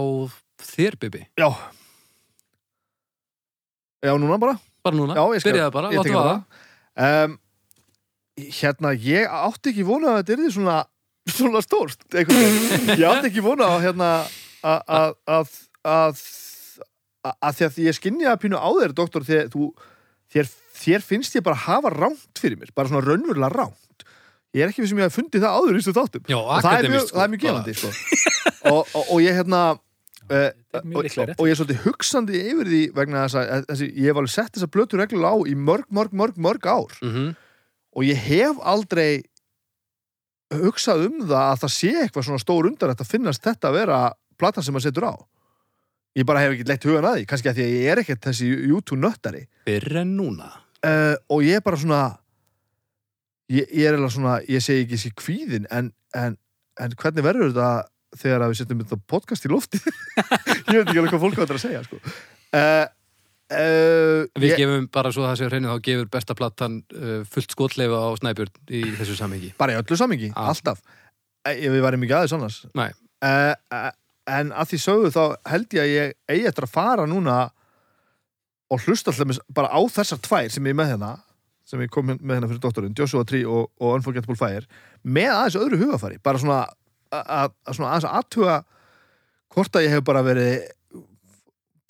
þér, 0.62 0.96
Bibi 1.02 1.24
Já. 1.38 1.50
Já, 4.00 4.14
núna 4.14 4.38
bara. 4.40 4.56
Bara 4.84 4.96
núna, 4.96 5.14
byrjaði 5.18 5.72
bara, 5.74 5.90
láttu 5.92 6.14
vaða. 6.14 6.36
Það. 6.96 7.24
um, 7.30 7.38
Hérna, 8.60 8.94
ég 8.96 9.28
átti 9.28 9.72
ekki 9.72 9.86
vona 9.86 10.14
að 10.14 10.20
þetta 10.20 10.34
er 10.34 10.42
því 10.42 10.52
svona, 10.56 10.76
svona 11.30 11.62
veginn. 12.14 12.90
Ég 12.96 13.06
átti 13.08 13.30
ekki 13.30 13.44
vona 13.44 13.70
að 13.76 13.84
hérna 13.88 14.10
að 14.62 14.80
að 14.90 15.14
að 15.30 15.54
að 15.84 16.24
að 17.30 17.56
því 17.56 17.66
að 17.66 17.78
ég 17.84 17.96
skinni 17.96 18.28
að 18.28 18.40
pínu 18.44 18.60
á 18.60 18.70
þér, 18.80 18.94
doktor, 18.96 19.24
þegar 19.28 19.50
þú 19.52 19.70
þér, 20.32 20.50
þér 20.80 21.04
finnst 21.04 21.36
ég 21.36 21.44
bara 21.44 21.58
hafa 21.66 21.92
rámt 21.92 22.40
fyrir 22.40 22.60
mér, 22.60 22.72
bara 22.76 22.90
svona 22.90 23.04
raunverulega 23.04 23.52
rámt 23.52 24.06
ég 24.56 24.64
er 24.64 24.72
ekki 24.72 24.82
við 24.82 24.92
sem 24.92 25.00
ég 25.00 25.08
hef 25.08 25.18
fundið 25.18 25.44
það 25.44 25.58
áður 25.58 25.76
í 25.76 25.80
þessu 25.80 25.94
þáttum 25.98 26.30
Já, 26.30 26.38
og 26.40 26.64
það 26.64 26.78
er 26.78 26.90
mjög, 26.94 27.04
sko. 27.06 27.16
það 27.18 27.24
er 27.24 27.32
mjög 27.34 27.44
gefandi 27.44 27.74
sko. 27.78 27.92
og, 28.72 28.80
og, 28.80 29.04
og 29.04 29.20
ég 29.22 29.38
hérna 29.38 29.60
uh, 29.70 30.48
og, 30.80 30.96
og 30.96 31.44
ég 31.46 31.52
er 31.52 31.60
svolítið 31.60 31.84
hugsandi 31.84 32.42
yfir 32.50 32.72
því 32.72 32.80
vegna 32.96 33.26
þess 33.26 33.38
að 33.40 33.68
þessi, 33.68 33.90
ég 33.94 34.10
hef 34.10 34.22
alveg 34.22 34.34
sett 34.34 34.56
þessa 34.56 34.70
blötu 34.74 35.00
reglulega 35.00 35.30
á 35.30 35.36
í 35.46 35.54
mörg, 35.68 35.86
mörg, 35.94 36.16
mörg, 36.22 36.42
mörg 36.48 36.70
ár 36.70 36.98
mm 37.04 37.30
og 37.96 38.06
ég 38.06 38.18
hef 38.28 38.60
aldrei 38.62 39.22
hugsað 40.50 41.06
um 41.06 41.20
það 41.24 41.44
að 41.46 41.60
það 41.64 41.74
sé 41.76 41.90
eitthvað 42.02 42.26
svona 42.26 42.42
stór 42.42 42.70
undan 42.70 42.94
að 42.94 43.06
finnast 43.06 43.44
þetta 43.44 43.70
að 43.70 43.76
vera 43.78 44.00
platan 44.40 44.66
sem 44.66 44.74
maður 44.74 44.88
setur 44.88 45.06
á. 45.10 45.14
Ég 46.18 46.26
bara 46.26 46.42
hef 46.42 46.56
ekki 46.56 46.66
leitt 46.66 46.86
hugan 46.88 47.06
að 47.06 47.20
því 47.20 47.28
kannski 47.30 47.50
að 47.50 47.60
því 47.60 47.66
að 47.66 47.76
ég 47.76 47.92
er 47.92 48.00
ekkert 48.02 48.24
þessi 48.26 48.48
YouTube 48.50 48.98
nöttari. 48.98 49.44
Fyrr 49.68 50.00
en 50.02 50.16
núna. 50.18 50.50
Uh, 50.80 51.14
og 51.30 51.44
ég 51.46 51.60
er 51.60 51.64
bara 51.64 51.78
svona 51.78 52.02
ég, 53.52 53.66
ég 53.68 53.86
er 53.86 53.98
alveg 53.98 54.14
svona 54.14 54.38
ég 54.48 54.64
segi 54.64 54.86
ekki 54.86 54.96
þessi 54.96 55.12
kvíðin 55.18 55.66
en, 55.70 55.90
en, 56.16 56.38
en 56.80 56.94
hvernig 56.98 57.26
verður 57.26 57.52
þetta 57.52 58.20
þegar 58.20 58.44
að 58.44 58.52
við 58.52 58.60
setjum 58.60 58.80
þetta 58.82 58.98
podcast 59.12 59.46
í 59.46 59.50
lofti 59.52 59.80
ég 60.72 60.72
veit 60.72 60.88
ekki 60.88 60.96
alveg 60.96 61.12
hvað 61.12 61.24
fólk 61.26 61.42
áttur 61.44 61.58
að 61.60 61.64
segja 61.66 61.82
sko. 61.84 62.00
uh, 62.00 62.86
uh, 63.50 64.26
Við 64.40 64.52
ég, 64.52 64.58
gefum 64.62 64.88
bara 64.92 65.12
svo 65.14 65.26
það 65.26 65.38
sé 65.40 65.50
hreinu 65.50 65.70
þá 65.70 65.84
gefur 65.86 66.10
besta 66.16 66.36
platan 66.38 66.80
uh, 66.96 67.20
fullt 67.28 67.54
skotleifa 67.54 68.02
á 68.02 68.08
Snæbjörn 68.20 68.74
í 68.76 68.82
þessu 68.98 69.16
samhengi. 69.18 69.52
Bara 69.60 69.76
í 69.76 69.80
öllu 69.80 69.98
samingi, 69.98 70.32
Já. 70.32 70.42
alltaf. 70.52 70.82
Uh, 71.46 71.54
við 71.56 71.80
varum 71.84 72.06
ekki 72.06 72.18
aðeins 72.18 72.36
annars. 72.36 72.60
Uh, 73.20 73.88
en 74.30 74.52
að 74.54 74.72
því 74.72 74.82
sögðu 74.84 75.14
þá 75.16 75.24
held 75.52 75.78
ég 75.78 75.82
að 75.82 75.94
ég 75.94 76.14
eigi 76.30 76.46
eftir 76.50 76.68
að 76.68 76.76
fara 76.76 77.08
núna 77.10 77.40
og 78.70 78.86
hlusta 78.86 79.12
alltaf 79.12 79.42
bara 79.54 79.72
á 79.74 79.80
þessar 79.90 80.22
tvær 80.22 80.52
sem 80.54 80.70
ég 80.70 80.78
með 80.78 80.94
hérna 80.94 81.14
sem 81.70 81.82
ég 81.84 81.90
kom 81.92 82.08
með 82.08 82.34
hérna 82.34 82.48
fyrir 82.50 82.62
doktorinn, 82.62 82.94
Joshua 82.98 83.22
Tree 83.26 83.46
og, 83.46 83.70
og 83.78 83.96
Unforgettable 83.98 84.38
Fire 84.38 84.66
með 85.06 85.30
aðeins 85.36 85.58
öðru 85.60 85.80
hugafari. 85.84 86.18
Bara 86.22 86.40
svona 86.42 86.60
að, 86.66 87.22
að, 87.22 87.54
að 87.66 87.76
svona 87.78 87.90
aðeins 87.92 88.08
að 88.08 88.16
aðtuga 88.20 88.56
hvort 89.54 89.78
að 89.78 89.86
ég 89.86 89.94
hef 89.94 90.06
bara 90.06 90.24
verið 90.26 90.56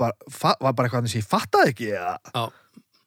bara, 0.00 0.16
var 0.60 0.74
bara 0.74 0.88
eitthvað 0.88 1.10
sem 1.12 1.20
ég 1.22 1.28
fattaði 1.28 1.74
ekki 1.74 1.92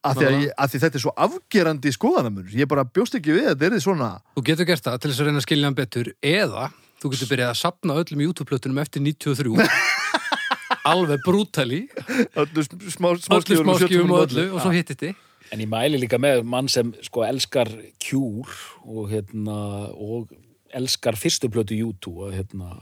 að 0.04 0.18
því, 0.20 0.28
að, 0.28 0.46
að 0.60 0.72
því 0.72 0.80
þetta 0.84 0.98
er 0.98 1.04
svo 1.04 1.12
afgerandi 1.26 1.92
skoðanamunur 1.94 2.56
ég 2.60 2.70
bara 2.70 2.84
bjóst 2.86 3.18
ekki 3.18 3.34
við 3.34 3.48
að 3.48 3.54
þetta 3.54 3.68
er 3.68 3.76
því 3.76 3.82
svona. 3.86 4.10
Þú 4.36 4.46
getur 4.50 4.68
gert 4.68 4.86
það 4.86 4.98
til 5.00 5.10
þess 5.10 5.22
að 5.22 5.30
reyna 5.30 5.40
að 5.40 5.46
skilja 5.46 5.70
hann 5.70 5.78
betur 5.78 6.10
eða 6.20 6.70
þú 7.02 7.12
getur 7.12 7.30
byrjað 7.32 7.52
að 7.52 7.60
sapna 7.60 7.98
öllum 8.00 8.24
YouTube-plötunum 8.26 8.80
eftir 8.84 9.04
93 9.04 9.68
alveg 10.92 11.24
brútali. 11.24 11.82
Öllu 12.36 12.64
smá, 12.92 13.10
smá 13.20 13.38
öllu 13.38 13.60
smáskjöfum 13.60 14.14
og 14.14 14.26
öllu 14.26 14.46
og 14.52 14.64
svo 14.64 14.72
hittið 14.74 15.00
þið. 15.02 15.22
En 15.52 15.62
ég 15.62 15.70
mæli 15.70 16.00
líka 16.00 16.18
með 16.20 16.42
mann 16.48 16.70
sem 16.72 16.92
sko 17.04 17.24
elskar 17.26 17.70
kjúr 18.02 18.50
og 18.84 19.10
hérna 19.12 19.58
og 19.92 20.32
elskar 20.74 21.18
fyrstu 21.18 21.50
plötu 21.52 21.76
YouTube 21.78 22.26
og 22.26 22.34
hérna 22.34 22.72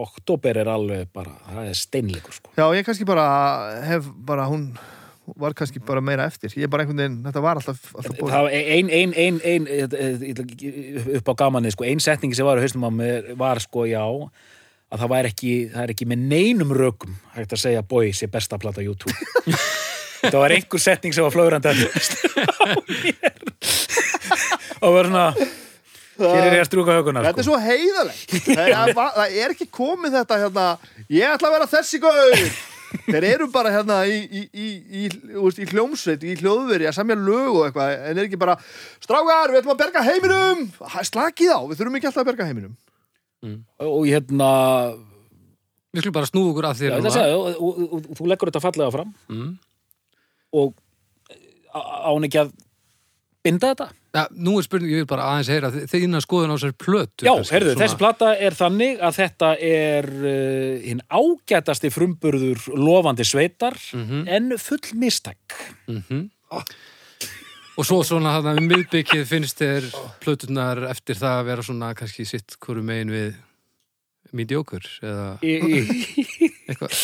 oktober 0.00 0.54
er 0.62 0.68
alveg 0.70 1.08
bara, 1.14 1.32
það 1.46 1.64
er 1.70 1.76
steinleikur 1.78 2.34
sko. 2.36 2.48
Já, 2.58 2.64
ég 2.76 2.82
kannski 2.86 3.04
bara 3.08 3.26
hef 3.86 4.02
bara 4.26 4.44
hún 4.50 4.62
var 5.40 5.52
kannski 5.56 5.78
bara 5.80 6.02
meira 6.04 6.26
eftir. 6.28 6.50
Ég 6.58 6.64
er 6.66 6.70
bara 6.72 6.82
einhvern 6.84 7.00
veginn, 7.00 7.22
þetta 7.24 7.40
var 7.44 7.54
alltaf, 7.60 7.80
alltaf 7.94 8.16
búið. 8.18 8.30
Það 8.34 8.44
ein, 8.58 8.86
ein, 8.92 9.10
ein, 9.24 9.36
ein, 9.44 9.64
ein 9.94 10.36
upp 11.18 11.26
á 11.30 11.34
gamanið 11.44 11.72
sko, 11.76 11.82
ein 11.88 12.00
setningi 12.02 12.36
sem 12.36 12.46
var 12.46 12.56
á 12.60 12.64
haustum 12.64 12.84
á 12.84 12.90
mér 12.92 13.20
var 13.40 13.58
sko 13.64 13.80
já 13.88 14.04
að 14.04 14.98
það 15.00 15.12
væri 15.14 15.28
ekki, 15.32 15.52
það 15.72 15.82
er 15.86 15.90
ekki 15.94 16.10
með 16.10 16.20
neinum 16.34 16.70
rökum 16.76 17.12
hægt 17.34 17.54
að 17.56 17.64
segja 17.64 17.88
bói 17.88 18.08
sé 18.14 18.24
besta 18.30 18.56
plata 18.60 18.80
YouTube. 18.84 19.14
Þetta 20.24 20.40
var 20.40 20.50
einhver 20.54 20.80
setning 20.80 21.12
sem 21.12 21.24
var 21.24 21.34
mér. 21.34 21.84
Og 24.84 24.90
var 24.94 25.04
svona 25.08 25.26
hér 26.18 26.44
er 26.44 26.56
ég 26.58 26.62
að 26.62 26.68
strúka 26.68 26.98
höguna 26.98 27.24
Þetta 27.24 27.42
er 27.42 27.48
svo 27.48 27.58
heiðalegt 27.62 28.36
það 28.98 29.24
er, 29.24 29.54
ekki 29.54 29.68
komið 29.72 30.18
þetta 30.20 30.38
hérna 30.44 30.66
Ég 31.12 31.34
ætla 31.34 31.50
að 31.50 31.56
vera 31.58 31.70
þessi 31.74 32.00
gaur. 32.02 32.46
Þeir 33.04 33.26
eru 33.26 33.48
bara 33.50 33.72
hérna 33.74 33.96
í, 34.06 34.20
í, 34.22 34.42
í, 34.54 34.68
í, 35.02 35.66
hljómsveit, 35.72 36.22
í 36.22 36.36
hljóðveri 36.38 36.86
að 36.88 36.94
samja 36.98 37.16
lög 37.18 37.48
og 37.50 37.64
eitthvað, 37.66 37.94
en 37.98 38.20
er 38.20 38.28
ekki 38.28 38.38
bara 38.40 38.54
Strákar, 39.02 39.50
við 39.50 39.60
ætlum 39.60 39.74
að 39.74 39.80
berga 39.82 40.04
heiminum. 40.06 40.62
Slakið 41.10 41.50
á, 41.50 41.60
við 41.66 41.80
þurfum 41.80 41.98
ekki 41.98 42.10
alltaf 42.10 42.22
að 42.22 42.30
berga 42.30 42.46
heiminum. 42.48 42.76
Og 43.82 44.06
hérna 44.08 44.52
Við 45.94 46.02
skulum 46.02 46.16
bara 46.16 46.26
snúa 46.26 46.50
okkur 46.50 46.66
að 46.66 46.80
já, 46.82 46.90
þér 46.90 47.04
það 47.04 47.14
segja, 47.14 47.34
og, 47.38 47.58
og, 47.62 47.82
og, 47.84 48.06
og 48.10 48.18
þú 48.18 48.24
leggur 48.30 48.50
þetta 48.50 48.62
fallega 48.64 48.94
fram. 48.94 49.12
Mm. 49.30 49.52
og 50.54 50.72
á 51.74 52.10
hann 52.10 52.26
ekki 52.26 52.40
að 52.42 52.50
binda 53.44 53.70
þetta 53.74 53.86
ja, 54.14 54.22
Nú 54.46 54.54
er 54.58 54.64
spurning, 54.66 54.90
ég 54.94 55.02
vil 55.02 55.08
bara 55.10 55.26
aðeins 55.32 55.50
heyra 55.52 55.70
þeirna 55.74 56.20
skoðun 56.24 56.54
á 56.54 56.58
sér 56.62 56.72
plötu 56.80 57.26
Já, 57.26 57.32
kannski, 57.34 57.54
heyrðu, 57.56 57.72
svona- 57.74 57.82
þessi 57.84 57.98
plata 58.00 58.30
er 58.48 58.56
þannig 58.58 59.02
að 59.04 59.18
þetta 59.20 59.50
er 59.68 60.08
uh, 60.14 60.84
hinn 60.86 61.02
ágætasti 61.12 61.90
frumburður 61.94 62.64
lofandi 62.78 63.26
sveitar 63.28 63.76
Mhm. 63.94 64.24
en 64.28 64.54
full 64.58 64.84
mistak. 65.00 65.58
Mhm. 65.90 66.28
Og 67.74 67.82
svo 67.88 68.04
svona 68.06 68.36
þarna 68.36 68.52
um 68.60 68.68
miðbyggið 68.70 69.24
finnst 69.26 69.58
þér 69.58 69.88
plötunar 70.22 70.84
eftir 70.92 71.16
það 71.18 71.40
að 71.40 71.48
vera 71.48 71.62
svona 71.66 71.88
kannski 71.98 72.24
sitt 72.28 72.54
hverju 72.62 72.84
megin 72.86 73.10
við 73.10 73.34
mediocre 74.34 74.86
eða 75.02 75.26
Í, 75.42 75.56
í, 75.58 76.50
eitthvað 76.70 76.94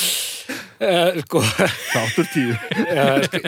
uh, 0.79 1.19
sko, 1.27 1.43
Þáttur 1.91 2.31
tíu 2.31 2.55
uh, 2.55 3.19
sko, 3.27 3.39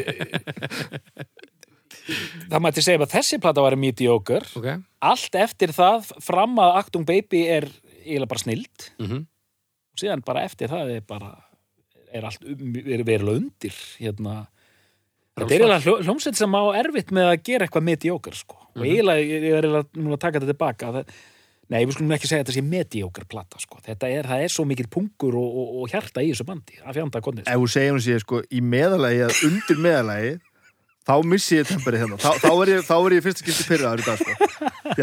það 2.50 2.62
mætti 2.64 2.82
segja 2.84 3.00
að 3.04 3.12
þessi 3.16 3.38
plata 3.42 3.64
var 3.64 3.76
mediocre. 3.80 4.42
Ok, 4.58 4.68
Allt 5.02 5.34
eftir 5.42 5.72
það, 5.74 6.12
fram 6.22 6.56
að 6.62 6.76
Actung 6.82 7.06
Baby 7.08 7.44
er 7.50 7.66
eiginlega 8.04 8.30
bara 8.34 8.42
snild. 8.44 8.88
Mhm. 9.02 9.22
Og 9.92 10.00
síðan 10.00 10.22
bara 10.24 10.44
eftir 10.48 10.70
það 10.72 10.94
er 10.96 11.02
bara 11.06 11.32
er 12.12 12.24
allt 12.28 12.42
um, 12.44 12.72
er 12.76 13.02
verulega 13.08 13.40
undir 13.40 13.76
hérna. 14.00 14.46
Þetta 15.36 15.46
er 15.48 15.62
eiginlega 15.62 15.84
hljó- 15.84 16.00
hljómsveit 16.04 16.36
sem 16.36 16.52
á 16.56 16.62
erfitt 16.76 17.12
með 17.16 17.28
að 17.30 17.42
gera 17.48 17.66
eitthvað 17.66 17.86
mediocre 17.88 18.34
sko. 18.36 18.58
og 18.76 18.82
eiginlega, 18.84 19.20
ég 19.24 19.46
er 19.48 19.64
eiginlega 19.64 20.00
núna 20.00 20.16
að 20.18 20.20
taka 20.26 20.40
þetta 20.40 20.52
tilbaka. 20.54 20.92
Það, 20.98 21.14
Nei, 21.72 21.86
við 21.88 21.94
skulum 21.94 22.10
ekki 22.12 22.28
segja 22.28 22.42
að 22.42 22.48
þetta 22.50 22.54
sé 22.58 22.62
mediocre 22.68 23.24
plata 23.30 23.58
sko. 23.62 23.78
þetta 23.80 24.08
er, 24.12 24.26
það 24.28 24.42
er 24.44 24.50
svo 24.52 24.64
mikill 24.68 24.88
pungur 24.92 25.36
og, 25.40 25.54
og, 25.56 25.68
og 25.82 25.88
hjarta 25.88 26.20
í 26.20 26.28
þessu 26.34 26.44
bandi, 26.44 26.74
að 26.84 26.98
fjanda 26.98 27.20
konið 27.24 27.46
Ef 27.48 27.60
þú 27.62 27.68
segir 27.72 27.94
hún 27.94 28.02
sé 28.04 28.16
sko 28.20 28.40
í 28.52 28.60
meðalagi 28.60 29.22
eða 29.24 29.36
undir 29.48 29.78
meðalagi 29.86 30.32
þá 31.02 31.14
missi 31.26 31.58
ég 31.58 31.68
temperið 31.68 32.04
hérna 32.04 32.18
þá, 32.20 32.30
þá, 32.38 32.50
er 32.52 32.70
ég, 32.72 32.84
þá 32.86 32.94
ég 33.16 33.24
fyrst 33.24 33.40
að 33.40 33.46
skipta 33.46 33.66
pyrraður 33.70 34.02
í 34.02 34.06
dag 34.06 34.20
sko. 34.20 34.32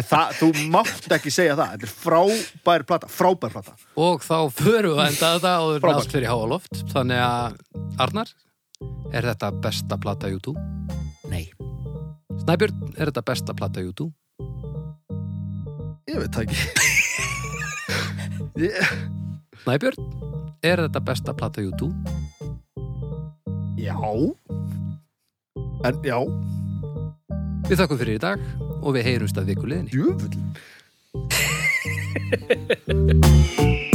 Það, 0.09 0.35
þú 0.39 0.49
mátt 0.71 1.15
ekki 1.15 1.33
segja 1.33 1.55
það 1.59 1.73
þetta 1.73 1.87
er 1.87 1.93
frábær 2.03 2.85
plata, 2.87 3.09
frábær 3.11 3.55
plata 3.55 3.75
Og 3.99 4.23
þá 4.23 4.37
förum 4.53 4.93
við 4.95 5.01
að 5.01 5.09
enda 5.09 5.31
þetta 5.35 5.53
og 5.63 5.71
við 5.71 5.79
erum 5.79 5.97
allt 5.97 6.15
fyrir 6.15 6.29
háaloft 6.29 6.83
Þannig 6.93 7.23
að, 7.25 7.57
Arnar, 8.05 8.33
er 9.11 9.29
þetta 9.31 9.51
besta 9.65 9.99
plata 9.99 10.31
YouTube? 10.31 10.63
Nei, 11.29 11.49
Snæbjörn, 12.45 12.93
er 12.95 13.11
þetta 13.11 13.25
besta 13.31 13.57
plata 13.57 13.83
YouTube? 13.83 14.13
Ég 16.09 16.21
veit 16.23 16.33
það 16.33 16.43
ekki 16.47 16.59
ég, 18.65 18.95
Snæbjörn, 19.65 20.09
er 20.63 20.85
þetta 20.85 21.03
besta 21.11 21.35
plata 21.35 21.65
YouTube? 21.65 21.95
Já 23.79 23.95
En 25.87 25.95
já, 26.03 26.17
Við 27.69 27.77
þakkum 27.77 27.99
fyrir 28.01 28.17
í 28.17 28.21
dag 28.23 28.39
og 28.79 28.95
við 28.95 29.05
heyrumst 29.05 29.37
að 29.37 29.51
viku 29.51 29.65
liðinni. 29.69 29.93
Djöfull 29.93 30.35